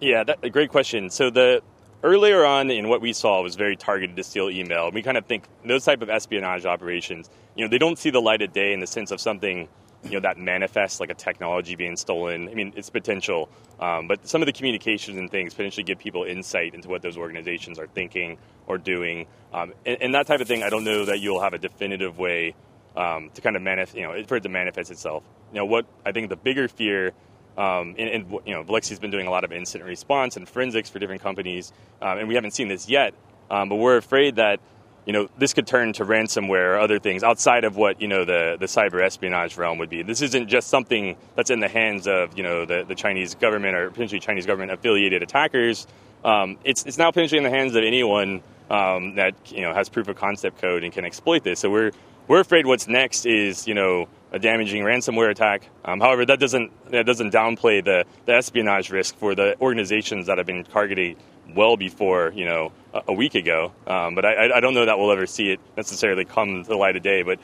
Yeah, 0.01 0.25
that, 0.25 0.41
a 0.43 0.51
great 0.51 0.71
question. 0.71 1.11
So 1.11 1.31
the 1.31 1.63
earlier 2.03 2.45
on 2.45 2.71
in 2.71 2.89
what 2.89 3.01
we 3.01 3.13
saw 3.13 3.41
was 3.43 3.55
very 3.55 3.77
targeted 3.77 4.17
to 4.17 4.25
steal 4.25 4.51
email. 4.51 4.91
We 4.91 5.03
kind 5.03 5.17
of 5.17 5.27
think 5.27 5.45
those 5.65 5.85
type 5.85 6.03
of 6.03 6.11
espionage 6.11 6.67
operations, 6.67 7.31
you 7.55 7.65
know, 7.65 7.71
they 7.71 7.79
don't 7.79 7.99
see 7.99 8.11
the 8.11 8.21
light 8.21 8.43
of 8.43 8.53
day 8.53 8.73
in 8.73 8.81
the 8.81 8.87
sense 8.87 9.13
of 9.13 9.21
something, 9.21 9.69
you 10.03 10.11
know, 10.11 10.21
that 10.21 10.37
manifests 10.39 10.99
like 10.99 11.11
a 11.11 11.15
technology 11.15 11.77
being 11.77 11.97
stolen. 11.97 12.49
I 12.49 12.55
mean, 12.55 12.73
it's 12.77 12.91
potential, 12.91 13.49
um, 13.79 14.09
but 14.09 14.27
some 14.27 14.43
of 14.43 14.47
the 14.47 14.53
communications 14.53 15.17
and 15.17 15.31
things 15.31 15.55
potentially 15.55 15.85
give 15.85 15.99
people 15.99 16.25
insight 16.25 16.75
into 16.75 16.89
what 16.89 17.03
those 17.03 17.17
organizations 17.17 17.79
are 17.79 17.87
thinking 17.87 18.39
or 18.67 18.79
doing, 18.79 19.27
um, 19.53 19.73
and, 19.87 20.03
and 20.03 20.15
that 20.15 20.27
type 20.27 20.41
of 20.41 20.49
thing. 20.49 20.65
I 20.65 20.71
don't 20.71 20.85
know 20.85 21.05
that 21.05 21.21
you'll 21.21 21.41
have 21.41 21.55
a 21.55 21.59
definitive 21.59 22.19
way 22.19 22.55
um, 22.97 23.31
to 23.35 23.41
kind 23.41 23.57
of 23.57 23.63
manifest, 23.63 23.97
you 23.97 24.03
know, 24.03 24.23
for 24.25 24.37
it 24.37 24.43
to 24.43 24.49
manifest 24.49 24.91
itself. 24.91 25.23
You 25.53 25.59
know, 25.59 25.67
what 25.67 25.87
I 26.05 26.13
think 26.13 26.29
the 26.29 26.37
bigger 26.37 26.69
fear, 26.69 27.13
um, 27.57 27.95
and, 27.99 28.09
and, 28.09 28.31
you 28.47 28.55
know, 28.55 28.65
Volexity's 28.65 28.99
been 28.99 29.11
doing 29.11 29.27
a 29.27 29.31
lot 29.31 29.45
of 29.45 29.53
incident 29.53 29.89
response 29.89 30.37
and 30.37 30.49
forensics 30.49 30.89
for 30.89 30.99
different 30.99 31.23
companies, 31.23 31.73
um, 32.01 32.19
and 32.19 32.29
we 32.29 32.35
haven't 32.35 32.53
seen 32.53 32.69
this 32.69 32.89
yet, 32.89 33.15
um, 33.51 33.69
but 33.69 33.77
we're 33.77 33.99
afraid 33.99 34.37
that, 34.37 34.61
you 35.05 35.13
know, 35.13 35.29
this 35.37 35.53
could 35.53 35.67
turn 35.67 35.93
to 35.95 36.05
ransomware 36.05 36.75
or 36.75 36.79
other 36.79 37.01
things 37.01 37.25
outside 37.25 37.65
of 37.65 37.77
what, 37.77 38.01
you 38.01 38.07
know, 38.07 38.25
the, 38.25 38.57
the 38.61 38.67
cyber 38.67 39.03
espionage 39.03 39.57
realm 39.57 39.79
would 39.79 39.91
be. 39.91 40.03
This 40.03 40.23
isn't 40.23 40.47
just 40.47 40.69
something 40.69 41.17
that's 41.35 41.51
in 41.51 41.59
the 41.59 41.69
hands 41.69 42.07
of, 42.07 42.37
you 42.37 42.45
know, 42.45 42.65
the, 42.65 42.85
the 42.87 42.95
Chinese 42.95 43.35
government 43.35 43.75
or 43.75 43.91
potentially 43.91 44.21
Chinese 44.21 44.47
government 44.47 44.71
affiliated 44.71 45.23
attackers. 45.25 45.89
Um, 46.25 46.57
it's, 46.63 46.87
it's 46.87 46.99
now 46.99 47.11
potentially 47.11 47.39
in 47.39 47.43
the 47.45 47.51
hands 47.51 47.75
of 47.75 47.83
anyone 47.83 48.43
um, 48.71 49.17
that, 49.17 49.35
you 49.51 49.63
know, 49.63 49.75
has 49.75 49.89
proof 49.89 50.07
of 50.07 50.17
concept 50.17 50.61
code 50.61 50.85
and 50.85 50.93
can 50.93 51.05
exploit 51.05 51.43
this. 51.43 51.59
So 51.59 51.69
we're, 51.69 51.91
we're 52.33 52.41
afraid 52.41 52.65
what's 52.65 52.89
next 52.89 53.27
is, 53.27 53.69
you 53.69 53.75
know, 53.75 54.09
a 54.33 54.39
damaging 54.39 54.83
ransomware 54.83 55.31
attack. 55.31 55.69
Um, 55.85 56.01
however, 56.01 56.25
that 56.25 56.41
doesn't 56.41 56.73
that 56.91 57.05
doesn't 57.05 57.31
downplay 57.31 57.85
the, 57.85 58.07
the 58.25 58.33
espionage 58.33 58.89
risk 58.89 59.19
for 59.19 59.35
the 59.35 59.55
organizations 59.61 60.29
that 60.29 60.39
have 60.39 60.47
been 60.47 60.65
targeted 60.65 61.19
well 61.55 61.77
before, 61.77 62.33
you 62.35 62.47
know, 62.47 62.73
a, 62.95 63.03
a 63.09 63.13
week 63.13 63.35
ago. 63.35 63.75
Um, 63.87 64.15
but 64.15 64.25
I, 64.25 64.51
I 64.57 64.61
don't 64.61 64.73
know 64.73 64.87
that 64.87 64.99
we'll 64.99 65.13
ever 65.13 65.27
see 65.27 65.51
it 65.51 65.61
necessarily 65.77 66.25
come 66.25 66.63
to 66.63 66.69
the 66.71 66.75
light 66.75 66.97
of 66.97 67.03
day. 67.03 67.23
But 67.23 67.39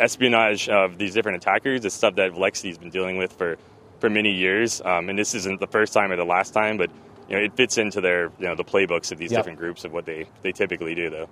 espionage 0.00 0.68
of 0.68 0.98
these 0.98 1.14
different 1.14 1.36
attackers 1.36 1.84
is 1.84 1.94
stuff 1.94 2.16
that 2.16 2.32
Volexity's 2.32 2.78
been 2.78 2.90
dealing 2.90 3.18
with 3.18 3.32
for, 3.34 3.58
for 4.00 4.10
many 4.10 4.32
years. 4.32 4.82
Um, 4.84 5.08
and 5.08 5.16
this 5.16 5.36
isn't 5.36 5.60
the 5.60 5.68
first 5.68 5.92
time 5.92 6.10
or 6.10 6.16
the 6.16 6.24
last 6.24 6.52
time, 6.52 6.78
but 6.78 6.90
you 7.28 7.36
know, 7.36 7.44
it 7.44 7.54
fits 7.54 7.78
into 7.78 8.00
their, 8.00 8.32
you 8.40 8.48
know, 8.48 8.56
the 8.56 8.64
playbooks 8.64 9.12
of 9.12 9.18
these 9.18 9.30
yep. 9.30 9.38
different 9.38 9.60
groups 9.60 9.84
of 9.84 9.92
what 9.92 10.04
they, 10.04 10.26
they 10.42 10.50
typically 10.50 10.96
do, 10.96 11.10
though. 11.10 11.28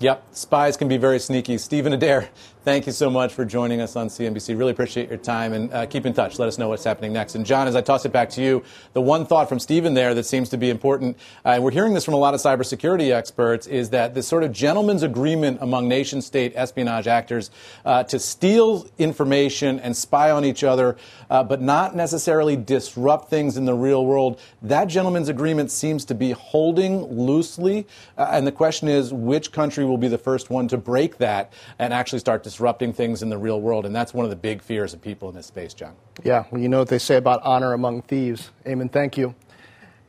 Yep, 0.00 0.22
spies 0.30 0.76
can 0.76 0.86
be 0.86 0.96
very 0.96 1.18
sneaky. 1.18 1.58
Steven 1.58 1.92
Adair, 1.92 2.28
thank 2.62 2.86
you 2.86 2.92
so 2.92 3.10
much 3.10 3.34
for 3.34 3.44
joining 3.44 3.80
us 3.80 3.96
on 3.96 4.06
CNBC. 4.06 4.56
Really 4.56 4.70
appreciate 4.70 5.08
your 5.08 5.18
time 5.18 5.52
and 5.52 5.72
uh, 5.72 5.86
keep 5.86 6.06
in 6.06 6.12
touch. 6.12 6.38
Let 6.38 6.46
us 6.46 6.56
know 6.56 6.68
what's 6.68 6.84
happening 6.84 7.12
next. 7.12 7.34
And 7.34 7.44
Jon, 7.44 7.66
as 7.66 7.74
I 7.74 7.80
toss 7.80 8.04
it 8.04 8.12
back 8.12 8.30
to 8.30 8.40
you, 8.40 8.62
the 8.92 9.00
one 9.00 9.26
thought 9.26 9.48
from 9.48 9.58
Steven 9.58 9.94
there 9.94 10.14
that 10.14 10.22
seems 10.22 10.50
to 10.50 10.56
be 10.56 10.70
important, 10.70 11.16
uh, 11.44 11.48
and 11.48 11.64
we're 11.64 11.72
hearing 11.72 11.94
this 11.94 12.04
from 12.04 12.14
a 12.14 12.18
lot 12.18 12.32
of 12.32 12.38
cybersecurity 12.40 13.12
experts, 13.12 13.66
is 13.66 13.90
that 13.90 14.14
this 14.14 14.28
sort 14.28 14.44
of 14.44 14.52
gentleman's 14.52 15.02
agreement 15.02 15.58
among 15.60 15.88
nation 15.88 16.22
state 16.22 16.52
espionage 16.54 17.08
actors 17.08 17.50
uh, 17.84 18.04
to 18.04 18.20
steal 18.20 18.86
information 18.98 19.80
and 19.80 19.96
spy 19.96 20.30
on 20.30 20.44
each 20.44 20.62
other, 20.62 20.96
uh, 21.28 21.42
but 21.42 21.60
not 21.60 21.96
necessarily 21.96 22.54
disrupt 22.54 23.30
things 23.30 23.56
in 23.56 23.64
the 23.64 23.74
real 23.74 24.06
world, 24.06 24.40
that 24.62 24.84
gentleman's 24.84 25.28
agreement 25.28 25.72
seems 25.72 26.04
to 26.04 26.14
be 26.14 26.30
holding 26.30 27.02
loosely. 27.06 27.84
Uh, 28.16 28.28
and 28.30 28.46
the 28.46 28.52
question 28.52 28.86
is, 28.86 29.12
which 29.12 29.50
country 29.50 29.87
will 29.88 29.98
be 29.98 30.08
the 30.08 30.18
first 30.18 30.50
one 30.50 30.68
to 30.68 30.76
break 30.76 31.18
that 31.18 31.52
and 31.78 31.92
actually 31.92 32.18
start 32.18 32.42
disrupting 32.42 32.92
things 32.92 33.22
in 33.22 33.28
the 33.28 33.38
real 33.38 33.60
world. 33.60 33.86
And 33.86 33.94
that's 33.94 34.14
one 34.14 34.24
of 34.24 34.30
the 34.30 34.36
big 34.36 34.62
fears 34.62 34.94
of 34.94 35.00
people 35.00 35.28
in 35.28 35.34
this 35.34 35.46
space, 35.46 35.74
Jon. 35.74 35.94
Yeah, 36.22 36.44
well, 36.50 36.60
you 36.60 36.68
know 36.68 36.80
what 36.80 36.88
they 36.88 36.98
say 36.98 37.16
about 37.16 37.42
honor 37.42 37.72
among 37.72 38.02
thieves. 38.02 38.50
Amen. 38.66 38.88
thank 38.88 39.16
you. 39.16 39.34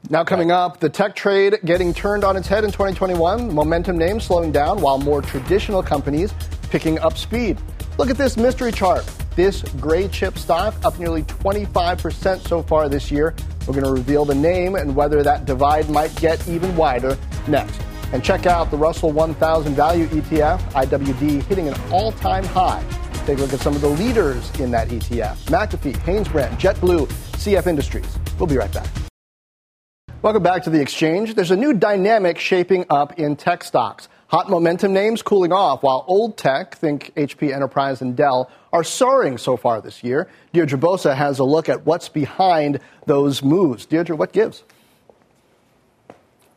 Now, 0.09 0.23
coming 0.23 0.49
up, 0.49 0.79
the 0.79 0.89
tech 0.89 1.13
trade 1.13 1.59
getting 1.65 1.93
turned 1.93 2.23
on 2.23 2.37
its 2.37 2.47
head 2.47 2.63
in 2.63 2.71
2021, 2.71 3.53
momentum 3.53 3.97
names 3.97 4.23
slowing 4.23 4.51
down 4.51 4.81
while 4.81 4.97
more 4.97 5.21
traditional 5.21 5.83
companies 5.83 6.33
picking 6.69 6.99
up 6.99 7.17
speed. 7.17 7.57
Look 7.97 8.09
at 8.09 8.17
this 8.17 8.37
mystery 8.37 8.71
chart. 8.71 9.05
This 9.35 9.61
gray 9.79 10.07
chip 10.07 10.37
stock 10.37 10.73
up 10.85 10.97
nearly 10.99 11.23
25% 11.23 12.47
so 12.47 12.63
far 12.63 12.87
this 12.87 13.11
year. 13.11 13.35
We're 13.67 13.73
going 13.73 13.85
to 13.85 13.91
reveal 13.91 14.23
the 14.23 14.35
name 14.35 14.75
and 14.75 14.95
whether 14.95 15.21
that 15.21 15.45
divide 15.45 15.89
might 15.89 16.15
get 16.15 16.47
even 16.47 16.75
wider 16.77 17.17
next. 17.47 17.81
And 18.11 18.23
check 18.23 18.45
out 18.45 18.71
the 18.71 18.77
Russell 18.77 19.11
1000 19.11 19.75
Value 19.75 20.07
ETF, 20.07 20.59
IWD, 20.71 21.43
hitting 21.43 21.67
an 21.67 21.75
all 21.91 22.11
time 22.13 22.43
high. 22.45 22.83
Take 23.25 23.37
a 23.37 23.41
look 23.41 23.53
at 23.53 23.59
some 23.59 23.75
of 23.75 23.81
the 23.81 23.89
leaders 23.89 24.49
in 24.59 24.71
that 24.71 24.87
ETF 24.87 25.37
McAfee, 25.45 25.95
Hanesbrands, 25.97 26.57
JetBlue, 26.59 27.07
CF 27.07 27.67
Industries. 27.67 28.17
We'll 28.39 28.47
be 28.47 28.57
right 28.57 28.73
back. 28.73 28.87
Welcome 30.21 30.43
back 30.43 30.63
to 30.63 30.69
the 30.69 30.81
exchange. 30.81 31.35
There's 31.35 31.51
a 31.51 31.55
new 31.55 31.73
dynamic 31.73 32.39
shaping 32.39 32.85
up 32.89 33.19
in 33.19 33.35
tech 33.35 33.63
stocks. 33.63 34.09
Hot 34.27 34.49
momentum 34.49 34.91
names 34.93 35.21
cooling 35.21 35.53
off, 35.53 35.81
while 35.81 36.03
old 36.07 36.37
tech, 36.37 36.75
think 36.75 37.13
HP 37.15 37.53
Enterprise 37.53 38.01
and 38.01 38.15
Dell, 38.15 38.51
are 38.73 38.83
soaring 38.83 39.37
so 39.37 39.55
far 39.55 39.81
this 39.81 40.03
year. 40.03 40.27
Deirdre 40.53 40.77
Bosa 40.77 41.15
has 41.15 41.39
a 41.39 41.43
look 41.43 41.69
at 41.69 41.85
what's 41.85 42.09
behind 42.09 42.79
those 43.05 43.41
moves. 43.41 43.85
Deirdre, 43.85 44.15
what 44.15 44.33
gives? 44.33 44.63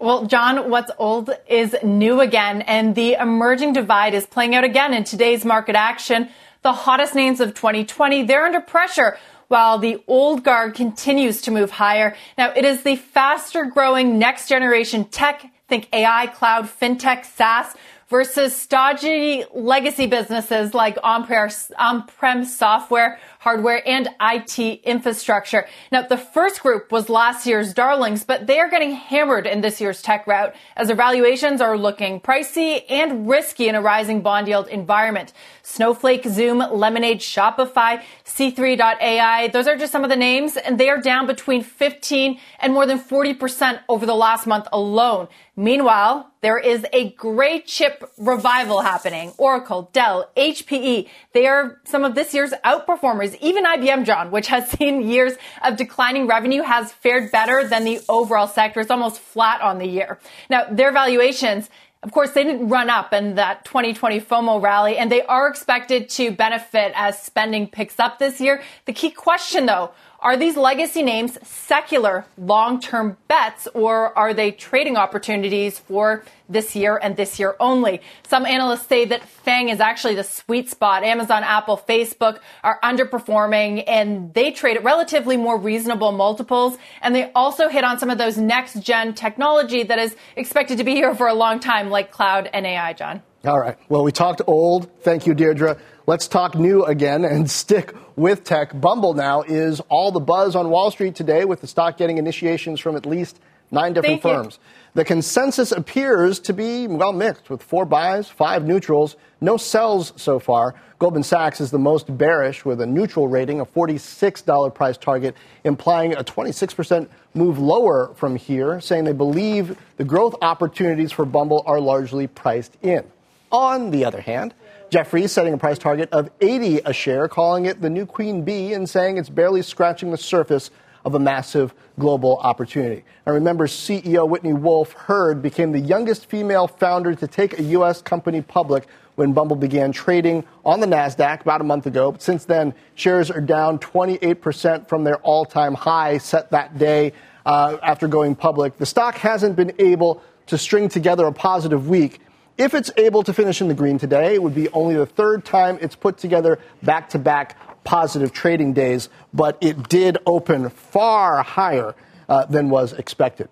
Well, 0.03 0.27
Jon, 0.27 0.69
what's 0.69 0.91
old 0.99 1.31
is 1.47 1.77
new 1.85 2.21
again, 2.21 2.63
and 2.63 2.93
the 2.97 3.13
emerging 3.13 3.75
divide 3.75 4.15
is 4.15 4.27
playing 4.27 4.57
out 4.57 4.65
again 4.65 4.93
in 4.93 5.05
today's 5.05 5.45
market 5.45 5.77
action. 5.77 6.29
The 6.63 6.73
hottest 6.73 7.15
names 7.15 7.41
of 7.41 7.55
2020, 7.55 8.25
they're 8.25 8.45
under 8.45 8.61
pressure 8.61 9.17
while 9.47 9.79
the 9.79 10.03
old 10.09 10.43
guard 10.43 10.75
continues 10.75 11.43
to 11.43 11.53
move 11.53 11.71
higher. 11.71 12.17
Now, 12.37 12.51
it 12.51 12.65
is 12.65 12.83
the 12.83 12.97
faster 12.97 13.67
growing 13.67 14.19
next 14.19 14.49
generation 14.49 15.05
tech, 15.05 15.49
think 15.69 15.87
AI, 15.93 16.27
cloud, 16.27 16.65
fintech, 16.65 17.25
SaaS, 17.25 17.77
versus 18.09 18.57
stodgy 18.57 19.45
legacy 19.55 20.09
businesses 20.09 20.75
like 20.75 20.99
on-prem 21.05 22.45
software, 22.45 23.21
hardware, 23.43 23.83
and 23.89 24.09
IT 24.21 24.57
infrastructure. 24.85 25.67
Now, 25.91 26.03
the 26.03 26.17
first 26.17 26.63
group 26.63 26.93
was 26.93 27.09
last 27.09 27.45
year's 27.45 27.75
darlings, 27.75 28.23
but 28.23 28.47
they 28.47 28.61
are 28.61 28.71
getting 28.71 28.93
hammered 28.93 29.49
in 29.49 29.63
this 29.63 29.81
year's 29.81 30.01
tech 30.01 30.29
rout 30.29 30.55
as 30.77 30.87
their 30.87 30.95
valuations 30.95 31.61
are 31.61 31.77
looking 31.77 32.21
pricey 32.21 32.85
and 32.89 33.29
risky 33.29 33.69
in 33.69 33.75
a 33.75 33.81
rising 33.81 34.21
bond 34.21 34.47
yield 34.47 34.69
environment. 34.69 35.33
Snowflake, 35.65 36.25
Zoom, 36.25 36.59
Lemonade, 36.59 37.19
Shopify, 37.19 38.01
C3.ai, 38.25 39.49
those 39.49 39.67
are 39.67 39.77
just 39.77 39.91
some 39.91 40.05
of 40.05 40.11
the 40.11 40.17
names, 40.17 40.57
and 40.57 40.79
they 40.79 40.89
are 40.89 41.01
down 41.01 41.27
between 41.27 41.65
15 41.65 42.39
and 42.61 42.73
more 42.73 42.87
than 42.87 43.01
40% 43.01 43.81
over 43.89 44.07
the 44.07 44.15
last 44.15 44.47
month 44.47 44.69
alone. 44.73 45.27
Meanwhile, 45.57 46.33
there 46.41 46.59
is 46.59 46.87
a 46.93 47.11
great 47.11 47.67
chip 47.67 48.11
revival 48.19 48.81
happening. 48.81 49.33
Oracle, 49.37 49.91
Dell, 49.93 50.31
HPE, 50.37 51.09
they 51.35 51.47
are 51.47 51.81
some 51.85 52.05
of 52.05 52.15
this 52.15 52.33
year's 52.33 52.53
outperformers. 52.65 53.32
Even 53.41 53.65
IBM, 53.65 54.05
Jon, 54.05 54.31
which 54.31 54.49
has 54.49 54.69
seen 54.79 55.03
years 55.03 55.35
of 55.65 55.77
declining 55.77 56.27
revenue, 56.27 56.63
has 56.63 56.93
fared 56.93 57.31
better 57.31 57.67
than 57.67 57.85
the 57.85 58.01
overall 58.09 58.47
sector. 58.47 58.81
It's 58.81 58.91
almost 58.91 59.21
flat 59.21 59.61
on 59.61 59.79
the 59.79 59.87
year. 59.87 60.19
Now, 60.51 60.67
their 60.71 60.93
valuations, 60.93 61.71
of 62.03 62.11
course, 62.11 62.33
they 62.33 62.43
didn't 62.43 62.69
run 62.69 62.91
up 62.91 63.13
in 63.13 63.37
that 63.37 63.65
2020 63.65 64.21
FOMO 64.21 64.61
rally, 64.61 64.99
and 64.99 65.11
they 65.11 65.23
are 65.23 65.49
expected 65.49 66.09
to 66.11 66.33
benefit 66.33 66.93
as 66.97 67.21
spending 67.21 67.69
picks 67.69 68.01
up 68.01 68.19
this 68.19 68.41
year. 68.41 68.63
The 68.87 68.93
key 68.93 69.11
question, 69.11 69.67
though, 69.67 69.93
are 70.23 70.37
these 70.37 70.57
legacy 70.57 71.03
names 71.03 71.37
secular 71.43 72.25
long-term 72.39 73.17
bets 73.27 73.67
or 73.75 74.17
are 74.17 74.33
they 74.33 74.53
trading 74.53 74.97
opportunities 74.97 75.81
for 75.81 76.25
this 76.49 76.77
year 76.77 76.97
and 77.03 77.17
this 77.17 77.41
year 77.41 77.57
only? 77.59 78.01
Some 78.29 78.47
analysts 78.47 78.87
say 78.87 79.05
that 79.07 79.29
FANG 79.29 79.69
is 79.69 79.81
actually 79.81 80.15
the 80.15 80.23
sweet 80.23 80.71
spot. 80.71 81.03
Amazon, 81.03 81.43
Apple, 81.43 81.77
Facebook 81.89 82.39
are 82.63 82.79
underperforming 82.85 83.83
and 83.89 84.33
they 84.33 84.53
trade 84.53 84.77
at 84.77 84.85
relatively 84.85 85.37
more 85.37 85.59
reasonable 85.59 86.13
multiples. 86.13 86.79
And 87.01 87.15
they 87.15 87.33
also 87.33 87.69
hit 87.69 87.83
on 87.83 87.99
some 87.99 88.09
of 88.09 88.19
those 88.19 88.39
next 88.39 88.81
gen 88.81 89.15
technology 89.15 89.83
that 89.83 89.99
is 89.99 90.15
expected 90.37 90.79
to 90.79 90.85
be 90.85 90.93
here 90.93 91.17
for 91.17 91.27
a 91.27 91.35
long 91.35 91.59
time, 91.59 91.91
like 91.91 92.13
cloud 92.13 92.49
and 92.53 92.65
AI, 92.65 92.93
Jon. 92.93 93.23
All 93.45 93.59
right. 93.59 93.77
Well, 93.89 94.05
we 94.05 94.13
talked 94.13 94.41
old. 94.47 94.89
Thank 95.01 95.27
you, 95.27 95.35
Deirdre. 95.35 95.77
Let's 96.05 96.27
talk 96.27 96.57
new 96.57 96.85
again 96.85 97.25
and 97.25 97.49
stick 97.49 97.95
with 98.17 98.43
tech. 98.43 98.79
Bumble 98.81 99.15
now 99.15 99.43
is 99.43 99.79
all 99.89 100.11
the 100.11 100.19
buzz 100.19 100.57
on 100.57 100.69
Wall 100.69 100.91
Street 100.91 101.15
today 101.15 101.45
with 101.45 101.61
the 101.61 101.69
stock 101.69 101.97
getting 101.97 102.19
initiations 102.19 102.81
from 102.81 102.97
at 102.97 103.07
least 103.07 103.39
nine 103.71 103.93
different 103.93 104.21
Thank 104.21 104.35
firms. 104.35 104.59
You. 104.61 104.69
The 104.95 105.05
consensus 105.05 105.71
appears 105.71 106.41
to 106.41 106.53
be, 106.53 106.89
well, 106.89 107.13
mixed 107.13 107.49
with 107.49 107.63
four 107.63 107.85
buys, 107.85 108.29
five 108.29 108.65
neutrals, 108.65 109.15
no 109.41 109.57
sells 109.57 110.13
so 110.17 110.41
far. 110.41 110.75
Goldman 110.99 111.23
Sachs 111.23 111.61
is 111.61 111.71
the 111.71 111.79
most 111.79 112.19
bearish 112.19 112.65
with 112.65 112.81
a 112.81 112.87
neutral 112.87 113.29
rating, 113.29 113.61
a 113.61 113.65
$46 113.65 114.75
price 114.75 114.99
target, 114.99 115.37
implying 115.63 116.15
a 116.15 116.25
26% 116.25 117.09
move 117.35 117.61
lower 117.61 118.13
from 118.17 118.35
here, 118.35 118.81
saying 118.81 119.05
they 119.05 119.13
believe 119.13 119.79
the 119.99 120.05
growth 120.05 120.35
opportunities 120.43 121.13
for 121.13 121.25
Bumble 121.25 121.63
are 121.65 121.79
largely 121.79 122.27
priced 122.27 122.77
in. 122.83 123.05
On 123.53 123.93
the 123.93 124.05
other 124.05 124.21
hand, 124.21 124.53
Jefferies 124.93 125.33
setting 125.33 125.55
a 125.55 125.57
price 125.57 125.79
target 125.79 126.11
of 126.13 126.31
80 126.43 126.81
a 126.85 126.93
share, 126.93 127.27
calling 127.27 127.65
it 127.65 127.81
the 127.81 127.89
new 127.89 128.05
queen 128.05 128.43
bee 128.43 128.75
and 128.75 128.87
saying 128.87 129.17
it's 129.17 129.31
barely 129.31 129.63
scratching 129.63 130.11
the 130.11 130.19
surface 130.19 130.71
of 131.07 131.15
a 131.15 131.19
massive 131.19 131.73
global 131.99 132.37
opportunity. 132.37 133.03
Now 133.27 133.33
remember, 133.33 133.67
CEO 133.67 134.29
Whitney 134.29 134.53
Wolfe 134.53 134.93
Herd 134.93 135.41
became 135.41 135.73
the 135.73 135.81
youngest 135.81 136.27
female 136.27 136.69
founder 136.69 137.15
to 137.15 137.27
take 137.27 137.59
a 137.59 137.63
U.S. 137.63 138.03
company 138.03 138.43
public 138.43 138.87
when 139.15 139.33
Bumble 139.33 139.57
began 139.57 139.93
trading 139.93 140.45
on 140.63 140.81
the 140.81 140.87
NASDAQ 140.87 141.41
about 141.41 141.63
a 141.63 141.65
month 141.65 141.87
ago. 141.87 142.13
But 142.13 142.21
since 142.21 142.45
then, 142.45 142.75
shares 142.95 143.31
are 143.31 143.41
down 143.41 143.79
28% 143.79 144.89
from 144.89 145.05
their 145.05 145.17
all 145.21 145.47
time 145.47 145.73
high 145.73 146.19
set 146.19 146.51
that 146.51 146.77
day 146.77 147.15
uh, 147.47 147.79
after 147.83 148.09
going 148.09 148.35
public. 148.35 148.77
The 148.77 148.85
stock 148.85 149.15
hasn't 149.15 149.57
been 149.57 149.73
able 149.79 150.23
to 150.49 150.59
string 150.59 150.91
together 150.91 151.25
a 151.25 151.33
positive 151.33 151.89
week. 151.89 152.21
If 152.59 152.75
it's 152.75 152.91
able 152.99 153.23
to 153.23 153.33
finish 153.33 153.63
in 153.63 153.69
the 153.69 153.75
green 153.75 153.99
today, 153.99 154.35
it 154.35 154.43
would 154.43 154.55
be 154.55 154.69
only 154.71 154.95
the 154.95 155.07
third 155.07 155.45
time 155.45 155.79
it's 155.81 155.97
put 155.97 156.19
together 156.19 156.59
back 156.83 157.09
to 157.11 157.19
back 157.19 157.57
positive 157.83 158.33
trading 158.33 158.75
days, 158.75 159.09
but 159.33 159.57
it 159.61 159.89
did 159.89 160.19
open 160.27 160.69
far 160.69 161.43
higher 161.43 161.95
uh, 162.29 162.45
than 162.47 162.69
was 162.69 162.93
expected. 162.93 163.49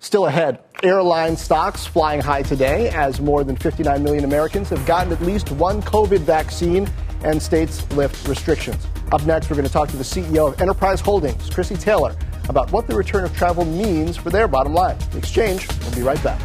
Still 0.00 0.26
ahead, 0.26 0.60
airline 0.84 1.36
stocks 1.36 1.84
flying 1.84 2.20
high 2.20 2.42
today 2.42 2.90
as 2.90 3.20
more 3.20 3.42
than 3.42 3.56
59 3.56 4.02
million 4.02 4.24
Americans 4.24 4.68
have 4.68 4.86
gotten 4.86 5.12
at 5.12 5.20
least 5.20 5.50
one 5.52 5.82
COVID 5.82 6.20
vaccine 6.20 6.88
and 7.24 7.42
states 7.42 7.90
lift 7.92 8.28
restrictions. 8.28 8.86
Up 9.10 9.26
next, 9.26 9.50
we're 9.50 9.56
going 9.56 9.66
to 9.66 9.72
talk 9.72 9.88
to 9.88 9.96
the 9.96 10.04
CEO 10.04 10.52
of 10.52 10.60
Enterprise 10.60 11.00
Holdings, 11.00 11.50
Chrissy 11.50 11.76
Taylor, 11.76 12.16
about 12.48 12.70
what 12.70 12.86
the 12.86 12.94
return 12.94 13.24
of 13.24 13.36
travel 13.36 13.64
means 13.64 14.16
for 14.16 14.30
their 14.30 14.46
bottom 14.46 14.72
line. 14.72 14.96
The 15.10 15.18
exchange, 15.18 15.66
we'll 15.80 15.96
be 15.96 16.02
right 16.02 16.22
back. 16.22 16.40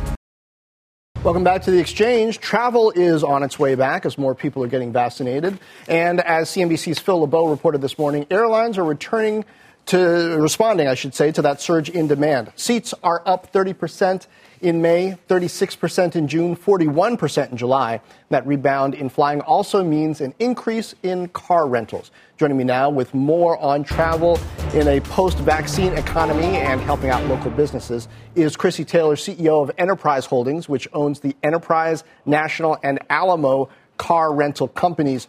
Welcome 1.23 1.45
back 1.45 1.61
to 1.61 1.71
the 1.71 1.79
exchange. 1.79 2.39
Travel 2.39 2.91
is 2.91 3.23
on 3.23 3.43
its 3.43 3.57
way 3.57 3.75
back 3.75 4.05
as 4.05 4.17
more 4.17 4.35
people 4.35 4.61
are 4.61 4.67
getting 4.67 4.91
vaccinated. 4.91 5.57
And 5.87 6.19
as 6.19 6.49
CNBC's 6.49 6.99
Phil 6.99 7.21
LeBeau 7.21 7.47
reported 7.47 7.79
this 7.79 7.97
morning, 7.97 8.27
airlines 8.29 8.77
are 8.77 8.83
returning 8.83 9.45
to 9.85 10.37
responding, 10.37 10.89
I 10.89 10.95
should 10.95 11.15
say, 11.15 11.31
to 11.31 11.41
that 11.43 11.61
surge 11.61 11.89
in 11.89 12.07
demand. 12.07 12.51
Seats 12.57 12.93
are 13.03 13.23
up 13.25 13.53
30% 13.53 14.27
in 14.63 14.81
May, 14.81 15.17
36% 15.27 16.15
in 16.15 16.27
June, 16.27 16.55
41% 16.55 17.51
in 17.51 17.57
July. 17.57 18.01
That 18.29 18.47
rebound 18.47 18.95
in 18.95 19.09
flying 19.09 19.41
also 19.41 19.83
means 19.83 20.21
an 20.21 20.33
increase 20.39 20.95
in 21.03 21.27
car 21.27 21.67
rentals. 21.67 22.11
Joining 22.37 22.57
me 22.57 22.63
now 22.63 22.89
with 22.89 23.13
more 23.13 23.57
on 23.59 23.83
travel 23.83 24.39
in 24.73 24.87
a 24.87 25.01
post 25.01 25.37
vaccine 25.39 25.93
economy 25.93 26.55
and 26.55 26.79
helping 26.81 27.09
out 27.09 27.23
local 27.25 27.51
businesses 27.51 28.07
is 28.35 28.55
Chrissy 28.55 28.85
Taylor, 28.85 29.15
CEO 29.15 29.61
of 29.61 29.69
Enterprise 29.77 30.25
Holdings, 30.25 30.69
which 30.69 30.87
owns 30.93 31.19
the 31.19 31.35
Enterprise, 31.43 32.05
National, 32.25 32.77
and 32.83 32.99
Alamo 33.09 33.69
car 33.97 34.33
rental 34.33 34.69
companies. 34.69 35.27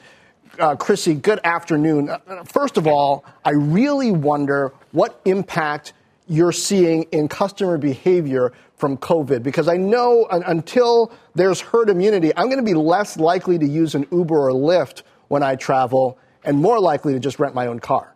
Uh, 0.60 0.76
Chrissy, 0.76 1.14
good 1.14 1.40
afternoon. 1.42 2.08
Uh, 2.08 2.44
first 2.44 2.76
of 2.76 2.86
all, 2.86 3.24
I 3.44 3.50
really 3.50 4.12
wonder 4.12 4.72
what 4.92 5.20
impact 5.24 5.92
you're 6.28 6.52
seeing 6.52 7.02
in 7.12 7.28
customer 7.28 7.76
behavior 7.76 8.52
from 8.84 8.98
COVID? 8.98 9.42
Because 9.42 9.66
I 9.66 9.78
know 9.78 10.26
until 10.30 11.10
there's 11.34 11.58
herd 11.58 11.88
immunity, 11.88 12.32
I'm 12.36 12.48
going 12.48 12.58
to 12.58 12.62
be 12.62 12.74
less 12.74 13.16
likely 13.16 13.58
to 13.58 13.66
use 13.66 13.94
an 13.94 14.06
Uber 14.12 14.50
or 14.50 14.50
Lyft 14.50 15.04
when 15.28 15.42
I 15.42 15.56
travel 15.56 16.18
and 16.44 16.58
more 16.58 16.78
likely 16.78 17.14
to 17.14 17.18
just 17.18 17.38
rent 17.38 17.54
my 17.54 17.66
own 17.66 17.80
car. 17.80 18.13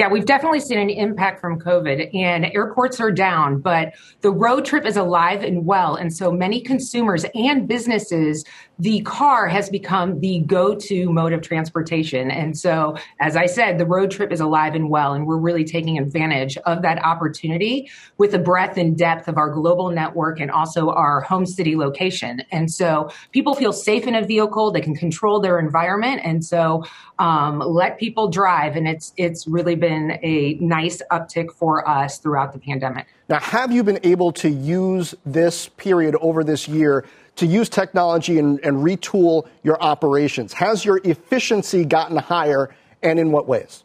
Yeah, 0.00 0.08
we've 0.08 0.24
definitely 0.24 0.60
seen 0.60 0.78
an 0.78 0.88
impact 0.88 1.42
from 1.42 1.60
COVID, 1.60 2.14
and 2.14 2.46
airports 2.54 3.00
are 3.00 3.12
down, 3.12 3.60
but 3.60 3.92
the 4.22 4.30
road 4.30 4.64
trip 4.64 4.86
is 4.86 4.96
alive 4.96 5.44
and 5.44 5.66
well. 5.66 5.94
And 5.94 6.10
so 6.10 6.32
many 6.32 6.62
consumers 6.62 7.26
and 7.34 7.68
businesses, 7.68 8.42
the 8.78 9.02
car 9.02 9.46
has 9.46 9.68
become 9.68 10.20
the 10.20 10.38
go 10.46 10.74
to 10.74 11.12
mode 11.12 11.34
of 11.34 11.42
transportation. 11.42 12.30
And 12.30 12.58
so, 12.58 12.96
as 13.20 13.36
I 13.36 13.44
said, 13.44 13.76
the 13.76 13.84
road 13.84 14.10
trip 14.10 14.32
is 14.32 14.40
alive 14.40 14.74
and 14.74 14.88
well, 14.88 15.12
and 15.12 15.26
we're 15.26 15.36
really 15.36 15.64
taking 15.64 15.98
advantage 15.98 16.56
of 16.64 16.80
that 16.80 17.04
opportunity 17.04 17.90
with 18.16 18.30
the 18.30 18.38
breadth 18.38 18.78
and 18.78 18.96
depth 18.96 19.28
of 19.28 19.36
our 19.36 19.50
global 19.50 19.90
network 19.90 20.40
and 20.40 20.50
also 20.50 20.88
our 20.88 21.20
home 21.20 21.44
city 21.44 21.76
location. 21.76 22.40
And 22.50 22.70
so, 22.70 23.10
people 23.32 23.54
feel 23.54 23.74
safe 23.74 24.06
in 24.06 24.14
a 24.14 24.24
vehicle, 24.24 24.70
they 24.70 24.80
can 24.80 24.96
control 24.96 25.40
their 25.40 25.58
environment. 25.58 26.22
And 26.24 26.42
so, 26.42 26.84
um, 27.18 27.58
let 27.58 27.98
people 27.98 28.30
drive, 28.30 28.76
and 28.76 28.88
it's, 28.88 29.12
it's 29.18 29.46
really 29.46 29.74
been 29.74 29.89
been 29.90 30.18
a 30.22 30.54
nice 30.60 31.02
uptick 31.10 31.50
for 31.50 31.88
us 31.88 32.18
throughout 32.18 32.52
the 32.52 32.58
pandemic. 32.58 33.06
Now, 33.28 33.40
have 33.40 33.72
you 33.72 33.82
been 33.82 33.98
able 34.04 34.30
to 34.32 34.48
use 34.48 35.14
this 35.26 35.68
period 35.68 36.14
over 36.20 36.44
this 36.44 36.68
year 36.68 37.04
to 37.36 37.46
use 37.46 37.68
technology 37.68 38.38
and, 38.38 38.60
and 38.64 38.76
retool 38.78 39.48
your 39.62 39.82
operations? 39.82 40.52
Has 40.52 40.84
your 40.84 41.00
efficiency 41.04 41.84
gotten 41.84 42.16
higher, 42.16 42.74
and 43.02 43.18
in 43.18 43.32
what 43.32 43.48
ways? 43.48 43.84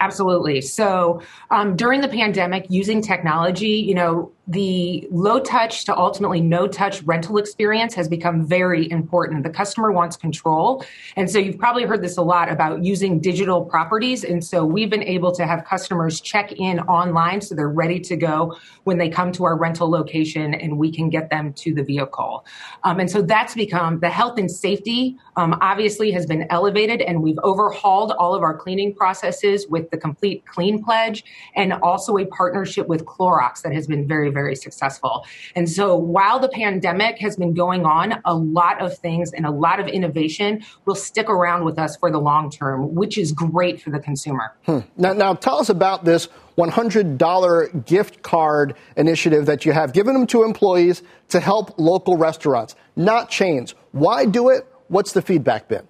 Absolutely. 0.00 0.60
So 0.62 1.22
um, 1.50 1.76
during 1.76 2.00
the 2.00 2.08
pandemic, 2.08 2.66
using 2.70 3.02
technology, 3.02 3.76
you 3.88 3.94
know, 3.94 4.32
the 4.48 5.06
low 5.10 5.38
touch 5.38 5.84
to 5.84 5.96
ultimately 5.96 6.40
no 6.40 6.66
touch 6.66 7.00
rental 7.04 7.38
experience 7.38 7.94
has 7.94 8.08
become 8.08 8.44
very 8.44 8.90
important. 8.90 9.44
The 9.44 9.50
customer 9.50 9.92
wants 9.92 10.16
control. 10.16 10.84
And 11.16 11.30
so 11.30 11.38
you've 11.38 11.58
probably 11.58 11.84
heard 11.84 12.02
this 12.02 12.16
a 12.16 12.22
lot 12.22 12.50
about 12.50 12.84
using 12.84 13.20
digital 13.20 13.64
properties. 13.64 14.24
And 14.24 14.44
so 14.44 14.64
we've 14.64 14.90
been 14.90 15.04
able 15.04 15.30
to 15.32 15.46
have 15.46 15.64
customers 15.64 16.20
check 16.20 16.52
in 16.52 16.80
online 16.80 17.40
so 17.40 17.54
they're 17.54 17.68
ready 17.68 18.00
to 18.00 18.16
go 18.16 18.56
when 18.82 18.98
they 18.98 19.08
come 19.08 19.30
to 19.32 19.44
our 19.44 19.56
rental 19.56 19.88
location 19.88 20.54
and 20.54 20.76
we 20.76 20.90
can 20.90 21.08
get 21.08 21.30
them 21.30 21.52
to 21.54 21.72
the 21.72 21.84
vehicle. 21.84 22.44
Um, 22.82 22.98
and 22.98 23.08
so 23.08 23.22
that's 23.22 23.54
become 23.54 24.00
the 24.00 24.10
health 24.10 24.38
and 24.38 24.50
safety 24.50 25.16
um, 25.36 25.56
obviously 25.60 26.10
has 26.10 26.26
been 26.26 26.46
elevated 26.50 27.00
and 27.00 27.22
we've 27.22 27.38
overhauled 27.44 28.10
all 28.12 28.34
of 28.34 28.42
our 28.42 28.56
cleaning 28.56 28.92
processes 28.92 29.68
with 29.68 29.88
the 29.90 29.96
complete 29.96 30.44
clean 30.46 30.82
pledge 30.82 31.24
and 31.54 31.72
also 31.74 32.18
a 32.18 32.26
partnership 32.26 32.88
with 32.88 33.04
Clorox 33.04 33.62
that 33.62 33.72
has 33.72 33.86
been 33.86 34.08
very 34.08 34.31
very 34.32 34.56
successful. 34.56 35.24
And 35.54 35.68
so 35.68 35.96
while 35.96 36.38
the 36.38 36.48
pandemic 36.48 37.18
has 37.18 37.36
been 37.36 37.54
going 37.54 37.84
on, 37.84 38.20
a 38.24 38.34
lot 38.34 38.80
of 38.80 38.96
things 38.98 39.32
and 39.32 39.46
a 39.46 39.50
lot 39.50 39.80
of 39.80 39.86
innovation 39.86 40.62
will 40.84 40.94
stick 40.94 41.28
around 41.28 41.64
with 41.64 41.78
us 41.78 41.96
for 41.96 42.10
the 42.10 42.18
long 42.18 42.50
term, 42.50 42.94
which 42.94 43.18
is 43.18 43.32
great 43.32 43.80
for 43.80 43.90
the 43.90 44.00
consumer. 44.00 44.54
Hmm. 44.66 44.80
Now, 44.96 45.12
now, 45.12 45.34
tell 45.34 45.58
us 45.58 45.68
about 45.68 46.04
this 46.04 46.28
$100 46.58 47.86
gift 47.86 48.22
card 48.22 48.74
initiative 48.96 49.46
that 49.46 49.64
you 49.64 49.72
have 49.72 49.92
given 49.92 50.14
them 50.14 50.26
to 50.28 50.44
employees 50.44 51.02
to 51.28 51.40
help 51.40 51.78
local 51.78 52.16
restaurants, 52.16 52.74
not 52.96 53.30
chains. 53.30 53.74
Why 53.92 54.26
do 54.26 54.50
it? 54.50 54.66
What's 54.88 55.12
the 55.12 55.22
feedback 55.22 55.68
been? 55.68 55.86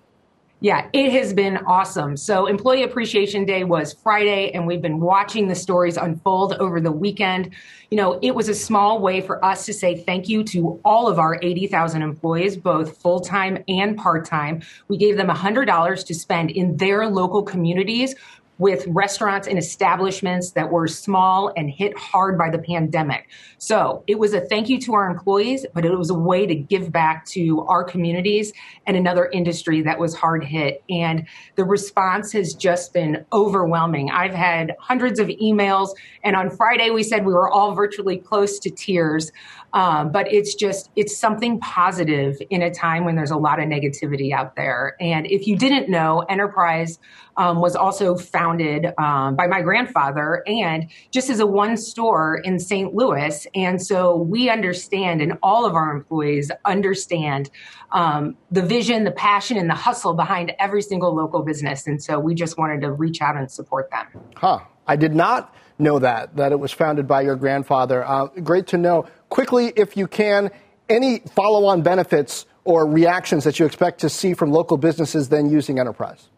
Yeah, 0.63 0.87
it 0.93 1.11
has 1.11 1.35
been 1.35 1.57
awesome. 1.67 2.17
So, 2.17 2.47
Employee 2.47 2.85
Appreciation 2.85 3.45
Day 3.45 3.65
was 3.65 3.95
Friday, 3.95 4.53
and 4.53 4.65
we've 4.65 4.81
been 4.81 5.01
watching 5.01 5.49
the 5.49 5.57
stories 5.57 5.97
unfold 5.97 6.53
over 6.53 6.81
the 6.81 6.93
weekend. 6.93 7.51
You 7.91 7.97
know, 7.97 8.21
it 8.23 8.37
was 8.37 8.49
a 8.49 8.55
small 8.55 9.01
way 9.01 9.23
for 9.23 9.45
us 9.45 9.67
to 9.67 9.75
say 9.75 9.97
thank 9.97 10.29
you 10.29 10.45
to 10.45 10.81
all 10.85 11.09
of 11.09 11.19
our 11.19 11.37
80,000 11.43 12.03
employees, 12.03 12.57
both 12.57 12.97
full 12.99 13.19
time 13.19 13.65
and 13.67 13.99
part 13.99 14.25
time. 14.25 14.63
We 14.87 14.99
gave 14.99 15.17
them 15.17 15.27
$100 15.27 16.07
to 16.07 16.15
spend 16.15 16.53
in 16.53 16.77
their 16.77 17.09
local 17.09 17.43
communities 17.43 18.15
with 18.63 18.87
restaurants 18.87 19.49
and 19.49 19.59
establishments 19.59 20.53
that 20.53 20.71
were 20.71 20.87
small 20.87 21.53
and 21.57 21.69
hit 21.69 21.99
hard 21.99 22.39
by 22.39 22.49
the 22.49 22.61
pandemic. 22.61 23.29
So 23.59 24.05
it 24.07 24.21
was 24.21 24.35
a 24.35 24.41
thank 24.41 24.69
you 24.69 24.79
to 24.83 24.95
our 24.95 25.11
employees, 25.11 25.67
but 25.75 25.85
it 25.85 25.91
was 25.99 26.11
a 26.11 26.15
way 26.15 26.47
to 26.47 26.55
give 26.55 26.93
back 26.93 27.27
to 27.27 27.63
our 27.63 27.83
communities 27.83 28.53
and 28.87 28.97
another 28.97 29.27
industry 29.27 29.83
that 29.83 29.99
was 29.99 30.15
hard 30.15 30.45
hit. 30.45 30.85
And 30.89 31.27
the 31.57 31.65
response 31.65 32.31
has 32.35 32.55
just 32.55 32.93
been 32.93 33.27
overwhelming. 33.33 34.13
I've 34.13 34.33
had 34.33 34.77
hundreds 34.79 35.19
of 35.19 35.27
emails, 35.27 35.89
and 36.23 36.37
on 36.37 36.49
Friday 36.49 36.91
we 36.91 37.03
said 37.03 37.27
we 37.27 37.33
were 37.33 37.51
all 37.51 37.75
virtually 37.75 38.17
close 38.17 38.61
to 38.61 38.71
tears. 38.71 39.33
Um, 39.75 40.13
but 40.13 40.31
it's 40.33 40.55
just 40.55 40.91
it's 40.97 41.17
something 41.17 41.59
positive 41.61 42.37
in 42.51 42.63
a 42.63 42.71
time 42.71 43.05
when 43.05 43.17
there's 43.17 43.31
a 43.31 43.37
lot 43.37 43.59
of 43.59 43.67
negativity 43.67 44.33
out 44.33 44.55
there. 44.55 44.97
And 45.01 45.27
if 45.27 45.47
you 45.47 45.57
didn't 45.57 45.89
know, 45.89 46.21
Enterprise 46.29 46.99
um, 47.37 47.61
was 47.61 47.75
also 47.75 48.17
founded 48.17 48.93
um, 48.99 49.37
by 49.37 49.47
my 49.47 49.63
grandfather 49.63 50.43
and 50.47 50.91
just 51.11 51.31
as 51.31 51.41
a 51.41 51.47
one 51.47 51.77
store 51.77 52.41
in 52.45 52.59
St. 52.59 52.95
Louis. 52.95 53.47
And 53.55 53.81
so 53.81 54.17
we 54.17 54.51
understand, 54.51 55.23
and 55.23 55.39
all 55.43 55.65
of 55.65 55.75
our 55.75 55.95
employees 55.95 56.51
understand 56.65 57.51
um, 57.93 58.37
the 58.51 58.63
vision, 58.63 59.05
the 59.05 59.13
passion, 59.13 59.57
and 59.57 59.71
the 59.71 59.75
hustle 59.75 60.15
behind 60.15 60.53
every 60.59 60.83
single 60.83 61.15
local 61.15 61.43
business. 61.43 61.87
And 61.87 62.03
so 62.03 62.19
we 62.19 62.35
just 62.35 62.59
wanted 62.59 62.83
to 62.83 62.93
reach 62.93 63.23
out 63.23 63.37
and 63.37 63.51
support 63.51 63.91
them. 63.91 64.07
Huh. 64.37 64.61
I 64.87 64.97
did 64.97 65.15
not 65.15 65.55
know 65.83 65.99
that, 65.99 66.37
that 66.37 66.53
it 66.53 66.61
was 66.61 66.73
founded 66.73 67.07
by 67.07 67.23
your 67.23 67.37
grandfather. 67.37 68.05
Uh, 68.05 68.27
great 68.27 68.67
to 68.69 68.79
know. 68.79 69.07
Quickly, 69.29 69.73
if 69.77 69.97
you 69.97 70.07
can, 70.07 70.51
any 70.89 71.21
follow 71.21 71.67
on 71.67 71.83
benefits 71.83 72.47
or 72.65 72.87
reactions 72.87 73.45
that 73.45 73.59
you 73.59 73.67
expect 73.67 74.01
to 74.01 74.09
see 74.09 74.35
from 74.35 74.53
local 74.53 74.77
businesses 74.77 75.29
then 75.29 75.51
using 75.51 75.79
Enterprise? 75.79 76.29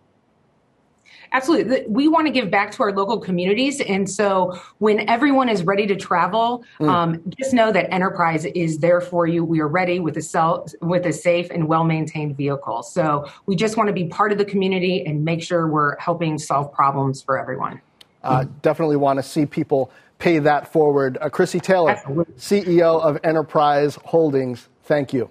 Absolutely. 1.32 1.84
We 1.88 2.07
want 2.07 2.28
to 2.28 2.32
give 2.32 2.49
back 2.49 2.70
to 2.72 2.82
our 2.84 2.92
local 2.92 3.18
communities. 3.18 3.80
And 3.80 4.09
so 4.09 4.57
when 4.78 5.09
everyone 5.11 5.49
is 5.49 5.64
ready 5.64 5.84
to 5.88 5.97
travel, 5.97 6.64
mm. 6.78 6.88
um, 6.88 7.20
just 7.36 7.53
know 7.53 7.72
that 7.72 7.92
Enterprise 7.92 8.45
is 8.45 8.78
there 8.78 9.01
for 9.01 9.26
you. 9.26 9.45
We 9.45 9.59
are 9.59 9.66
ready 9.66 9.99
with 9.99 10.16
a, 10.16 10.22
cell, 10.22 10.68
with 10.80 11.05
a 11.07 11.12
safe 11.12 11.51
and 11.51 11.66
well 11.66 11.82
maintained 11.82 12.36
vehicle. 12.36 12.84
So 12.84 13.28
we 13.47 13.57
just 13.57 13.76
want 13.76 13.88
to 13.88 13.92
be 13.92 14.07
part 14.07 14.30
of 14.30 14.38
the 14.38 14.45
community 14.45 15.05
and 15.05 15.24
make 15.24 15.42
sure 15.42 15.66
we're 15.66 15.99
helping 15.99 16.38
solve 16.38 16.72
problems 16.72 17.20
for 17.20 17.36
everyone. 17.36 17.80
Uh, 18.25 18.45
definitely 18.62 18.97
want 18.97 19.18
to 19.18 19.22
see 19.22 19.47
people 19.47 19.91
pay 20.18 20.39
that 20.39 20.72
forward. 20.72 21.18
Uh, 21.20 21.29
Chrissy 21.29 21.61
Taylor, 21.61 21.91
Absolutely. 21.91 22.35
CEO 22.35 23.01
of 23.01 23.18
Enterprise 23.22 23.99
Holdings, 24.05 24.68
thank 24.85 25.12
you. 25.12 25.31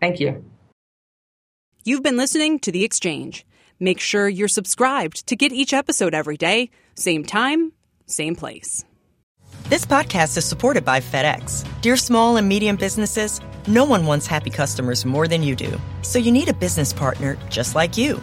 Thank 0.00 0.20
you. 0.20 0.44
You've 1.84 2.02
been 2.02 2.16
listening 2.16 2.58
to 2.60 2.72
The 2.72 2.84
Exchange. 2.84 3.46
Make 3.78 4.00
sure 4.00 4.28
you're 4.28 4.48
subscribed 4.48 5.26
to 5.26 5.36
get 5.36 5.52
each 5.52 5.74
episode 5.74 6.14
every 6.14 6.36
day, 6.36 6.70
same 6.94 7.24
time, 7.24 7.72
same 8.06 8.34
place. 8.34 8.84
This 9.68 9.84
podcast 9.84 10.36
is 10.36 10.44
supported 10.44 10.84
by 10.84 11.00
FedEx. 11.00 11.66
Dear 11.80 11.96
small 11.96 12.36
and 12.36 12.48
medium 12.48 12.76
businesses, 12.76 13.40
no 13.66 13.84
one 13.84 14.06
wants 14.06 14.26
happy 14.26 14.50
customers 14.50 15.04
more 15.04 15.26
than 15.26 15.42
you 15.42 15.56
do. 15.56 15.80
So 16.02 16.18
you 16.18 16.32
need 16.32 16.48
a 16.48 16.54
business 16.54 16.92
partner 16.92 17.36
just 17.48 17.74
like 17.74 17.96
you. 17.96 18.22